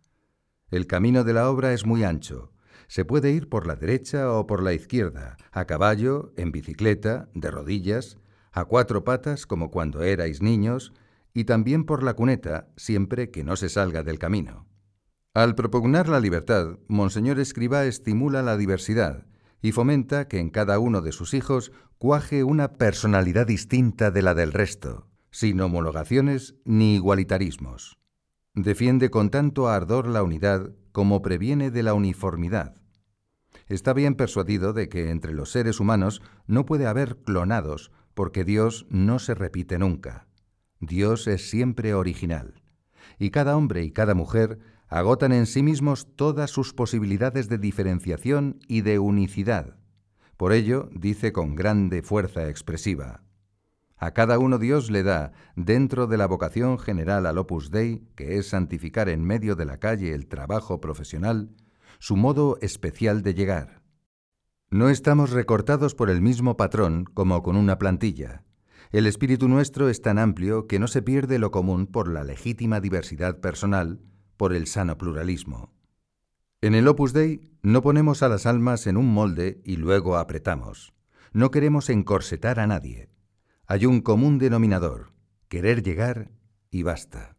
El 0.70 0.86
camino 0.86 1.22
de 1.22 1.32
la 1.32 1.50
obra 1.50 1.72
es 1.72 1.86
muy 1.86 2.02
ancho. 2.02 2.52
Se 2.88 3.04
puede 3.04 3.32
ir 3.32 3.48
por 3.48 3.66
la 3.66 3.76
derecha 3.76 4.32
o 4.32 4.46
por 4.46 4.62
la 4.62 4.72
izquierda, 4.72 5.36
a 5.52 5.66
caballo, 5.66 6.32
en 6.36 6.52
bicicleta, 6.52 7.28
de 7.34 7.50
rodillas, 7.50 8.18
a 8.52 8.64
cuatro 8.64 9.04
patas 9.04 9.46
como 9.46 9.70
cuando 9.70 10.02
erais 10.02 10.40
niños, 10.40 10.92
y 11.34 11.44
también 11.44 11.84
por 11.84 12.02
la 12.02 12.14
cuneta, 12.14 12.68
siempre 12.76 13.30
que 13.30 13.44
no 13.44 13.56
se 13.56 13.68
salga 13.68 14.02
del 14.02 14.18
camino. 14.18 14.66
Al 15.36 15.54
propugnar 15.54 16.08
la 16.08 16.18
libertad, 16.18 16.78
Monseñor 16.88 17.38
Escribá 17.40 17.84
estimula 17.84 18.42
la 18.42 18.56
diversidad 18.56 19.26
y 19.60 19.72
fomenta 19.72 20.28
que 20.28 20.38
en 20.38 20.48
cada 20.48 20.78
uno 20.78 21.02
de 21.02 21.12
sus 21.12 21.34
hijos 21.34 21.72
cuaje 21.98 22.42
una 22.42 22.78
personalidad 22.78 23.46
distinta 23.46 24.10
de 24.10 24.22
la 24.22 24.34
del 24.34 24.54
resto, 24.54 25.10
sin 25.30 25.60
homologaciones 25.60 26.54
ni 26.64 26.94
igualitarismos. 26.94 27.98
Defiende 28.54 29.10
con 29.10 29.28
tanto 29.28 29.68
ardor 29.68 30.06
la 30.08 30.22
unidad 30.22 30.70
como 30.92 31.20
previene 31.20 31.70
de 31.70 31.82
la 31.82 31.92
uniformidad. 31.92 32.80
Está 33.66 33.92
bien 33.92 34.14
persuadido 34.14 34.72
de 34.72 34.88
que 34.88 35.10
entre 35.10 35.34
los 35.34 35.50
seres 35.50 35.80
humanos 35.80 36.22
no 36.46 36.64
puede 36.64 36.86
haber 36.86 37.18
clonados, 37.18 37.92
porque 38.14 38.42
Dios 38.42 38.86
no 38.88 39.18
se 39.18 39.34
repite 39.34 39.78
nunca. 39.78 40.28
Dios 40.80 41.26
es 41.26 41.50
siempre 41.50 41.92
original. 41.92 42.62
Y 43.18 43.28
cada 43.28 43.54
hombre 43.54 43.84
y 43.84 43.90
cada 43.90 44.14
mujer 44.14 44.58
agotan 44.98 45.32
en 45.32 45.44
sí 45.44 45.62
mismos 45.62 46.08
todas 46.16 46.50
sus 46.50 46.72
posibilidades 46.72 47.48
de 47.48 47.58
diferenciación 47.58 48.60
y 48.66 48.80
de 48.80 48.98
unicidad. 48.98 49.76
Por 50.38 50.52
ello, 50.52 50.88
dice 50.92 51.32
con 51.32 51.54
grande 51.54 52.02
fuerza 52.02 52.48
expresiva, 52.48 53.22
a 53.98 54.12
cada 54.12 54.38
uno 54.38 54.58
Dios 54.58 54.90
le 54.90 55.02
da, 55.02 55.32
dentro 55.54 56.06
de 56.06 56.16
la 56.16 56.26
vocación 56.26 56.78
general 56.78 57.26
al 57.26 57.38
Opus 57.38 57.70
Dei, 57.70 58.06
que 58.14 58.36
es 58.38 58.48
santificar 58.48 59.08
en 59.08 59.22
medio 59.22 59.54
de 59.54 59.64
la 59.64 59.78
calle 59.78 60.14
el 60.14 60.26
trabajo 60.26 60.80
profesional, 60.80 61.50
su 61.98 62.16
modo 62.16 62.58
especial 62.60 63.22
de 63.22 63.34
llegar. 63.34 63.82
No 64.70 64.88
estamos 64.88 65.30
recortados 65.30 65.94
por 65.94 66.10
el 66.10 66.20
mismo 66.20 66.56
patrón 66.56 67.04
como 67.04 67.42
con 67.42 67.56
una 67.56 67.78
plantilla. 67.78 68.44
El 68.92 69.06
espíritu 69.06 69.48
nuestro 69.48 69.88
es 69.88 70.02
tan 70.02 70.18
amplio 70.18 70.66
que 70.66 70.78
no 70.78 70.88
se 70.88 71.02
pierde 71.02 71.38
lo 71.38 71.50
común 71.50 71.86
por 71.86 72.08
la 72.08 72.24
legítima 72.24 72.80
diversidad 72.80 73.40
personal, 73.40 74.00
por 74.36 74.54
el 74.54 74.66
sano 74.66 74.98
pluralismo. 74.98 75.72
En 76.60 76.74
el 76.74 76.88
Opus 76.88 77.12
Dei 77.12 77.50
no 77.62 77.82
ponemos 77.82 78.22
a 78.22 78.28
las 78.28 78.46
almas 78.46 78.86
en 78.86 78.96
un 78.96 79.12
molde 79.12 79.60
y 79.64 79.76
luego 79.76 80.16
apretamos. 80.16 80.94
No 81.32 81.50
queremos 81.50 81.90
encorsetar 81.90 82.60
a 82.60 82.66
nadie. 82.66 83.10
Hay 83.66 83.86
un 83.86 84.00
común 84.00 84.38
denominador, 84.38 85.12
querer 85.48 85.82
llegar 85.82 86.30
y 86.70 86.82
basta. 86.82 87.36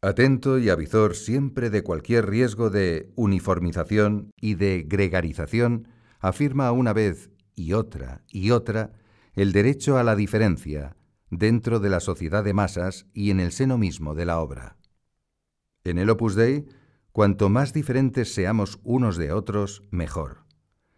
Atento 0.00 0.58
y 0.58 0.68
avizor 0.70 1.14
siempre 1.14 1.70
de 1.70 1.82
cualquier 1.82 2.28
riesgo 2.28 2.70
de 2.70 3.12
uniformización 3.14 4.32
y 4.40 4.54
de 4.54 4.84
gregarización, 4.86 5.88
afirma 6.18 6.72
una 6.72 6.92
vez 6.92 7.30
y 7.54 7.74
otra 7.74 8.22
y 8.28 8.50
otra 8.50 8.92
el 9.34 9.52
derecho 9.52 9.98
a 9.98 10.04
la 10.04 10.16
diferencia 10.16 10.96
dentro 11.30 11.80
de 11.80 11.88
la 11.90 12.00
sociedad 12.00 12.44
de 12.44 12.52
masas 12.52 13.06
y 13.14 13.30
en 13.30 13.40
el 13.40 13.52
seno 13.52 13.78
mismo 13.78 14.14
de 14.14 14.26
la 14.26 14.40
obra. 14.40 14.76
En 15.84 15.98
el 15.98 16.10
Opus 16.10 16.34
Dei, 16.34 16.66
cuanto 17.10 17.48
más 17.48 17.72
diferentes 17.72 18.32
seamos 18.32 18.78
unos 18.84 19.16
de 19.16 19.32
otros, 19.32 19.82
mejor, 19.90 20.44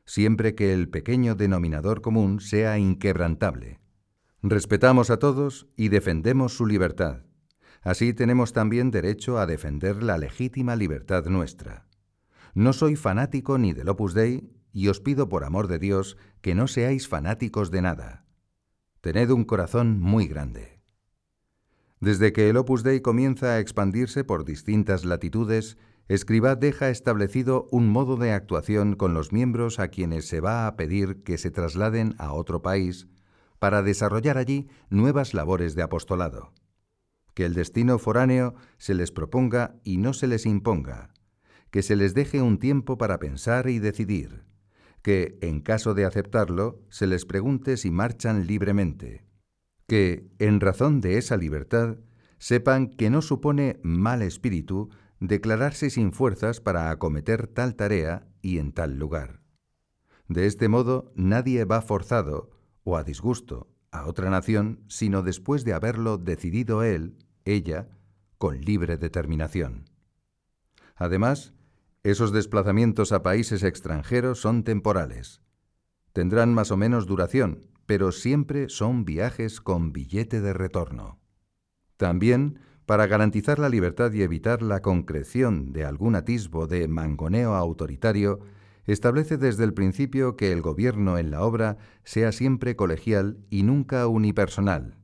siempre 0.04 0.54
que 0.54 0.72
el 0.72 0.88
pequeño 0.88 1.34
denominador 1.34 2.02
común 2.02 2.40
sea 2.40 2.78
inquebrantable. 2.78 3.80
Respetamos 4.42 5.08
a 5.08 5.18
todos 5.18 5.68
y 5.76 5.88
defendemos 5.88 6.54
su 6.54 6.66
libertad. 6.66 7.24
Así 7.82 8.12
tenemos 8.12 8.52
también 8.52 8.90
derecho 8.90 9.38
a 9.38 9.46
defender 9.46 10.02
la 10.02 10.18
legítima 10.18 10.76
libertad 10.76 11.24
nuestra. 11.26 11.86
No 12.54 12.72
soy 12.72 12.96
fanático 12.96 13.56
ni 13.58 13.72
del 13.72 13.88
Opus 13.88 14.14
Dei 14.14 14.50
y 14.72 14.88
os 14.88 15.00
pido 15.00 15.28
por 15.28 15.44
amor 15.44 15.66
de 15.66 15.78
Dios 15.78 16.18
que 16.42 16.54
no 16.54 16.68
seáis 16.68 17.08
fanáticos 17.08 17.70
de 17.70 17.82
nada. 17.82 18.26
Tened 19.00 19.30
un 19.30 19.44
corazón 19.44 19.98
muy 20.00 20.26
grande. 20.26 20.73
Desde 22.04 22.34
que 22.34 22.50
el 22.50 22.58
Opus 22.58 22.82
Dei 22.82 23.00
comienza 23.00 23.54
a 23.54 23.60
expandirse 23.60 24.24
por 24.24 24.44
distintas 24.44 25.06
latitudes, 25.06 25.78
Escribá 26.06 26.54
deja 26.54 26.90
establecido 26.90 27.66
un 27.70 27.88
modo 27.88 28.18
de 28.18 28.32
actuación 28.32 28.94
con 28.94 29.14
los 29.14 29.32
miembros 29.32 29.78
a 29.78 29.88
quienes 29.88 30.28
se 30.28 30.42
va 30.42 30.66
a 30.66 30.76
pedir 30.76 31.22
que 31.22 31.38
se 31.38 31.50
trasladen 31.50 32.14
a 32.18 32.34
otro 32.34 32.60
país 32.60 33.08
para 33.58 33.82
desarrollar 33.82 34.36
allí 34.36 34.68
nuevas 34.90 35.32
labores 35.32 35.74
de 35.76 35.82
apostolado. 35.82 36.52
Que 37.32 37.46
el 37.46 37.54
destino 37.54 37.98
foráneo 37.98 38.54
se 38.76 38.92
les 38.92 39.10
proponga 39.10 39.80
y 39.82 39.96
no 39.96 40.12
se 40.12 40.26
les 40.26 40.44
imponga. 40.44 41.08
Que 41.70 41.80
se 41.80 41.96
les 41.96 42.12
deje 42.12 42.42
un 42.42 42.58
tiempo 42.58 42.98
para 42.98 43.18
pensar 43.18 43.66
y 43.66 43.78
decidir. 43.78 44.44
Que, 45.00 45.38
en 45.40 45.62
caso 45.62 45.94
de 45.94 46.04
aceptarlo, 46.04 46.82
se 46.90 47.06
les 47.06 47.24
pregunte 47.24 47.78
si 47.78 47.90
marchan 47.90 48.46
libremente 48.46 49.23
que, 49.86 50.28
en 50.38 50.60
razón 50.60 51.00
de 51.00 51.18
esa 51.18 51.36
libertad, 51.36 51.98
sepan 52.38 52.88
que 52.88 53.10
no 53.10 53.22
supone 53.22 53.80
mal 53.82 54.22
espíritu 54.22 54.90
declararse 55.20 55.90
sin 55.90 56.12
fuerzas 56.12 56.60
para 56.60 56.90
acometer 56.90 57.46
tal 57.46 57.74
tarea 57.74 58.26
y 58.42 58.58
en 58.58 58.72
tal 58.72 58.98
lugar. 58.98 59.40
De 60.28 60.46
este 60.46 60.68
modo 60.68 61.12
nadie 61.14 61.64
va 61.64 61.82
forzado 61.82 62.50
o 62.82 62.96
a 62.96 63.04
disgusto 63.04 63.68
a 63.90 64.06
otra 64.06 64.30
nación 64.30 64.84
sino 64.88 65.22
después 65.22 65.64
de 65.64 65.72
haberlo 65.72 66.18
decidido 66.18 66.82
él, 66.82 67.16
ella, 67.44 67.88
con 68.38 68.60
libre 68.60 68.96
determinación. 68.96 69.88
Además, 70.96 71.54
esos 72.02 72.32
desplazamientos 72.32 73.12
a 73.12 73.22
países 73.22 73.62
extranjeros 73.62 74.40
son 74.40 74.64
temporales. 74.64 75.40
Tendrán 76.12 76.52
más 76.52 76.70
o 76.70 76.76
menos 76.76 77.06
duración, 77.06 77.66
pero 77.86 78.12
siempre 78.12 78.68
son 78.68 79.04
viajes 79.04 79.60
con 79.60 79.92
billete 79.92 80.40
de 80.40 80.52
retorno. 80.52 81.18
También, 81.96 82.58
para 82.86 83.06
garantizar 83.06 83.58
la 83.58 83.68
libertad 83.68 84.12
y 84.12 84.22
evitar 84.22 84.62
la 84.62 84.82
concreción 84.82 85.72
de 85.72 85.84
algún 85.84 86.16
atisbo 86.16 86.66
de 86.66 86.86
mangoneo 86.88 87.54
autoritario, 87.54 88.40
establece 88.86 89.38
desde 89.38 89.64
el 89.64 89.72
principio 89.72 90.36
que 90.36 90.52
el 90.52 90.60
gobierno 90.60 91.16
en 91.18 91.30
la 91.30 91.42
obra 91.42 91.78
sea 92.04 92.32
siempre 92.32 92.76
colegial 92.76 93.38
y 93.48 93.62
nunca 93.62 94.06
unipersonal. 94.06 94.98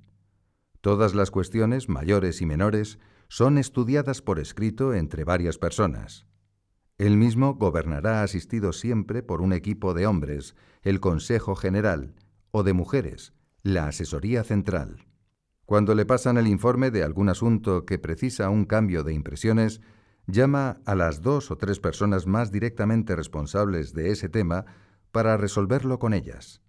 Todas 0.80 1.14
las 1.14 1.30
cuestiones, 1.30 1.88
mayores 1.88 2.40
y 2.42 2.46
menores, 2.46 2.98
son 3.28 3.58
estudiadas 3.58 4.22
por 4.22 4.38
escrito 4.38 4.92
entre 4.92 5.24
varias 5.24 5.56
personas. 5.56 6.26
Él 6.98 7.16
mismo 7.16 7.54
gobernará 7.54 8.22
asistido 8.22 8.72
siempre 8.72 9.22
por 9.22 9.40
un 9.40 9.52
equipo 9.52 9.94
de 9.94 10.06
hombres, 10.06 10.54
el 10.82 11.00
Consejo 11.00 11.54
General, 11.54 12.14
o 12.50 12.62
de 12.62 12.72
mujeres, 12.72 13.32
la 13.62 13.86
asesoría 13.86 14.44
central. 14.44 15.06
Cuando 15.66 15.94
le 15.94 16.04
pasan 16.04 16.36
el 16.36 16.46
informe 16.46 16.90
de 16.90 17.04
algún 17.04 17.28
asunto 17.28 17.86
que 17.86 17.98
precisa 17.98 18.50
un 18.50 18.64
cambio 18.64 19.04
de 19.04 19.12
impresiones, 19.12 19.80
llama 20.26 20.80
a 20.84 20.94
las 20.94 21.22
dos 21.22 21.50
o 21.50 21.58
tres 21.58 21.78
personas 21.78 22.26
más 22.26 22.50
directamente 22.50 23.14
responsables 23.14 23.92
de 23.92 24.10
ese 24.10 24.28
tema 24.28 24.64
para 25.12 25.36
resolverlo 25.36 25.98
con 25.98 26.12
ellas. 26.12 26.62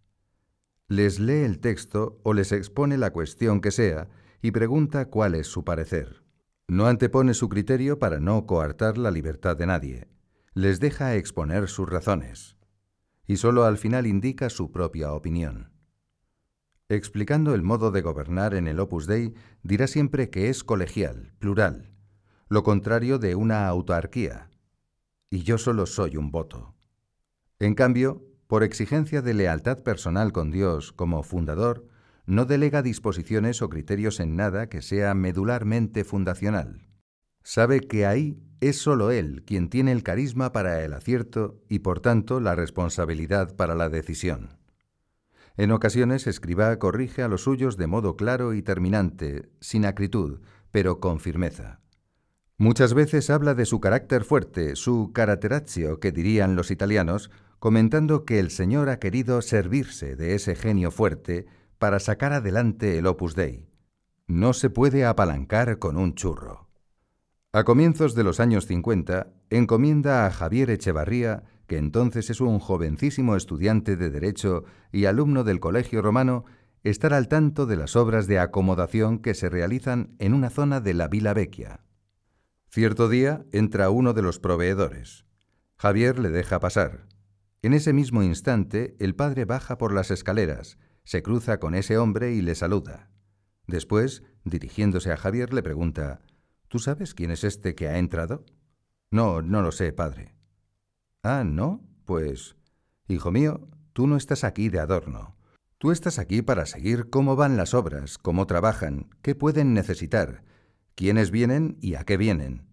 Les 0.88 1.20
lee 1.20 1.44
el 1.44 1.60
texto 1.60 2.20
o 2.24 2.34
les 2.34 2.52
expone 2.52 2.98
la 2.98 3.12
cuestión 3.12 3.62
que 3.62 3.72
sea 3.72 4.10
y 4.42 4.52
pregunta 4.52 5.06
cuál 5.06 5.36
es 5.36 5.48
su 5.48 5.64
parecer. 5.64 6.24
No 6.68 6.88
antepone 6.88 7.34
su 7.34 7.50
criterio 7.50 8.00
para 8.00 8.20
no 8.20 8.46
coartar 8.46 8.98
la 8.98 9.12
libertad 9.12 9.58
de 9.58 9.66
nadie. 9.66 10.08
Les 10.54 10.80
deja 10.80 11.16
exponer 11.16 11.70
sus 11.70 11.88
razones. 11.88 12.58
Y 13.26 13.38
sólo 13.38 13.64
al 13.64 13.78
final 13.78 14.06
indica 14.06 14.50
su 14.50 14.72
propia 14.72 15.14
opinión. 15.14 15.71
Explicando 16.92 17.56
el 17.56 17.62
modo 17.62 17.90
de 17.92 18.02
gobernar 18.02 18.54
en 18.54 18.68
el 18.68 18.78
Opus 18.78 19.08
Dei, 19.08 19.34
dirá 19.64 19.88
siempre 19.88 20.30
que 20.30 20.50
es 20.50 20.62
colegial, 20.66 21.32
plural, 21.40 21.94
lo 22.50 22.64
contrario 22.64 23.18
de 23.18 23.34
una 23.36 23.66
autarquía. 23.70 24.50
Y 25.30 25.44
yo 25.44 25.58
solo 25.58 25.86
soy 25.86 26.18
un 26.18 26.32
voto. 26.32 26.76
En 27.60 27.76
cambio, 27.76 28.26
por 28.46 28.62
exigencia 28.62 29.22
de 29.22 29.34
lealtad 29.34 29.84
personal 29.84 30.34
con 30.34 30.52
Dios 30.52 30.92
como 30.92 31.24
fundador, 31.24 31.88
no 32.26 32.44
delega 32.44 32.82
disposiciones 32.82 33.62
o 33.62 33.70
criterios 33.70 34.20
en 34.20 34.36
nada 34.36 34.68
que 34.68 34.82
sea 34.82 35.14
medularmente 35.14 36.04
fundacional. 36.04 36.90
Sabe 37.42 37.80
que 37.80 38.06
ahí 38.06 38.44
es 38.60 38.82
sólo 38.82 39.12
él 39.12 39.44
quien 39.46 39.70
tiene 39.70 39.94
el 39.94 40.04
carisma 40.04 40.52
para 40.52 40.84
el 40.84 40.92
acierto 40.92 41.64
y 41.70 41.80
por 41.80 42.02
tanto 42.02 42.42
la 42.42 42.54
responsabilidad 42.54 43.56
para 43.56 43.76
la 43.76 43.88
decisión. 43.88 44.61
En 45.58 45.72
ocasiones 45.72 46.28
Escribá 46.28 46.78
corrige 46.80 47.24
a 47.24 47.28
los 47.28 47.44
suyos 47.44 47.78
de 47.78 47.88
modo 47.88 48.16
claro 48.16 48.54
y 48.54 48.62
terminante, 48.62 49.50
sin 49.60 49.86
acritud, 49.86 50.40
pero 50.72 51.00
con 51.00 51.20
firmeza. 51.20 51.82
Muchas 52.58 52.94
veces 52.94 53.30
habla 53.30 53.56
de 53.56 53.66
su 53.66 53.80
carácter 53.80 54.24
fuerte, 54.24 54.76
su 54.76 55.12
caratterazio, 55.14 56.00
que 56.00 56.12
dirían 56.12 56.56
los 56.56 56.70
italianos, 56.72 57.32
comentando 57.60 58.24
que 58.24 58.40
el 58.40 58.52
Señor 58.52 58.90
ha 58.90 59.00
querido 59.00 59.42
servirse 59.42 60.16
de 60.16 60.36
ese 60.36 60.56
genio 60.56 60.92
fuerte 60.92 61.48
para 61.80 62.00
sacar 62.00 62.34
adelante 62.34 62.98
el 62.98 63.08
Opus 63.08 63.36
Dei. 63.36 63.68
No 64.28 64.54
se 64.54 64.70
puede 64.70 65.06
apalancar 65.06 65.80
con 65.80 65.98
un 65.98 66.14
churro. 66.14 66.70
A 67.52 67.64
comienzos 67.64 68.16
de 68.16 68.24
los 68.24 68.40
años 68.40 68.66
50, 68.68 69.34
encomienda 69.50 70.26
a 70.26 70.32
Javier 70.32 70.70
Echevarría 70.70 71.44
que 71.72 71.78
entonces 71.78 72.30
es 72.30 72.42
un 72.42 72.60
jovencísimo 72.60 73.38
estudiante 73.38 73.96
de 73.96 74.10
Derecho 74.10 74.66
y 74.92 75.06
alumno 75.06 75.46
del 75.46 75.62
Colegio 75.62 76.02
Romano, 76.02 76.44
estar 76.84 77.14
al 77.14 77.30
tanto 77.30 77.66
de 77.66 77.78
las 77.78 77.96
obras 77.96 78.28
de 78.28 78.40
acomodación 78.40 79.20
que 79.20 79.34
se 79.34 79.50
realizan 79.50 80.14
en 80.20 80.34
una 80.34 80.50
zona 80.50 80.82
de 80.82 80.94
la 80.94 81.08
Vila 81.08 81.34
Vecchia. 81.34 81.80
Cierto 82.68 83.08
día 83.08 83.46
entra 83.54 83.90
uno 83.90 84.12
de 84.12 84.22
los 84.22 84.38
proveedores. 84.38 85.24
Javier 85.78 86.20
le 86.20 86.30
deja 86.30 86.60
pasar. 86.60 87.08
En 87.62 87.74
ese 87.74 87.94
mismo 87.94 88.22
instante, 88.22 88.98
el 89.00 89.16
padre 89.16 89.46
baja 89.46 89.78
por 89.78 89.94
las 89.94 90.12
escaleras, 90.12 90.78
se 91.06 91.24
cruza 91.24 91.62
con 91.62 91.74
ese 91.74 91.98
hombre 91.98 92.34
y 92.34 92.42
le 92.42 92.56
saluda. 92.56 93.12
Después, 93.66 94.24
dirigiéndose 94.44 95.14
a 95.14 95.16
Javier, 95.16 95.54
le 95.54 95.64
pregunta, 95.64 96.20
¿Tú 96.68 96.80
sabes 96.80 97.14
quién 97.14 97.32
es 97.32 97.46
este 97.46 97.76
que 97.76 97.88
ha 97.88 97.98
entrado? 97.98 98.44
No, 99.10 99.42
no 99.42 99.62
lo 99.62 99.72
sé, 99.72 99.94
padre. 99.94 100.36
Ah, 101.24 101.44
¿no? 101.46 101.82
Pues, 102.06 102.56
hijo 103.08 103.32
mío, 103.32 103.68
tú 103.94 104.08
no 104.08 104.18
estás 104.18 104.44
aquí 104.44 104.70
de 104.70 104.80
adorno. 104.80 105.36
Tú 105.78 105.92
estás 105.92 106.18
aquí 106.18 106.42
para 106.42 106.66
seguir 106.66 107.10
cómo 107.10 107.36
van 107.36 107.58
las 107.58 107.76
obras, 107.76 108.18
cómo 108.18 108.48
trabajan, 108.48 109.10
qué 109.22 109.36
pueden 109.36 109.74
necesitar, 109.74 110.44
quiénes 110.96 111.30
vienen 111.30 111.78
y 111.80 111.96
a 111.96 112.06
qué 112.06 112.18
vienen. 112.18 112.68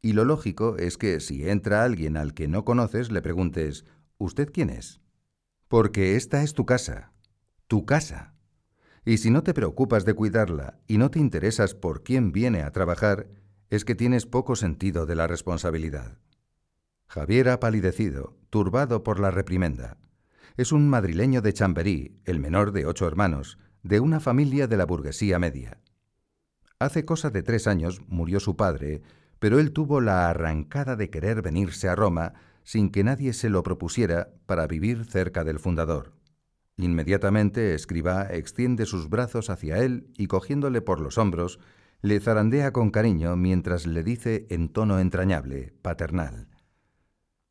Y 0.00 0.12
lo 0.12 0.24
lógico 0.24 0.76
es 0.76 0.96
que 0.96 1.18
si 1.18 1.48
entra 1.48 1.82
alguien 1.82 2.16
al 2.16 2.34
que 2.34 2.46
no 2.46 2.64
conoces, 2.64 3.10
le 3.10 3.20
preguntes, 3.20 3.84
¿usted 4.16 4.50
quién 4.52 4.70
es? 4.70 5.00
Porque 5.66 6.14
esta 6.14 6.44
es 6.44 6.54
tu 6.54 6.66
casa, 6.66 7.12
tu 7.66 7.84
casa. 7.84 8.34
Y 9.04 9.18
si 9.18 9.30
no 9.30 9.42
te 9.42 9.54
preocupas 9.54 10.04
de 10.04 10.14
cuidarla 10.14 10.78
y 10.86 10.98
no 10.98 11.10
te 11.10 11.18
interesas 11.18 11.74
por 11.74 12.04
quién 12.04 12.30
viene 12.30 12.62
a 12.62 12.70
trabajar, 12.70 13.28
es 13.70 13.84
que 13.84 13.96
tienes 13.96 14.24
poco 14.24 14.54
sentido 14.54 15.04
de 15.04 15.16
la 15.16 15.26
responsabilidad. 15.26 16.18
Javier 17.08 17.48
ha 17.48 17.58
palidecido, 17.58 18.36
turbado 18.50 19.02
por 19.02 19.18
la 19.18 19.30
reprimenda. 19.30 19.96
Es 20.58 20.72
un 20.72 20.90
madrileño 20.90 21.40
de 21.40 21.54
Chamberí, 21.54 22.20
el 22.26 22.38
menor 22.38 22.70
de 22.72 22.84
ocho 22.84 23.06
hermanos, 23.06 23.58
de 23.82 24.00
una 24.00 24.20
familia 24.20 24.66
de 24.66 24.76
la 24.76 24.84
burguesía 24.84 25.38
media. 25.38 25.78
Hace 26.78 27.06
cosa 27.06 27.30
de 27.30 27.42
tres 27.42 27.66
años 27.66 28.02
murió 28.08 28.40
su 28.40 28.56
padre, 28.56 29.00
pero 29.38 29.58
él 29.58 29.72
tuvo 29.72 30.02
la 30.02 30.28
arrancada 30.28 30.96
de 30.96 31.08
querer 31.08 31.40
venirse 31.40 31.88
a 31.88 31.94
Roma 31.94 32.34
sin 32.62 32.90
que 32.90 33.04
nadie 33.04 33.32
se 33.32 33.48
lo 33.48 33.62
propusiera 33.62 34.28
para 34.44 34.66
vivir 34.66 35.06
cerca 35.06 35.44
del 35.44 35.58
fundador. 35.58 36.12
Inmediatamente 36.76 37.74
Escribá 37.74 38.24
extiende 38.30 38.84
sus 38.84 39.08
brazos 39.08 39.48
hacia 39.48 39.78
él 39.78 40.12
y 40.18 40.26
cogiéndole 40.26 40.82
por 40.82 41.00
los 41.00 41.16
hombros, 41.16 41.58
le 42.02 42.20
zarandea 42.20 42.72
con 42.72 42.90
cariño 42.90 43.34
mientras 43.34 43.86
le 43.86 44.02
dice 44.02 44.46
en 44.50 44.68
tono 44.68 45.00
entrañable, 45.00 45.72
paternal, 45.80 46.48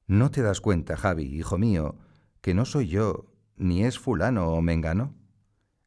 ¿No 0.08 0.32
te 0.32 0.42
das 0.42 0.62
cuenta, 0.62 0.96
Javi, 0.96 1.26
hijo 1.26 1.58
mío, 1.58 1.98
que 2.40 2.54
no 2.54 2.64
soy 2.64 2.88
yo, 2.88 3.26
ni 3.58 3.84
es 3.84 4.00
fulano 4.00 4.54
o 4.54 4.62
mengano? 4.62 5.14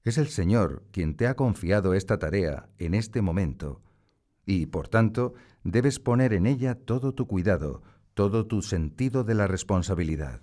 Es 0.04 0.18
el 0.18 0.28
Señor 0.28 0.84
quien 0.92 1.16
te 1.16 1.26
ha 1.26 1.36
confiado 1.36 1.94
esta 1.94 2.18
tarea 2.18 2.68
en 2.76 2.92
este 2.92 3.22
momento, 3.22 3.80
y, 4.44 4.66
por 4.66 4.88
tanto, 4.88 5.32
debes 5.64 6.00
poner 6.00 6.34
en 6.34 6.46
ella 6.46 6.74
todo 6.74 7.14
tu 7.14 7.26
cuidado, 7.26 7.82
todo 8.12 8.46
tu 8.46 8.60
sentido 8.60 9.24
de 9.24 9.34
la 9.34 9.46
responsabilidad. 9.46 10.42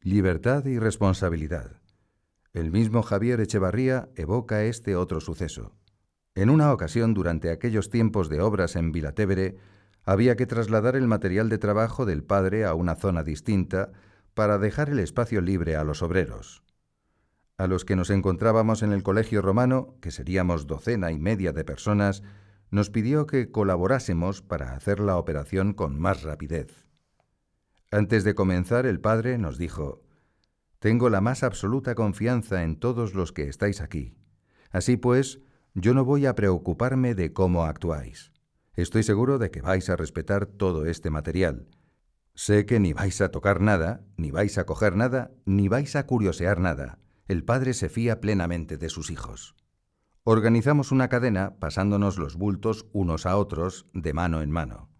Libertad 0.00 0.64
y 0.64 0.78
responsabilidad. 0.78 1.80
El 2.54 2.70
mismo 2.70 3.02
Javier 3.02 3.40
Echevarría 3.40 4.08
evoca 4.16 4.64
este 4.64 4.96
otro 4.96 5.20
suceso. 5.20 5.74
En 6.34 6.48
una 6.48 6.72
ocasión, 6.72 7.12
durante 7.12 7.50
aquellos 7.50 7.90
tiempos 7.90 8.30
de 8.30 8.40
obras 8.40 8.76
en 8.76 8.92
Vilatevere, 8.92 9.56
había 10.04 10.36
que 10.36 10.46
trasladar 10.46 10.96
el 10.96 11.06
material 11.06 11.48
de 11.48 11.58
trabajo 11.58 12.04
del 12.04 12.22
padre 12.22 12.64
a 12.64 12.74
una 12.74 12.94
zona 12.94 13.22
distinta 13.22 13.92
para 14.34 14.58
dejar 14.58 14.90
el 14.90 14.98
espacio 14.98 15.40
libre 15.40 15.76
a 15.76 15.84
los 15.84 16.02
obreros. 16.02 16.62
A 17.56 17.66
los 17.66 17.84
que 17.84 17.96
nos 17.96 18.10
encontrábamos 18.10 18.82
en 18.82 18.92
el 18.92 19.02
colegio 19.02 19.40
romano, 19.40 19.96
que 20.00 20.10
seríamos 20.10 20.66
docena 20.66 21.12
y 21.12 21.18
media 21.18 21.52
de 21.52 21.64
personas, 21.64 22.22
nos 22.70 22.90
pidió 22.90 23.26
que 23.26 23.52
colaborásemos 23.52 24.42
para 24.42 24.74
hacer 24.74 24.98
la 24.98 25.16
operación 25.16 25.72
con 25.72 25.98
más 25.98 26.22
rapidez. 26.24 26.88
Antes 27.92 28.24
de 28.24 28.34
comenzar, 28.34 28.86
el 28.86 29.00
padre 29.00 29.38
nos 29.38 29.56
dijo, 29.56 30.02
Tengo 30.80 31.08
la 31.08 31.20
más 31.20 31.44
absoluta 31.44 31.94
confianza 31.94 32.64
en 32.64 32.76
todos 32.76 33.14
los 33.14 33.30
que 33.30 33.48
estáis 33.48 33.80
aquí. 33.80 34.16
Así 34.72 34.96
pues, 34.96 35.38
yo 35.74 35.94
no 35.94 36.04
voy 36.04 36.26
a 36.26 36.34
preocuparme 36.34 37.14
de 37.14 37.32
cómo 37.32 37.64
actuáis. 37.64 38.33
Estoy 38.76 39.04
seguro 39.04 39.38
de 39.38 39.52
que 39.52 39.60
vais 39.60 39.88
a 39.88 39.96
respetar 39.96 40.46
todo 40.46 40.86
este 40.86 41.08
material. 41.08 41.68
Sé 42.34 42.66
que 42.66 42.80
ni 42.80 42.92
vais 42.92 43.20
a 43.20 43.30
tocar 43.30 43.60
nada, 43.60 44.04
ni 44.16 44.32
vais 44.32 44.58
a 44.58 44.66
coger 44.66 44.96
nada, 44.96 45.30
ni 45.44 45.68
vais 45.68 45.94
a 45.94 46.06
curiosear 46.06 46.58
nada. 46.58 46.98
El 47.28 47.44
padre 47.44 47.72
se 47.74 47.88
fía 47.88 48.20
plenamente 48.20 48.76
de 48.76 48.88
sus 48.88 49.12
hijos. 49.12 49.54
Organizamos 50.24 50.90
una 50.90 51.08
cadena 51.08 51.56
pasándonos 51.60 52.18
los 52.18 52.34
bultos 52.34 52.86
unos 52.92 53.26
a 53.26 53.36
otros 53.36 53.86
de 53.92 54.12
mano 54.12 54.42
en 54.42 54.50
mano. 54.50 54.90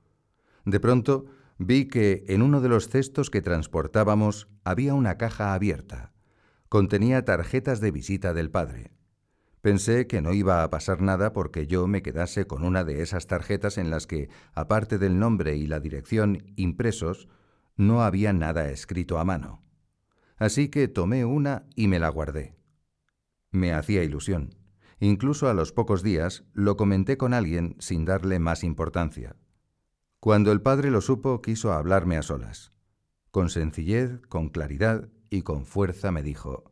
De 0.65 0.79
pronto 0.79 1.27
vi 1.59 1.89
que 1.89 2.25
en 2.29 2.43
uno 2.43 2.61
de 2.61 2.69
los 2.69 2.89
cestos 2.89 3.29
que 3.29 3.43
transportábamos 3.43 4.49
había 4.63 4.95
una 4.95 5.19
caja 5.19 5.53
abierta. 5.53 6.13
Contenía 6.69 7.25
tarjetas 7.25 7.81
de 7.81 7.91
visita 7.91 8.35
del 8.35 8.51
padre. 8.51 8.93
Pensé 9.65 10.07
que 10.07 10.21
no 10.21 10.35
iba 10.35 10.63
a 10.63 10.69
pasar 10.69 11.01
nada 11.01 11.33
porque 11.33 11.67
yo 11.67 11.87
me 11.87 12.03
quedase 12.03 12.47
con 12.47 12.65
una 12.65 12.85
de 12.85 13.01
esas 13.01 13.27
tarjetas 13.27 13.79
en 13.79 13.89
las 13.89 14.07
que, 14.07 14.29
aparte 14.53 14.99
del 14.99 15.19
nombre 15.19 15.57
y 15.57 15.67
la 15.67 15.81
dirección 15.81 16.53
impresos, 16.57 17.31
no 17.75 18.03
había 18.03 18.35
nada 18.35 18.69
escrito 18.69 19.19
a 19.19 19.25
mano. 19.25 19.63
Así 20.37 20.69
que 20.69 20.87
tomé 20.87 21.25
una 21.25 21.65
y 21.75 21.89
me 21.89 21.99
la 21.99 22.11
guardé. 22.11 22.59
Me 23.53 23.73
hacía 23.73 24.05
ilusión. 24.05 24.55
Incluso 25.01 25.49
a 25.49 25.55
los 25.55 25.73
pocos 25.73 26.03
días 26.03 26.45
lo 26.53 26.77
comenté 26.77 27.17
con 27.17 27.33
alguien 27.33 27.77
sin 27.79 28.05
darle 28.05 28.39
más 28.41 28.65
importancia. 28.65 29.35
Cuando 30.21 30.53
el 30.53 30.61
padre 30.61 30.91
lo 30.91 31.01
supo, 31.01 31.41
quiso 31.41 31.73
hablarme 31.73 32.19
a 32.19 32.23
solas. 32.23 32.75
Con 33.31 33.49
sencillez, 33.49 34.21
con 34.29 34.51
claridad 34.51 35.09
y 35.31 35.41
con 35.41 35.65
fuerza 35.65 36.13
me 36.13 36.23
dijo, 36.23 36.71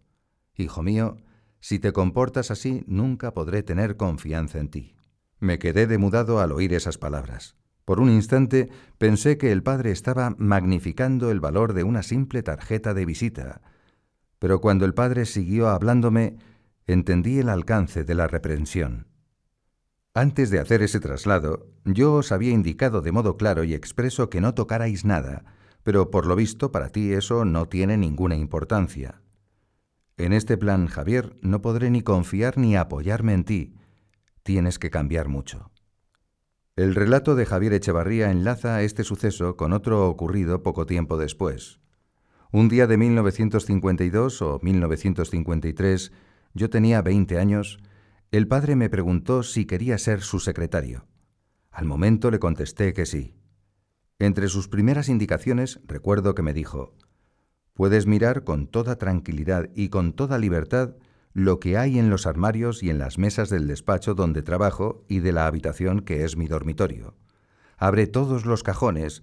Hijo 0.55 0.83
mío, 0.83 1.17
si 1.63 1.79
te 1.79 1.93
comportas 1.93 2.51
así, 2.51 2.83
nunca 2.89 3.35
podré 3.35 3.63
tener 3.63 3.97
confianza 3.97 4.59
en 4.59 4.69
ti. 4.69 4.97
Me 5.39 5.61
quedé 5.61 5.87
demudado 5.87 6.41
al 6.41 6.51
oír 6.51 6.75
esas 6.75 6.99
palabras. 6.99 7.55
Por 7.85 8.01
un 8.01 8.11
instante 8.11 8.69
pensé 8.99 9.39
que 9.39 9.53
el 9.53 9.63
padre 9.63 9.93
estaba 9.93 10.35
magnificando 10.39 11.31
el 11.31 11.39
valor 11.39 11.73
de 11.73 11.85
una 11.85 12.03
simple 12.03 12.43
tarjeta 12.43 12.95
de 12.95 13.07
visita, 13.07 13.63
pero 14.41 14.61
cuando 14.61 14.85
el 14.85 14.93
padre 14.93 15.25
siguió 15.25 15.69
hablándome, 15.69 16.37
entendí 16.89 17.39
el 17.39 17.49
alcance 17.49 18.03
de 18.03 18.17
la 18.17 18.27
reprensión. 18.27 19.07
Antes 20.15 20.51
de 20.51 20.59
hacer 20.59 20.83
ese 20.83 20.99
traslado, 20.99 21.69
yo 21.85 22.15
os 22.15 22.33
había 22.33 22.51
indicado 22.51 23.03
de 23.03 23.13
modo 23.13 23.37
claro 23.37 23.63
y 23.63 23.73
expreso 23.73 24.31
que 24.31 24.41
no 24.41 24.53
tocarais 24.53 25.05
nada, 25.05 25.45
pero 25.85 26.11
por 26.11 26.27
lo 26.27 26.35
visto 26.35 26.73
para 26.73 26.89
ti 26.89 27.13
eso 27.13 27.45
no 27.45 27.69
tiene 27.69 27.97
ninguna 27.97 28.35
importancia. 28.35 29.22
En 30.17 30.33
este 30.33 30.57
plan, 30.57 30.87
Javier, 30.87 31.37
no 31.43 31.63
podré 31.63 31.91
ni 31.91 32.03
confiar 32.03 32.59
ni 32.59 32.77
apoyarme 32.77 33.35
en 33.35 33.45
ti. 33.45 33.75
Tienes 34.43 34.79
que 34.79 34.91
cambiar 34.91 35.29
mucho. 35.29 35.71
El 36.77 36.95
relato 36.95 37.35
de 37.35 37.45
Javier 37.47 37.75
Echevarría 37.75 38.31
enlaza 38.31 38.83
este 38.83 39.05
suceso 39.05 39.57
con 39.57 39.73
otro 39.73 40.09
ocurrido 40.09 40.63
poco 40.63 40.87
tiempo 40.87 41.17
después. 41.17 41.81
Un 42.51 42.69
día 42.69 42.87
de 42.87 42.97
1952 42.97 44.43
o 44.43 44.59
1953, 44.63 46.13
yo 46.55 46.71
tenía 46.71 47.03
20 47.03 47.39
años, 47.39 47.79
el 48.31 48.49
padre 48.49 48.77
me 48.77 48.91
preguntó 48.91 49.43
si 49.43 49.67
quería 49.67 49.99
ser 49.99 50.23
su 50.23 50.41
secretario. 50.41 51.07
Al 51.71 51.87
momento 51.87 52.31
le 52.31 52.39
contesté 52.39 52.93
que 52.93 53.07
sí. 53.07 53.35
Entre 54.19 54.49
sus 54.49 54.69
primeras 54.69 55.09
indicaciones 55.09 55.81
recuerdo 55.87 56.35
que 56.35 56.43
me 56.43 56.55
dijo, 56.55 56.95
Puedes 57.75 58.07
mirar 58.07 58.45
con 58.45 58.67
toda 58.67 58.97
tranquilidad 58.97 59.71
y 59.75 59.89
con 59.89 60.13
toda 60.13 60.39
libertad 60.39 60.95
lo 61.33 61.59
que 61.61 61.79
hay 61.79 61.99
en 61.99 62.11
los 62.11 62.27
armarios 62.27 62.83
y 62.83 62.91
en 62.91 62.99
las 62.99 63.19
mesas 63.19 63.49
del 63.49 63.67
despacho 63.67 64.15
donde 64.15 64.43
trabajo 64.43 65.05
y 65.09 65.21
de 65.21 65.33
la 65.33 65.47
habitación 65.47 66.01
que 66.01 66.25
es 66.25 66.37
mi 66.37 66.47
dormitorio. 66.47 67.17
abre 67.79 68.07
todos 68.07 68.45
los 68.47 68.63
cajones, 68.63 69.23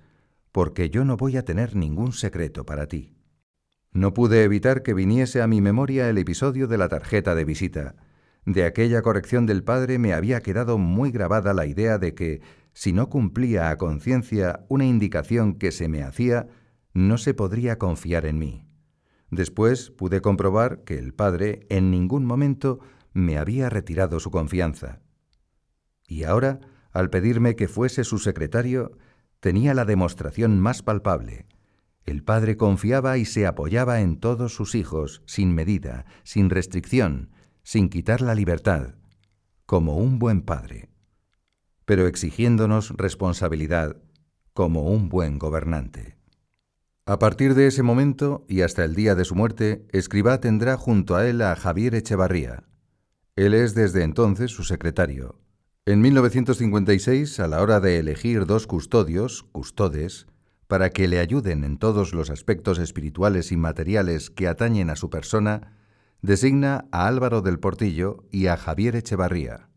porque 0.51 0.89
yo 0.89 1.05
no 1.05 1.15
voy 1.15 1.37
a 1.37 1.45
tener 1.45 1.75
ningún 1.75 2.11
secreto 2.11 2.65
para 2.65 2.87
ti. 2.87 3.13
No 3.91 4.13
pude 4.13 4.43
evitar 4.43 4.83
que 4.83 4.93
viniese 4.93 5.41
a 5.41 5.47
mi 5.47 5.61
memoria 5.61 6.09
el 6.09 6.17
episodio 6.17 6.67
de 6.67 6.77
la 6.77 6.89
tarjeta 6.89 7.35
de 7.35 7.45
visita. 7.45 7.95
De 8.45 8.65
aquella 8.65 9.01
corrección 9.01 9.45
del 9.45 9.63
padre 9.63 9.97
me 9.97 10.13
había 10.13 10.41
quedado 10.41 10.77
muy 10.77 11.11
grabada 11.11 11.53
la 11.53 11.65
idea 11.67 11.97
de 11.97 12.15
que, 12.15 12.41
si 12.73 12.93
no 12.93 13.09
cumplía 13.09 13.69
a 13.69 13.77
conciencia 13.77 14.65
una 14.67 14.85
indicación 14.85 15.53
que 15.53 15.71
se 15.71 15.87
me 15.87 16.03
hacía, 16.03 16.47
no 16.93 17.17
se 17.17 17.33
podría 17.33 17.77
confiar 17.77 18.25
en 18.25 18.39
mí. 18.39 18.65
Después 19.31 19.91
pude 19.91 20.21
comprobar 20.21 20.83
que 20.83 20.97
el 20.97 21.13
padre 21.13 21.65
en 21.69 21.91
ningún 21.91 22.25
momento 22.25 22.79
me 23.13 23.37
había 23.37 23.69
retirado 23.69 24.19
su 24.19 24.31
confianza. 24.31 25.01
Y 26.07 26.23
ahora, 26.23 26.59
al 26.91 27.09
pedirme 27.09 27.55
que 27.55 27.67
fuese 27.67 28.03
su 28.03 28.17
secretario, 28.17 28.97
tenía 29.39 29.73
la 29.73 29.85
demostración 29.85 30.59
más 30.59 30.81
palpable. 30.81 31.47
El 32.05 32.23
padre 32.23 32.57
confiaba 32.57 33.17
y 33.17 33.25
se 33.25 33.45
apoyaba 33.45 34.01
en 34.01 34.19
todos 34.19 34.55
sus 34.55 34.73
hijos, 34.73 35.21
sin 35.27 35.53
medida, 35.53 36.05
sin 36.23 36.49
restricción, 36.49 37.29
sin 37.63 37.89
quitar 37.89 38.21
la 38.21 38.33
libertad, 38.33 38.95
como 39.67 39.97
un 39.97 40.17
buen 40.17 40.41
padre, 40.41 40.89
pero 41.85 42.07
exigiéndonos 42.07 42.95
responsabilidad 42.97 43.97
como 44.53 44.89
un 44.89 45.09
buen 45.09 45.37
gobernante. 45.37 46.18
A 47.09 47.17
partir 47.17 47.55
de 47.55 47.65
ese 47.65 47.81
momento 47.81 48.45
y 48.47 48.61
hasta 48.61 48.85
el 48.85 48.93
día 48.93 49.15
de 49.15 49.25
su 49.25 49.33
muerte, 49.33 49.83
Escribá 49.91 50.39
tendrá 50.39 50.77
junto 50.77 51.15
a 51.15 51.25
él 51.27 51.41
a 51.41 51.55
Javier 51.55 51.95
Echevarría. 51.95 52.65
Él 53.35 53.55
es 53.55 53.73
desde 53.73 54.03
entonces 54.03 54.51
su 54.51 54.63
secretario. 54.63 55.41
En 55.87 56.01
1956, 56.01 57.39
a 57.39 57.47
la 57.47 57.63
hora 57.63 57.79
de 57.79 57.97
elegir 57.97 58.45
dos 58.45 58.67
custodios, 58.67 59.41
custodes, 59.41 60.27
para 60.67 60.91
que 60.91 61.07
le 61.07 61.17
ayuden 61.17 61.63
en 61.63 61.79
todos 61.79 62.13
los 62.13 62.29
aspectos 62.29 62.77
espirituales 62.77 63.51
y 63.51 63.57
materiales 63.57 64.29
que 64.29 64.47
atañen 64.47 64.91
a 64.91 64.95
su 64.95 65.09
persona, 65.09 65.79
designa 66.21 66.85
a 66.91 67.07
Álvaro 67.07 67.41
del 67.41 67.57
Portillo 67.57 68.23
y 68.29 68.45
a 68.45 68.55
Javier 68.55 68.95
Echevarría. 68.95 69.67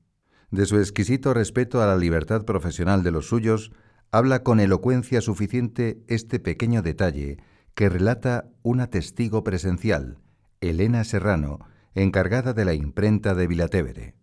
De 0.50 0.66
su 0.66 0.78
exquisito 0.78 1.32
respeto 1.32 1.80
a 1.80 1.86
la 1.86 1.96
libertad 1.96 2.44
profesional 2.44 3.02
de 3.02 3.10
los 3.10 3.26
suyos, 3.28 3.72
habla 4.12 4.42
con 4.42 4.60
elocuencia 4.60 5.22
suficiente 5.22 6.04
este 6.06 6.38
pequeño 6.38 6.82
detalle 6.82 7.38
que 7.74 7.88
relata 7.88 8.50
una 8.62 8.88
testigo 8.88 9.42
presencial, 9.42 10.18
Elena 10.60 11.02
Serrano, 11.04 11.60
encargada 11.94 12.52
de 12.52 12.66
la 12.66 12.74
imprenta 12.74 13.34
de 13.34 13.46
Vilatevere. 13.46 14.14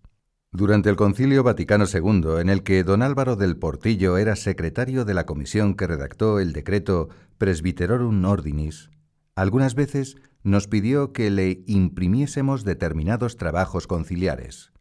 Durante 0.52 0.90
el 0.90 0.96
Concilio 0.96 1.44
Vaticano 1.44 1.86
II, 1.92 2.40
en 2.40 2.50
el 2.50 2.62
que 2.62 2.84
don 2.84 3.02
Álvaro 3.02 3.36
del 3.36 3.58
Portillo 3.58 4.18
era 4.18 4.36
secretario 4.36 5.06
de 5.06 5.16
la 5.16 5.26
comisión 5.26 5.74
que 5.74 5.88
redactó 5.88 6.40
el 6.40 6.54
decreto 6.54 7.10
Presbyterorum 7.40 8.24
Ordinis, 8.26 8.92
algunas 9.36 9.74
veces 9.74 10.18
nos 10.44 10.68
pidió 10.68 11.14
que 11.14 11.32
le 11.32 11.64
imprimiésemos 11.66 12.64
determinados 12.64 13.38
trabajos 13.38 13.88
conciliares. 13.88 14.72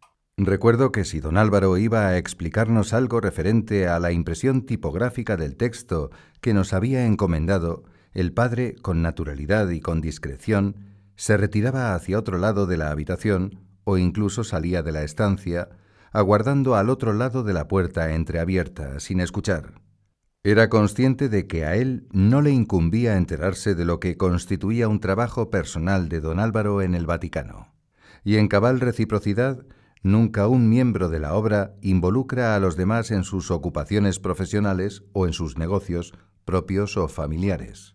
Recuerdo 0.40 0.92
que 0.92 1.04
si 1.04 1.18
don 1.18 1.36
Álvaro 1.36 1.76
iba 1.78 2.06
a 2.06 2.16
explicarnos 2.16 2.92
algo 2.92 3.20
referente 3.20 3.88
a 3.88 3.98
la 3.98 4.12
impresión 4.12 4.62
tipográfica 4.62 5.36
del 5.36 5.56
texto 5.56 6.12
que 6.40 6.54
nos 6.54 6.72
había 6.72 7.04
encomendado, 7.06 7.82
el 8.14 8.32
padre, 8.32 8.76
con 8.80 9.02
naturalidad 9.02 9.68
y 9.70 9.80
con 9.80 10.00
discreción, 10.00 10.76
se 11.16 11.36
retiraba 11.36 11.92
hacia 11.92 12.20
otro 12.20 12.38
lado 12.38 12.68
de 12.68 12.76
la 12.76 12.92
habitación 12.92 13.58
o 13.82 13.98
incluso 13.98 14.44
salía 14.44 14.84
de 14.84 14.92
la 14.92 15.02
estancia, 15.02 15.70
aguardando 16.12 16.76
al 16.76 16.88
otro 16.88 17.14
lado 17.14 17.42
de 17.42 17.52
la 17.52 17.66
puerta 17.66 18.14
entreabierta, 18.14 19.00
sin 19.00 19.18
escuchar. 19.18 19.80
Era 20.44 20.68
consciente 20.68 21.28
de 21.28 21.48
que 21.48 21.64
a 21.64 21.74
él 21.74 22.06
no 22.12 22.42
le 22.42 22.52
incumbía 22.52 23.16
enterarse 23.16 23.74
de 23.74 23.84
lo 23.84 23.98
que 23.98 24.16
constituía 24.16 24.86
un 24.86 25.00
trabajo 25.00 25.50
personal 25.50 26.08
de 26.08 26.20
don 26.20 26.38
Álvaro 26.38 26.80
en 26.80 26.94
el 26.94 27.06
Vaticano, 27.06 27.74
y 28.22 28.36
en 28.36 28.46
cabal 28.46 28.78
reciprocidad 28.78 29.66
Nunca 30.08 30.48
un 30.48 30.70
miembro 30.70 31.10
de 31.10 31.18
la 31.18 31.34
obra 31.34 31.74
involucra 31.82 32.56
a 32.56 32.60
los 32.60 32.78
demás 32.78 33.10
en 33.10 33.24
sus 33.24 33.50
ocupaciones 33.50 34.18
profesionales 34.18 35.02
o 35.12 35.26
en 35.26 35.34
sus 35.34 35.58
negocios 35.58 36.14
propios 36.46 36.96
o 36.96 37.08
familiares. 37.08 37.94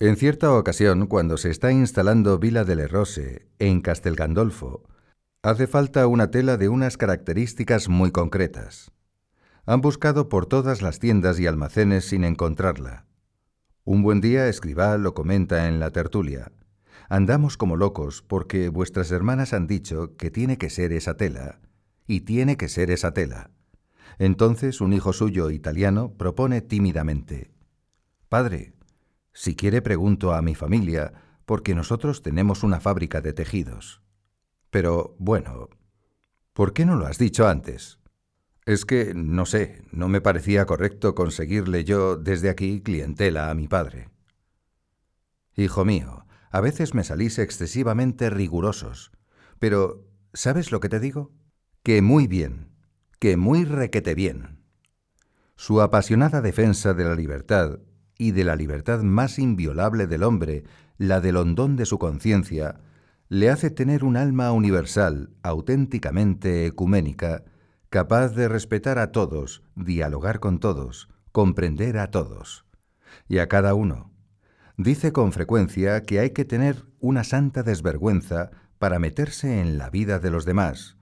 En 0.00 0.16
cierta 0.16 0.52
ocasión, 0.52 1.06
cuando 1.06 1.38
se 1.38 1.48
está 1.48 1.72
instalando 1.72 2.38
Vila 2.38 2.64
del 2.64 2.86
Rose 2.86 3.48
en 3.58 3.80
Castel 3.80 4.16
Gandolfo, 4.16 4.82
hace 5.42 5.66
falta 5.66 6.06
una 6.08 6.30
tela 6.30 6.58
de 6.58 6.68
unas 6.68 6.98
características 6.98 7.88
muy 7.88 8.10
concretas. 8.10 8.92
Han 9.64 9.80
buscado 9.80 10.28
por 10.28 10.44
todas 10.44 10.82
las 10.82 10.98
tiendas 10.98 11.40
y 11.40 11.46
almacenes 11.46 12.04
sin 12.04 12.24
encontrarla. 12.24 13.06
Un 13.84 14.02
buen 14.02 14.20
día 14.20 14.46
Escribá 14.46 14.98
lo 14.98 15.14
comenta 15.14 15.68
en 15.68 15.80
la 15.80 15.90
tertulia. 15.90 16.52
Andamos 17.10 17.56
como 17.56 17.76
locos 17.76 18.22
porque 18.22 18.68
vuestras 18.68 19.10
hermanas 19.10 19.52
han 19.52 19.66
dicho 19.66 20.16
que 20.16 20.30
tiene 20.30 20.58
que 20.58 20.70
ser 20.70 20.92
esa 20.92 21.16
tela, 21.16 21.58
y 22.06 22.20
tiene 22.20 22.56
que 22.56 22.68
ser 22.68 22.92
esa 22.92 23.12
tela. 23.12 23.50
Entonces 24.18 24.80
un 24.80 24.92
hijo 24.92 25.12
suyo 25.12 25.50
italiano 25.50 26.14
propone 26.16 26.60
tímidamente, 26.60 27.50
Padre, 28.28 28.74
si 29.32 29.56
quiere 29.56 29.82
pregunto 29.82 30.34
a 30.34 30.40
mi 30.40 30.54
familia, 30.54 31.12
porque 31.46 31.74
nosotros 31.74 32.22
tenemos 32.22 32.62
una 32.62 32.78
fábrica 32.78 33.20
de 33.20 33.32
tejidos. 33.32 34.02
Pero, 34.70 35.16
bueno, 35.18 35.68
¿por 36.52 36.72
qué 36.72 36.86
no 36.86 36.94
lo 36.94 37.06
has 37.06 37.18
dicho 37.18 37.48
antes? 37.48 37.98
Es 38.66 38.84
que, 38.84 39.14
no 39.16 39.46
sé, 39.46 39.82
no 39.90 40.06
me 40.06 40.20
parecía 40.20 40.64
correcto 40.64 41.16
conseguirle 41.16 41.82
yo 41.82 42.14
desde 42.14 42.50
aquí 42.50 42.82
clientela 42.82 43.50
a 43.50 43.54
mi 43.56 43.66
padre. 43.66 44.10
Hijo 45.56 45.84
mío, 45.84 46.24
a 46.50 46.60
veces 46.60 46.94
me 46.94 47.04
salís 47.04 47.38
excesivamente 47.38 48.28
rigurosos. 48.28 49.12
Pero, 49.58 50.06
¿sabes 50.32 50.72
lo 50.72 50.80
que 50.80 50.88
te 50.88 51.00
digo? 51.00 51.32
Que 51.82 52.02
muy 52.02 52.26
bien, 52.26 52.70
que 53.18 53.36
muy 53.36 53.64
requete 53.64 54.14
bien. 54.14 54.58
Su 55.56 55.80
apasionada 55.80 56.40
defensa 56.40 56.94
de 56.94 57.04
la 57.04 57.14
libertad 57.14 57.80
y 58.18 58.32
de 58.32 58.44
la 58.44 58.56
libertad 58.56 59.02
más 59.02 59.38
inviolable 59.38 60.06
del 60.06 60.24
hombre, 60.24 60.64
la 60.98 61.20
del 61.20 61.36
hondón 61.36 61.76
de 61.76 61.86
su 61.86 61.98
conciencia, 61.98 62.80
le 63.28 63.48
hace 63.48 63.70
tener 63.70 64.02
un 64.04 64.16
alma 64.16 64.50
universal, 64.50 65.30
auténticamente 65.42 66.66
ecuménica, 66.66 67.44
capaz 67.88 68.30
de 68.30 68.48
respetar 68.48 68.98
a 68.98 69.12
todos, 69.12 69.62
dialogar 69.76 70.40
con 70.40 70.58
todos, 70.58 71.08
comprender 71.30 71.98
a 71.98 72.10
todos, 72.10 72.66
y 73.28 73.38
a 73.38 73.48
cada 73.48 73.74
uno, 73.74 74.09
Dice 74.82 75.12
con 75.12 75.32
frecuencia 75.32 76.04
que 76.04 76.20
hay 76.20 76.30
que 76.30 76.46
tener 76.46 76.86
una 77.00 77.22
santa 77.22 77.62
desvergüenza 77.62 78.50
para 78.78 78.98
meterse 78.98 79.60
en 79.60 79.76
la 79.76 79.90
vida 79.90 80.20
de 80.20 80.30
los 80.30 80.46
demás, 80.46 80.96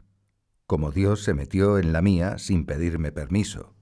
como 0.67 0.91
Dios 0.91 1.23
se 1.23 1.33
metió 1.33 1.79
en 1.79 1.93
la 1.93 2.03
mía 2.03 2.39
sin 2.39 2.67
pedirme 2.67 3.13
permiso, 3.13 3.77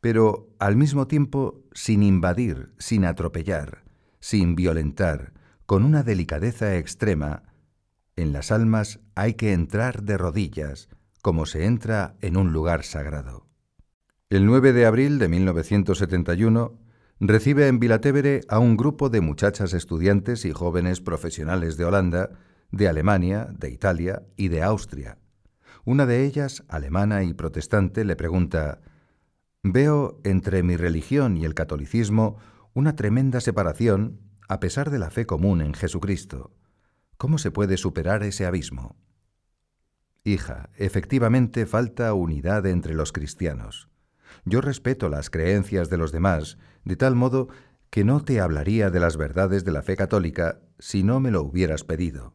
pero 0.00 0.48
al 0.58 0.76
mismo 0.76 1.06
tiempo 1.06 1.62
sin 1.74 2.02
invadir, 2.02 2.72
sin 2.78 3.04
atropellar, 3.04 3.84
sin 4.20 4.56
violentar, 4.56 5.34
con 5.66 5.84
una 5.84 6.02
delicadeza 6.02 6.74
extrema, 6.78 7.42
en 8.16 8.32
las 8.32 8.50
almas 8.50 9.00
hay 9.16 9.34
que 9.34 9.52
entrar 9.52 10.02
de 10.02 10.16
rodillas, 10.16 10.88
como 11.20 11.44
se 11.44 11.66
entra 11.66 12.16
en 12.22 12.38
un 12.38 12.54
lugar 12.54 12.84
sagrado. 12.84 13.46
El 14.30 14.46
9 14.46 14.72
de 14.72 14.86
abril 14.86 15.18
de 15.18 15.28
1971, 15.28 16.85
recibe 17.20 17.68
en 17.68 17.78
Vilatevere 17.78 18.42
a 18.48 18.58
un 18.58 18.76
grupo 18.76 19.08
de 19.08 19.20
muchachas 19.20 19.72
estudiantes 19.72 20.44
y 20.44 20.52
jóvenes 20.52 21.00
profesionales 21.00 21.76
de 21.76 21.84
Holanda, 21.84 22.30
de 22.70 22.88
Alemania, 22.88 23.48
de 23.52 23.70
Italia 23.70 24.22
y 24.36 24.48
de 24.48 24.62
Austria. 24.62 25.18
Una 25.84 26.04
de 26.04 26.24
ellas, 26.24 26.64
alemana 26.68 27.22
y 27.22 27.32
protestante, 27.32 28.04
le 28.04 28.16
pregunta 28.16 28.80
Veo 29.62 30.20
entre 30.24 30.62
mi 30.62 30.76
religión 30.76 31.36
y 31.36 31.44
el 31.44 31.54
catolicismo 31.54 32.36
una 32.74 32.94
tremenda 32.94 33.40
separación 33.40 34.20
a 34.48 34.60
pesar 34.60 34.90
de 34.90 34.98
la 34.98 35.10
fe 35.10 35.26
común 35.26 35.60
en 35.60 35.74
Jesucristo. 35.74 36.52
¿Cómo 37.16 37.38
se 37.38 37.50
puede 37.50 37.76
superar 37.76 38.22
ese 38.22 38.46
abismo? 38.46 38.96
Hija, 40.22 40.70
efectivamente 40.76 41.66
falta 41.66 42.12
unidad 42.14 42.66
entre 42.66 42.94
los 42.94 43.12
cristianos. 43.12 43.88
Yo 44.44 44.60
respeto 44.60 45.08
las 45.08 45.30
creencias 45.30 45.88
de 45.88 45.96
los 45.96 46.12
demás, 46.12 46.58
de 46.86 46.96
tal 46.96 47.14
modo 47.16 47.48
que 47.90 48.04
no 48.04 48.24
te 48.24 48.40
hablaría 48.40 48.90
de 48.90 49.00
las 49.00 49.16
verdades 49.16 49.64
de 49.64 49.72
la 49.72 49.82
fe 49.82 49.96
católica 49.96 50.60
si 50.78 51.02
no 51.02 51.20
me 51.20 51.30
lo 51.30 51.42
hubieras 51.42 51.84
pedido. 51.84 52.32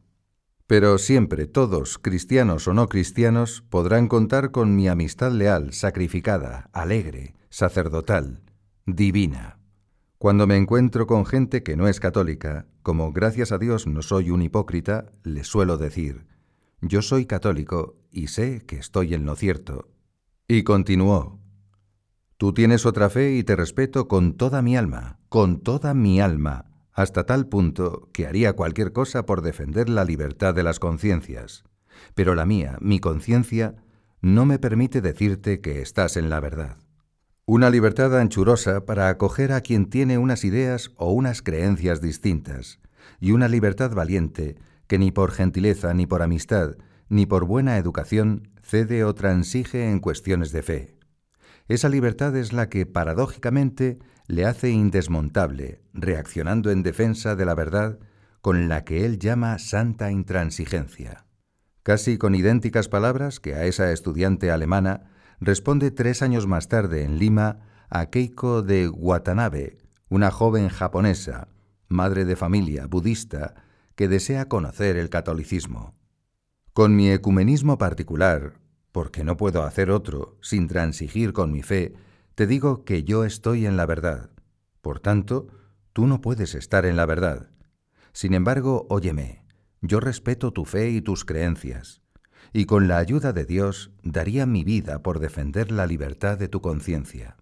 Pero 0.68 0.98
siempre 0.98 1.48
todos, 1.48 1.98
cristianos 1.98 2.68
o 2.68 2.74
no 2.74 2.88
cristianos, 2.88 3.64
podrán 3.70 4.08
contar 4.08 4.52
con 4.52 4.76
mi 4.76 4.88
amistad 4.88 5.32
leal, 5.32 5.74
sacrificada, 5.74 6.70
alegre, 6.74 7.36
sacerdotal, 7.50 8.42
divina. 8.86 9.58
Cuando 10.18 10.48
me 10.48 10.58
encuentro 10.58 11.08
con 11.08 11.26
gente 11.26 11.64
que 11.64 11.76
no 11.76 11.88
es 11.88 12.00
católica, 12.00 12.68
como 12.84 13.12
gracias 13.12 13.52
a 13.52 13.58
Dios 13.58 13.88
no 13.88 14.02
soy 14.02 14.30
un 14.30 14.42
hipócrita, 14.42 15.12
les 15.24 15.48
suelo 15.48 15.78
decir, 15.78 16.26
yo 16.82 17.02
soy 17.02 17.26
católico 17.26 17.96
y 18.12 18.28
sé 18.28 18.62
que 18.66 18.78
estoy 18.78 19.14
en 19.14 19.26
lo 19.26 19.36
cierto. 19.36 19.90
Y 20.48 20.64
continuó, 20.64 21.41
Tú 22.42 22.54
tienes 22.54 22.88
otra 22.88 23.12
fe 23.12 23.36
y 23.36 23.44
te 23.44 23.56
respeto 23.56 24.08
con 24.08 24.34
toda 24.34 24.64
mi 24.64 24.76
alma, 24.76 25.20
con 25.30 25.60
toda 25.60 25.94
mi 25.94 26.20
alma, 26.20 26.66
hasta 26.92 27.28
tal 27.28 27.46
punto 27.46 28.10
que 28.14 28.26
haría 28.26 28.54
cualquier 28.54 28.94
cosa 28.94 29.28
por 29.28 29.44
defender 29.44 29.90
la 29.90 30.06
libertad 30.06 30.56
de 30.56 30.64
las 30.64 30.80
conciencias. 30.80 31.64
Pero 32.16 32.34
la 32.34 32.48
mía, 32.48 32.80
mi 32.82 33.00
conciencia, 33.00 33.76
no 34.22 34.48
me 34.48 34.58
permite 34.58 35.02
decirte 35.02 35.62
que 35.62 35.84
estás 35.84 36.18
en 36.18 36.32
la 36.32 36.40
verdad. 36.40 36.78
Una 37.46 37.70
libertad 37.70 38.20
anchurosa 38.20 38.88
para 38.88 39.10
acoger 39.10 39.52
a 39.52 39.62
quien 39.62 39.86
tiene 39.86 40.18
unas 40.18 40.44
ideas 40.44 40.90
o 40.96 41.12
unas 41.12 41.44
creencias 41.44 42.02
distintas, 42.02 42.80
y 43.20 43.34
una 43.34 43.50
libertad 43.50 43.94
valiente 43.94 44.56
que 44.88 44.98
ni 44.98 45.12
por 45.12 45.30
gentileza, 45.30 45.94
ni 45.94 46.08
por 46.08 46.24
amistad, 46.24 46.76
ni 47.08 47.28
por 47.28 47.46
buena 47.46 47.78
educación 47.78 48.50
cede 48.64 49.04
o 49.04 49.14
transige 49.14 49.92
en 49.92 50.00
cuestiones 50.00 50.52
de 50.52 50.64
fe. 50.64 51.01
Esa 51.72 51.88
libertad 51.88 52.36
es 52.36 52.52
la 52.52 52.68
que, 52.68 52.86
paradójicamente, 52.86 53.98
le 54.28 54.46
hace 54.46 54.72
indesmontable, 54.72 55.80
reaccionando 55.94 56.70
en 56.70 56.84
defensa 56.84 57.38
de 57.38 57.46
la 57.46 57.56
verdad 57.56 57.98
con 58.42 58.68
la 58.68 58.84
que 58.84 59.06
él 59.06 59.20
llama 59.20 59.58
santa 59.58 60.12
intransigencia. 60.12 61.28
Casi 61.82 62.18
con 62.18 62.36
idénticas 62.36 62.90
palabras 62.90 63.40
que 63.40 63.56
a 63.56 63.64
esa 63.64 63.90
estudiante 63.94 64.52
alemana 64.52 65.12
responde 65.40 65.92
tres 65.92 66.22
años 66.22 66.46
más 66.46 66.68
tarde 66.68 67.06
en 67.06 67.18
Lima 67.20 67.60
a 67.90 68.08
Keiko 68.08 68.64
de 68.64 68.90
Watanabe, 68.90 69.78
una 70.10 70.30
joven 70.30 70.68
japonesa, 70.68 71.48
madre 71.88 72.26
de 72.26 72.36
familia, 72.36 72.86
budista, 72.88 73.64
que 73.96 74.10
desea 74.10 74.50
conocer 74.50 74.98
el 74.98 75.10
catolicismo. 75.10 75.96
Con 76.74 76.98
mi 76.98 77.10
ecumenismo 77.12 77.78
particular, 77.78 78.56
porque 78.92 79.24
no 79.24 79.38
puedo 79.38 79.64
hacer 79.64 79.92
otro 79.92 80.38
sin 80.42 80.68
transigir 80.68 81.34
con 81.34 81.52
mi 81.52 81.64
fe, 81.64 81.94
te 82.36 82.48
digo 82.48 82.84
que 82.84 83.04
yo 83.04 83.24
estoy 83.24 83.66
en 83.66 83.78
la 83.78 83.86
verdad. 83.86 84.32
Por 84.82 85.00
tanto, 85.00 85.48
tú 85.94 86.08
no 86.08 86.22
puedes 86.22 86.56
estar 86.56 86.86
en 86.86 86.96
la 86.96 87.06
verdad. 87.06 87.50
Sin 88.14 88.34
embargo, 88.34 88.88
óyeme, 88.90 89.46
yo 89.82 90.00
respeto 90.00 90.52
tu 90.52 90.66
fe 90.66 90.90
y 90.90 91.02
tus 91.02 91.26
creencias, 91.26 92.02
y 92.54 92.66
con 92.66 92.88
la 92.88 92.98
ayuda 92.98 93.34
de 93.34 93.46
Dios 93.46 93.92
daría 94.04 94.46
mi 94.46 94.64
vida 94.64 95.02
por 95.02 95.20
defender 95.20 95.72
la 95.72 95.88
libertad 95.88 96.38
de 96.38 96.48
tu 96.48 96.62
conciencia. 96.62 97.38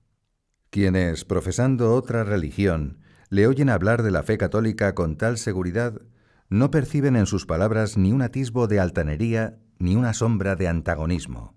Quienes, 0.70 1.26
profesando 1.26 1.96
otra 1.96 2.24
religión, 2.24 3.00
le 3.30 3.48
oyen 3.48 3.70
hablar 3.70 4.04
de 4.04 4.12
la 4.12 4.24
fe 4.24 4.38
católica 4.38 4.94
con 4.94 5.18
tal 5.18 5.38
seguridad, 5.38 6.02
no 6.50 6.72
perciben 6.72 7.16
en 7.16 7.26
sus 7.26 7.46
palabras 7.46 7.98
ni 7.98 8.12
un 8.12 8.22
atisbo 8.22 8.68
de 8.68 8.80
altanería 8.80 9.60
ni 9.80 9.96
una 9.96 10.14
sombra 10.14 10.56
de 10.56 10.68
antagonismo. 10.68 11.56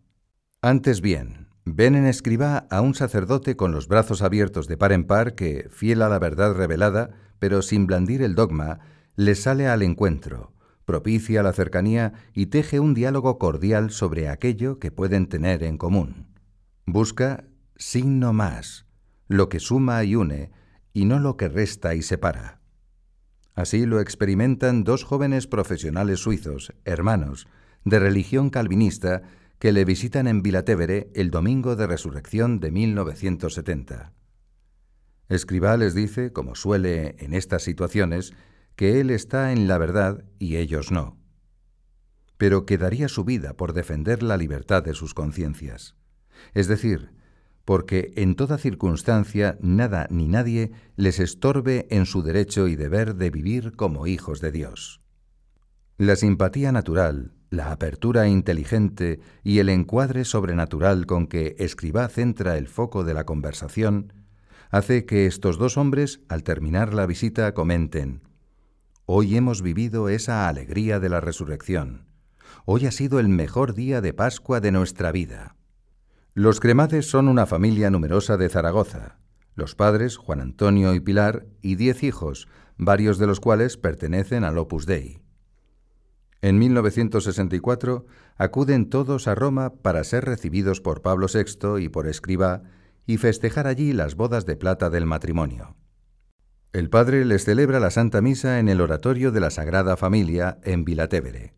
Antes 0.62 1.01
bien, 1.01 1.49
ven 1.64 1.97
en 1.97 2.07
escriba 2.07 2.66
a 2.70 2.81
un 2.81 2.95
sacerdote 2.95 3.57
con 3.57 3.73
los 3.73 3.89
brazos 3.89 4.23
abiertos 4.23 4.68
de 4.68 4.77
par 4.77 4.93
en 4.93 5.05
par 5.05 5.35
que, 5.35 5.68
fiel 5.70 6.03
a 6.03 6.09
la 6.09 6.18
verdad 6.18 6.55
revelada, 6.55 7.11
pero 7.39 7.62
sin 7.62 7.87
blandir 7.87 8.23
el 8.23 8.35
dogma, 8.35 8.79
le 9.16 9.35
sale 9.35 9.66
al 9.66 9.83
encuentro, 9.83 10.53
propicia 10.85 11.43
la 11.43 11.53
cercanía 11.53 12.12
y 12.33 12.47
teje 12.47 12.81
un 12.81 12.95
diálogo 12.95 13.39
cordial 13.39 13.91
sobre 13.91 14.29
aquello 14.29 14.79
que 14.79 14.91
pueden 14.91 15.29
tener 15.29 15.64
en 15.64 15.77
común. 15.77 16.29
Busca, 16.87 17.45
signo 17.77 18.33
más, 18.33 18.87
lo 19.29 19.49
que 19.49 19.61
suma 19.61 20.03
y 20.05 20.14
une, 20.14 20.51
y 20.93 21.05
no 21.05 21.18
lo 21.18 21.37
que 21.37 21.49
resta 21.49 21.95
y 21.95 22.03
separa. 22.03 22.61
Así 23.55 23.85
lo 23.85 24.01
experimentan 24.01 24.85
dos 24.85 25.05
jóvenes 25.05 25.47
profesionales 25.47 26.20
suizos, 26.20 26.73
hermanos, 26.85 27.49
de 27.85 27.99
religión 27.99 28.51
calvinista, 28.51 29.22
que 29.59 29.72
le 29.72 29.85
visitan 29.85 30.26
en 30.26 30.43
Vilatevere 30.43 31.11
el 31.14 31.30
domingo 31.30 31.76
de 31.76 31.87
resurrección 31.87 32.59
de 32.61 32.70
1970. 32.70 34.12
Escribá 35.28 35.76
les 35.76 35.95
dice, 35.95 36.33
como 36.33 36.55
suele 36.55 37.16
en 37.18 37.33
estas 37.33 37.62
situaciones, 37.62 38.33
que 38.76 39.01
él 39.01 39.11
está 39.11 39.53
en 39.53 39.68
la 39.68 39.78
verdad 39.78 40.24
y 40.39 40.57
ellos 40.57 40.91
no, 40.91 41.18
pero 42.39 42.66
que 42.66 42.78
daría 42.78 43.09
su 43.09 43.24
vida 43.24 43.55
por 43.57 43.72
defender 43.72 44.22
la 44.22 44.37
libertad 44.37 44.83
de 44.83 44.95
sus 44.95 45.14
conciencias. 45.14 45.95
Es 46.55 46.66
decir, 46.66 47.12
porque 47.64 48.12
en 48.16 48.35
toda 48.35 48.59
circunstancia 48.59 49.57
nada 49.61 50.09
ni 50.11 50.26
nadie 50.26 50.72
les 50.97 51.20
estorbe 51.20 51.87
en 51.91 52.07
su 52.07 52.22
derecho 52.22 52.66
y 52.66 52.74
deber 52.74 53.14
de 53.14 53.30
vivir 53.30 53.76
como 53.76 54.07
hijos 54.07 54.41
de 54.41 54.51
Dios. 54.51 55.01
La 55.99 56.16
simpatía 56.16 56.72
natural, 56.72 57.33
la 57.53 57.70
apertura 57.70 58.28
inteligente 58.28 59.20
y 59.44 59.59
el 59.59 59.68
encuadre 59.68 60.24
sobrenatural 60.24 61.05
con 61.05 61.26
que 61.26 61.55
Escribá 61.59 62.09
centra 62.09 62.57
el 62.57 62.66
foco 62.66 63.05
de 63.05 63.12
la 63.12 63.24
conversación 63.24 64.14
hace 64.70 65.05
que 65.05 65.26
estos 65.26 65.59
dos 65.59 65.76
hombres, 65.76 66.22
al 66.30 66.44
terminar 66.44 66.94
la 66.94 67.05
visita, 67.05 67.53
comenten 67.53 68.22
Hoy 69.05 69.36
hemos 69.36 69.61
vivido 69.61 70.09
esa 70.09 70.48
alegría 70.48 70.98
de 70.98 71.11
la 71.11 71.20
resurrección. 71.20 72.07
Hoy 72.64 72.86
ha 72.86 72.90
sido 72.90 73.20
el 73.20 73.28
mejor 73.28 73.74
día 73.74 74.00
de 74.00 74.14
Pascua 74.14 74.61
de 74.61 74.72
nuestra 74.72 75.12
vida. 75.12 75.57
Los 76.32 76.59
Cremades 76.59 77.11
son 77.11 77.28
una 77.28 77.44
familia 77.44 77.90
numerosa 77.90 78.38
de 78.38 78.48
Zaragoza. 78.48 79.18
Los 79.55 79.74
padres, 79.74 80.16
Juan 80.16 80.40
Antonio 80.40 80.94
y 80.94 81.00
Pilar, 81.00 81.44
y 81.61 81.74
diez 81.74 82.03
hijos, 82.03 82.48
varios 82.78 83.18
de 83.18 83.26
los 83.26 83.40
cuales 83.40 83.76
pertenecen 83.76 84.42
al 84.42 84.57
Opus 84.57 84.86
Dei. 84.86 85.22
En 86.43 86.59
1964 86.59 88.05
acuden 88.36 88.90
todos 88.90 89.28
a 89.28 89.36
Roma 89.36 89.74
para 89.74 90.03
ser 90.03 90.24
recibidos 90.24 90.80
por 90.80 91.01
Pablo 91.01 91.28
VI 91.32 91.80
y 91.80 91.88
por 91.88 92.09
Escriba 92.09 92.64
y 93.07 93.18
festejar 93.18 93.68
allí 93.68 93.93
las 93.93 94.16
bodas 94.16 94.45
de 94.45 94.57
plata 94.57 94.90
del 94.90 95.07
matrimonio. 95.07 95.76
El 96.72 96.90
padre 96.90 97.24
les 97.24 97.45
celebra 97.45 97.78
la 97.78 97.93
Santa 97.93 98.20
Misa 98.20 98.59
en 98.59 98.68
el 98.68 98.80
oratorio 98.80 99.30
de 99.30 99.38
la 99.38 99.51
Sagrada 99.51 99.97
Familia 99.97 100.59
en 100.64 100.84
Vilatevere. 100.84 101.55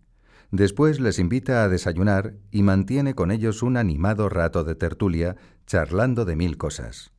Después 0.51 1.01
les 1.01 1.19
invita 1.19 1.65
a 1.65 1.69
desayunar 1.71 2.35
y 2.51 2.63
mantiene 2.63 3.15
con 3.15 3.31
ellos 3.31 3.63
un 3.63 3.79
animado 3.79 4.29
rato 4.29 4.65
de 4.65 4.75
tertulia, 4.75 5.37
charlando 5.67 6.27
de 6.27 6.37
mil 6.37 6.59
cosas. 6.59 7.11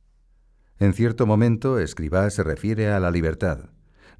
En 0.78 0.92
cierto 0.92 1.26
momento, 1.26 1.80
Escribá 1.80 2.30
se 2.30 2.44
refiere 2.44 2.92
a 2.92 3.00
la 3.00 3.10
libertad. 3.10 3.70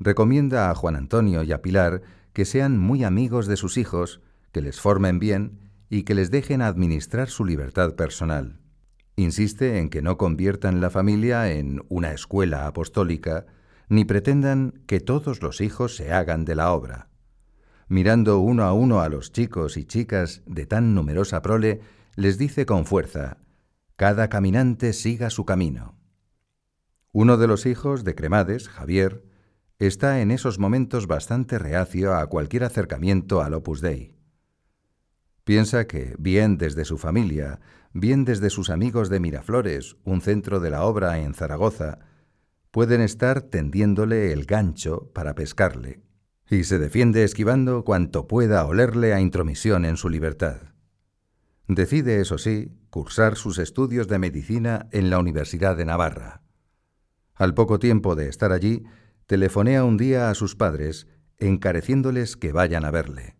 Recomienda 0.00 0.68
a 0.68 0.74
Juan 0.74 0.96
Antonio 0.96 1.44
y 1.44 1.52
a 1.52 1.62
Pilar 1.62 2.02
que 2.36 2.44
sean 2.44 2.76
muy 2.76 3.02
amigos 3.02 3.46
de 3.46 3.56
sus 3.56 3.78
hijos, 3.78 4.20
que 4.52 4.60
les 4.60 4.78
formen 4.78 5.18
bien 5.18 5.70
y 5.88 6.02
que 6.02 6.14
les 6.14 6.30
dejen 6.30 6.60
administrar 6.60 7.30
su 7.30 7.46
libertad 7.46 7.94
personal. 7.94 8.60
Insiste 9.16 9.78
en 9.78 9.88
que 9.88 10.02
no 10.02 10.18
conviertan 10.18 10.82
la 10.82 10.90
familia 10.90 11.50
en 11.50 11.80
una 11.88 12.12
escuela 12.12 12.66
apostólica, 12.66 13.46
ni 13.88 14.04
pretendan 14.04 14.82
que 14.86 15.00
todos 15.00 15.40
los 15.40 15.62
hijos 15.62 15.96
se 15.96 16.12
hagan 16.12 16.44
de 16.44 16.56
la 16.56 16.72
obra. 16.72 17.08
Mirando 17.88 18.38
uno 18.38 18.64
a 18.64 18.74
uno 18.74 19.00
a 19.00 19.08
los 19.08 19.32
chicos 19.32 19.78
y 19.78 19.86
chicas 19.86 20.42
de 20.44 20.66
tan 20.66 20.94
numerosa 20.94 21.40
prole, 21.40 21.80
les 22.16 22.36
dice 22.36 22.66
con 22.66 22.84
fuerza, 22.84 23.38
cada 23.96 24.28
caminante 24.28 24.92
siga 24.92 25.30
su 25.30 25.46
camino. 25.46 25.96
Uno 27.12 27.38
de 27.38 27.46
los 27.46 27.64
hijos 27.64 28.04
de 28.04 28.14
Cremades, 28.14 28.68
Javier, 28.68 29.24
está 29.78 30.20
en 30.20 30.30
esos 30.30 30.58
momentos 30.58 31.06
bastante 31.06 31.58
reacio 31.58 32.14
a 32.14 32.26
cualquier 32.26 32.64
acercamiento 32.64 33.42
al 33.42 33.54
Opus 33.54 33.80
Dei. 33.80 34.14
Piensa 35.44 35.86
que, 35.86 36.16
bien 36.18 36.56
desde 36.56 36.84
su 36.84 36.98
familia, 36.98 37.60
bien 37.92 38.24
desde 38.24 38.50
sus 38.50 38.70
amigos 38.70 39.10
de 39.10 39.20
Miraflores, 39.20 39.96
un 40.04 40.20
centro 40.20 40.60
de 40.60 40.70
la 40.70 40.84
obra 40.84 41.20
en 41.20 41.34
Zaragoza, 41.34 41.98
pueden 42.70 43.00
estar 43.00 43.42
tendiéndole 43.42 44.32
el 44.32 44.44
gancho 44.44 45.10
para 45.14 45.34
pescarle, 45.34 46.02
y 46.50 46.64
se 46.64 46.78
defiende 46.78 47.22
esquivando 47.22 47.84
cuanto 47.84 48.26
pueda 48.26 48.64
olerle 48.64 49.14
a 49.14 49.20
intromisión 49.20 49.84
en 49.84 49.96
su 49.96 50.08
libertad. 50.08 50.74
Decide, 51.68 52.20
eso 52.20 52.38
sí, 52.38 52.72
cursar 52.90 53.36
sus 53.36 53.58
estudios 53.58 54.08
de 54.08 54.18
medicina 54.18 54.88
en 54.92 55.10
la 55.10 55.18
Universidad 55.18 55.76
de 55.76 55.84
Navarra. 55.84 56.42
Al 57.34 57.54
poco 57.54 57.78
tiempo 57.78 58.14
de 58.14 58.28
estar 58.28 58.52
allí, 58.52 58.84
telefonea 59.26 59.84
un 59.84 59.96
día 59.96 60.30
a 60.30 60.34
sus 60.34 60.54
padres, 60.54 61.08
encareciéndoles 61.38 62.36
que 62.36 62.52
vayan 62.52 62.84
a 62.84 62.90
verle. 62.90 63.36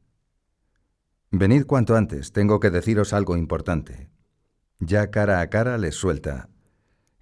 Venid 1.30 1.64
cuanto 1.64 1.96
antes, 1.96 2.32
tengo 2.32 2.60
que 2.60 2.70
deciros 2.70 3.12
algo 3.12 3.36
importante. 3.36 4.10
Ya 4.78 5.10
cara 5.10 5.40
a 5.40 5.48
cara 5.48 5.78
les 5.78 5.94
suelta. 5.94 6.48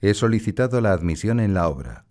He 0.01 0.15
solicitado 0.15 0.81
la 0.81 0.93
admisión 0.93 1.41
en 1.41 1.55
la 1.55 1.69
obra. 1.69 2.07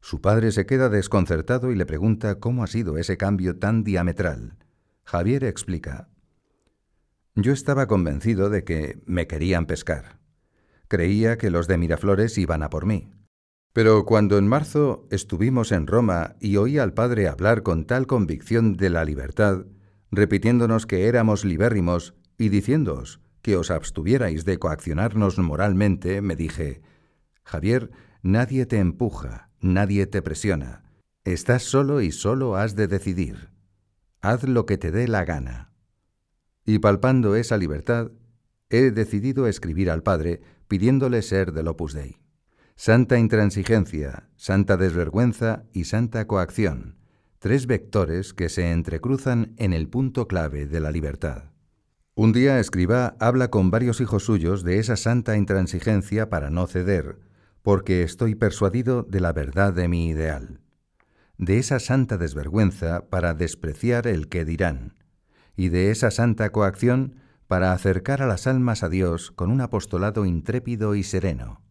Su 0.00 0.20
padre 0.20 0.52
se 0.52 0.66
queda 0.66 0.88
desconcertado 0.90 1.72
y 1.72 1.76
le 1.76 1.86
pregunta 1.86 2.38
cómo 2.38 2.62
ha 2.62 2.66
sido 2.66 2.98
ese 2.98 3.16
cambio 3.16 3.58
tan 3.58 3.84
diametral. 3.84 4.58
Javier 5.04 5.44
explica. 5.44 6.08
Yo 7.34 7.52
estaba 7.52 7.86
convencido 7.86 8.50
de 8.50 8.64
que 8.64 9.00
me 9.06 9.26
querían 9.26 9.66
pescar. 9.66 10.20
Creía 10.88 11.38
que 11.38 11.50
los 11.50 11.66
de 11.68 11.78
Miraflores 11.78 12.36
iban 12.38 12.62
a 12.62 12.70
por 12.70 12.86
mí. 12.86 13.10
Pero 13.74 14.04
cuando 14.04 14.38
en 14.38 14.46
marzo 14.46 15.04
estuvimos 15.10 15.72
en 15.72 15.88
Roma 15.88 16.36
y 16.38 16.58
oí 16.58 16.78
al 16.78 16.94
padre 16.94 17.26
hablar 17.26 17.64
con 17.64 17.86
tal 17.86 18.06
convicción 18.06 18.74
de 18.74 18.88
la 18.88 19.04
libertad, 19.04 19.66
repitiéndonos 20.12 20.86
que 20.86 21.08
éramos 21.08 21.44
libérrimos 21.44 22.14
y 22.38 22.50
diciéndoos 22.50 23.20
que 23.42 23.56
os 23.56 23.72
abstuvierais 23.72 24.44
de 24.44 24.60
coaccionarnos 24.60 25.40
moralmente, 25.40 26.22
me 26.22 26.36
dije, 26.36 26.82
Javier, 27.42 27.90
nadie 28.22 28.64
te 28.64 28.78
empuja, 28.78 29.50
nadie 29.60 30.06
te 30.06 30.22
presiona. 30.22 30.84
Estás 31.24 31.64
solo 31.64 32.00
y 32.00 32.12
solo 32.12 32.54
has 32.54 32.76
de 32.76 32.86
decidir. 32.86 33.50
Haz 34.20 34.44
lo 34.44 34.66
que 34.66 34.78
te 34.78 34.92
dé 34.92 35.08
la 35.08 35.24
gana. 35.24 35.72
Y 36.64 36.78
palpando 36.78 37.34
esa 37.34 37.56
libertad, 37.56 38.12
he 38.70 38.92
decidido 38.92 39.48
escribir 39.48 39.90
al 39.90 40.04
Padre 40.04 40.42
pidiéndole 40.68 41.22
ser 41.22 41.52
del 41.52 41.66
Opus 41.66 41.92
Dei. 41.92 42.23
Santa 42.76 43.18
intransigencia, 43.18 44.28
santa 44.36 44.76
desvergüenza 44.76 45.62
y 45.72 45.84
santa 45.84 46.26
coacción, 46.26 46.96
tres 47.38 47.68
vectores 47.68 48.34
que 48.34 48.48
se 48.48 48.72
entrecruzan 48.72 49.54
en 49.58 49.72
el 49.72 49.88
punto 49.88 50.26
clave 50.26 50.66
de 50.66 50.80
la 50.80 50.90
libertad. 50.90 51.52
Un 52.16 52.32
día 52.32 52.58
escriba 52.58 53.16
habla 53.20 53.48
con 53.48 53.70
varios 53.70 54.00
hijos 54.00 54.24
suyos 54.24 54.64
de 54.64 54.80
esa 54.80 54.96
santa 54.96 55.36
intransigencia 55.36 56.28
para 56.28 56.50
no 56.50 56.66
ceder, 56.66 57.20
porque 57.62 58.02
estoy 58.02 58.34
persuadido 58.34 59.04
de 59.04 59.20
la 59.20 59.32
verdad 59.32 59.72
de 59.72 59.86
mi 59.86 60.08
ideal, 60.08 60.60
de 61.38 61.58
esa 61.58 61.78
santa 61.78 62.18
desvergüenza 62.18 63.08
para 63.08 63.34
despreciar 63.34 64.08
el 64.08 64.28
que 64.28 64.44
dirán, 64.44 64.94
y 65.56 65.68
de 65.68 65.92
esa 65.92 66.10
santa 66.10 66.50
coacción 66.50 67.14
para 67.46 67.72
acercar 67.72 68.20
a 68.20 68.26
las 68.26 68.48
almas 68.48 68.82
a 68.82 68.88
Dios 68.88 69.30
con 69.30 69.52
un 69.52 69.60
apostolado 69.60 70.26
intrépido 70.26 70.96
y 70.96 71.04
sereno. 71.04 71.63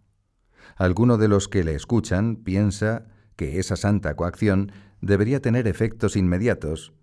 Alguno 0.76 1.18
de 1.18 1.28
los 1.28 1.48
que 1.48 1.64
le 1.64 1.76
escuchan 1.76 2.38
piensa 2.38 3.06
que 3.36 3.60
esa 3.60 3.76
santa 3.76 4.16
coacción 4.16 4.72
debería 5.02 5.42
tener 5.42 5.68
efectos 5.68 6.16
inmediatos, 6.16 6.94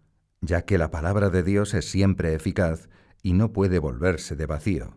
ya 0.40 0.62
que 0.62 0.78
la 0.78 0.90
palabra 0.90 1.30
de 1.30 1.42
Dios 1.42 1.74
es 1.74 1.90
siempre 1.90 2.34
eficaz 2.34 2.88
y 3.22 3.34
no 3.34 3.52
puede 3.52 3.78
volverse 3.78 4.36
de 4.36 4.46
vacío. 4.46 4.96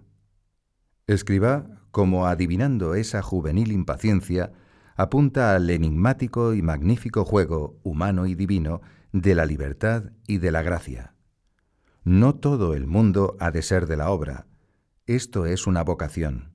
Escriba, 1.07 1.81
como 1.91 2.27
adivinando 2.27 2.95
esa 2.95 3.21
juvenil 3.21 3.71
impaciencia, 3.71 4.53
apunta 4.95 5.55
al 5.55 5.69
enigmático 5.69 6.53
y 6.53 6.61
magnífico 6.61 7.25
juego 7.25 7.79
humano 7.83 8.25
y 8.25 8.35
divino 8.35 8.81
de 9.11 9.35
la 9.35 9.45
libertad 9.45 10.11
y 10.27 10.37
de 10.37 10.51
la 10.51 10.61
gracia. 10.61 11.13
No 12.03 12.35
todo 12.35 12.73
el 12.73 12.87
mundo 12.87 13.35
ha 13.39 13.51
de 13.51 13.61
ser 13.61 13.85
de 13.85 13.97
la 13.97 14.09
obra. 14.09 14.47
Esto 15.05 15.45
es 15.45 15.67
una 15.67 15.83
vocación, 15.83 16.52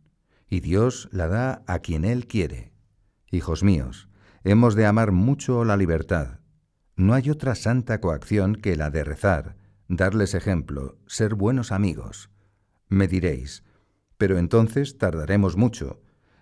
y 0.48 0.60
Dios 0.60 1.08
la 1.12 1.28
da 1.28 1.62
a 1.66 1.80
quien 1.80 2.04
Él 2.04 2.26
quiere. 2.26 2.72
Hijos 3.30 3.62
míos, 3.62 4.08
hemos 4.44 4.74
de 4.74 4.86
amar 4.86 5.12
mucho 5.12 5.64
la 5.64 5.76
libertad. 5.76 6.40
No 6.96 7.14
hay 7.14 7.30
otra 7.30 7.54
santa 7.54 8.00
coacción 8.00 8.56
que 8.56 8.76
la 8.76 8.90
de 8.90 9.04
rezar, 9.04 9.56
darles 9.88 10.34
ejemplo, 10.34 10.98
ser 11.06 11.34
buenos 11.34 11.72
amigos. 11.72 12.30
Me 12.88 13.06
diréis, 13.06 13.64
pero 14.16 14.38
entonces 14.38 14.98
tardaremos 14.98 15.56
mucho, 15.56 16.00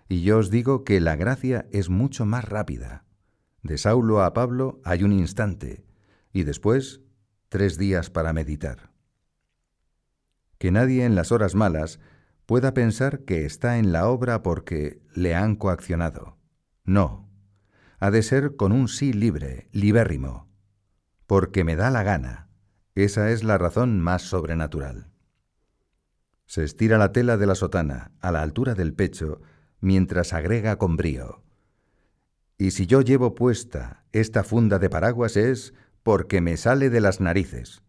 y 0.09 0.21
yo 0.21 0.37
os 0.37 0.49
digo 0.49 0.83
que 0.83 0.99
la 0.99 1.15
gracia 1.15 1.67
es 1.71 1.89
mucho 1.89 2.25
más 2.25 2.45
rápida. 2.45 3.05
De 3.61 3.77
Saulo 3.77 4.23
a 4.23 4.33
Pablo 4.33 4.79
hay 4.83 5.03
un 5.03 5.11
instante, 5.11 5.85
y 6.31 6.43
después 6.43 7.01
tres 7.49 7.77
días 7.77 8.09
para 8.09 8.33
meditar. 8.33 8.91
Que 10.57 10.71
nadie 10.71 11.05
en 11.05 11.15
las 11.15 11.31
horas 11.31 11.55
malas 11.55 11.99
pueda 12.47 12.73
pensar 12.73 13.19
que 13.25 13.45
está 13.45 13.77
en 13.77 13.91
la 13.91 14.07
obra 14.07 14.41
porque 14.41 14.99
le 15.13 15.35
han 15.35 15.55
coaccionado. 15.55 16.39
No, 16.83 17.29
ha 17.99 18.09
de 18.09 18.23
ser 18.23 18.55
con 18.55 18.71
un 18.71 18.87
sí 18.87 19.13
libre, 19.13 19.69
libérrimo, 19.71 20.49
porque 21.27 21.63
me 21.63 21.75
da 21.75 21.91
la 21.91 22.01
gana 22.01 22.47
esa 23.03 23.29
es 23.29 23.43
la 23.43 23.59
razón 23.59 24.01
más 24.01 24.23
sobrenatural. 24.23 25.11
Se 26.47 26.63
estira 26.63 26.97
la 26.97 27.11
tela 27.11 27.37
de 27.37 27.45
la 27.45 27.53
sotana 27.53 28.11
a 28.21 28.31
la 28.31 28.41
altura 28.41 28.73
del 28.73 28.95
pecho 28.95 29.39
mientras 29.81 30.33
agrega 30.33 30.79
con 30.79 30.97
brío. 30.97 31.43
Y 32.57 32.71
si 32.71 32.87
yo 32.87 33.01
llevo 33.01 33.35
puesta 33.35 34.03
esta 34.13 34.43
funda 34.43 34.79
de 34.79 34.89
paraguas 34.89 35.37
es 35.37 35.75
porque 36.01 36.41
me 36.41 36.57
sale 36.57 36.89
de 36.89 36.99
las 36.99 37.21
narices. 37.21 37.83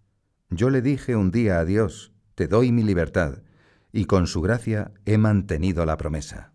Yo 0.50 0.68
le 0.68 0.82
dije 0.82 1.16
un 1.16 1.30
día 1.30 1.58
a 1.58 1.64
Dios, 1.64 2.12
te 2.34 2.46
doy 2.46 2.70
mi 2.70 2.82
libertad, 2.82 3.42
y 3.92 4.04
con 4.04 4.26
su 4.26 4.40
gracia 4.40 4.92
he 5.04 5.18
mantenido 5.18 5.86
la 5.86 5.96
promesa. 5.96 6.52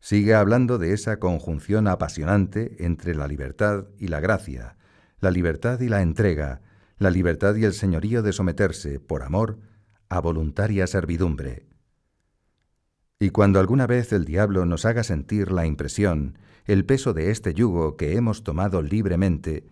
Sigue 0.00 0.34
hablando 0.34 0.78
de 0.78 0.92
esa 0.92 1.18
conjunción 1.18 1.88
apasionante 1.88 2.84
entre 2.84 3.14
la 3.14 3.26
libertad 3.26 3.86
y 3.98 4.08
la 4.08 4.20
gracia, 4.20 4.76
la 5.20 5.30
libertad 5.30 5.80
y 5.80 5.88
la 5.88 6.02
entrega, 6.02 6.60
la 6.98 7.10
libertad 7.10 7.54
y 7.56 7.64
el 7.64 7.72
señorío 7.72 8.22
de 8.22 8.32
someterse, 8.32 9.00
por 9.00 9.22
amor, 9.22 9.58
a 10.08 10.20
voluntaria 10.20 10.86
servidumbre. 10.86 11.66
Y 13.18 13.30
cuando 13.30 13.60
alguna 13.60 13.86
vez 13.86 14.12
el 14.12 14.24
diablo 14.24 14.66
nos 14.66 14.84
haga 14.84 15.04
sentir 15.04 15.50
la 15.50 15.66
impresión, 15.66 16.38
el 16.66 16.84
peso 16.84 17.14
de 17.14 17.30
este 17.30 17.54
yugo 17.54 17.96
que 17.96 18.16
hemos 18.16 18.42
tomado 18.44 18.82
libremente, 18.82 19.66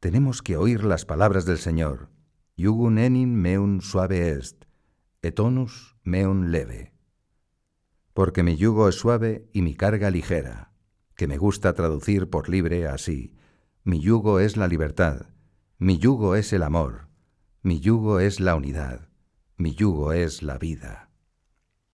tenemos 0.00 0.42
que 0.42 0.56
oír 0.56 0.84
las 0.84 1.04
palabras 1.04 1.44
del 1.44 1.58
Señor. 1.58 2.08
Yugun 2.56 2.98
enin 2.98 3.34
meun 3.34 3.80
suave 3.80 4.30
est, 4.30 4.64
etonus 5.22 5.93
meun 6.04 6.52
leve. 6.52 6.92
Porque 8.12 8.42
mi 8.42 8.56
yugo 8.56 8.88
es 8.88 8.94
suave 8.94 9.48
y 9.52 9.62
mi 9.62 9.74
carga 9.74 10.10
ligera, 10.10 10.72
que 11.16 11.26
me 11.26 11.38
gusta 11.38 11.72
traducir 11.72 12.30
por 12.30 12.48
libre 12.48 12.86
así. 12.86 13.34
Mi 13.82 14.00
yugo 14.00 14.38
es 14.38 14.56
la 14.56 14.68
libertad, 14.68 15.26
mi 15.78 15.98
yugo 15.98 16.36
es 16.36 16.52
el 16.52 16.62
amor, 16.62 17.08
mi 17.62 17.80
yugo 17.80 18.20
es 18.20 18.38
la 18.38 18.54
unidad, 18.54 19.08
mi 19.56 19.74
yugo 19.74 20.12
es 20.12 20.42
la 20.42 20.58
vida. 20.58 21.10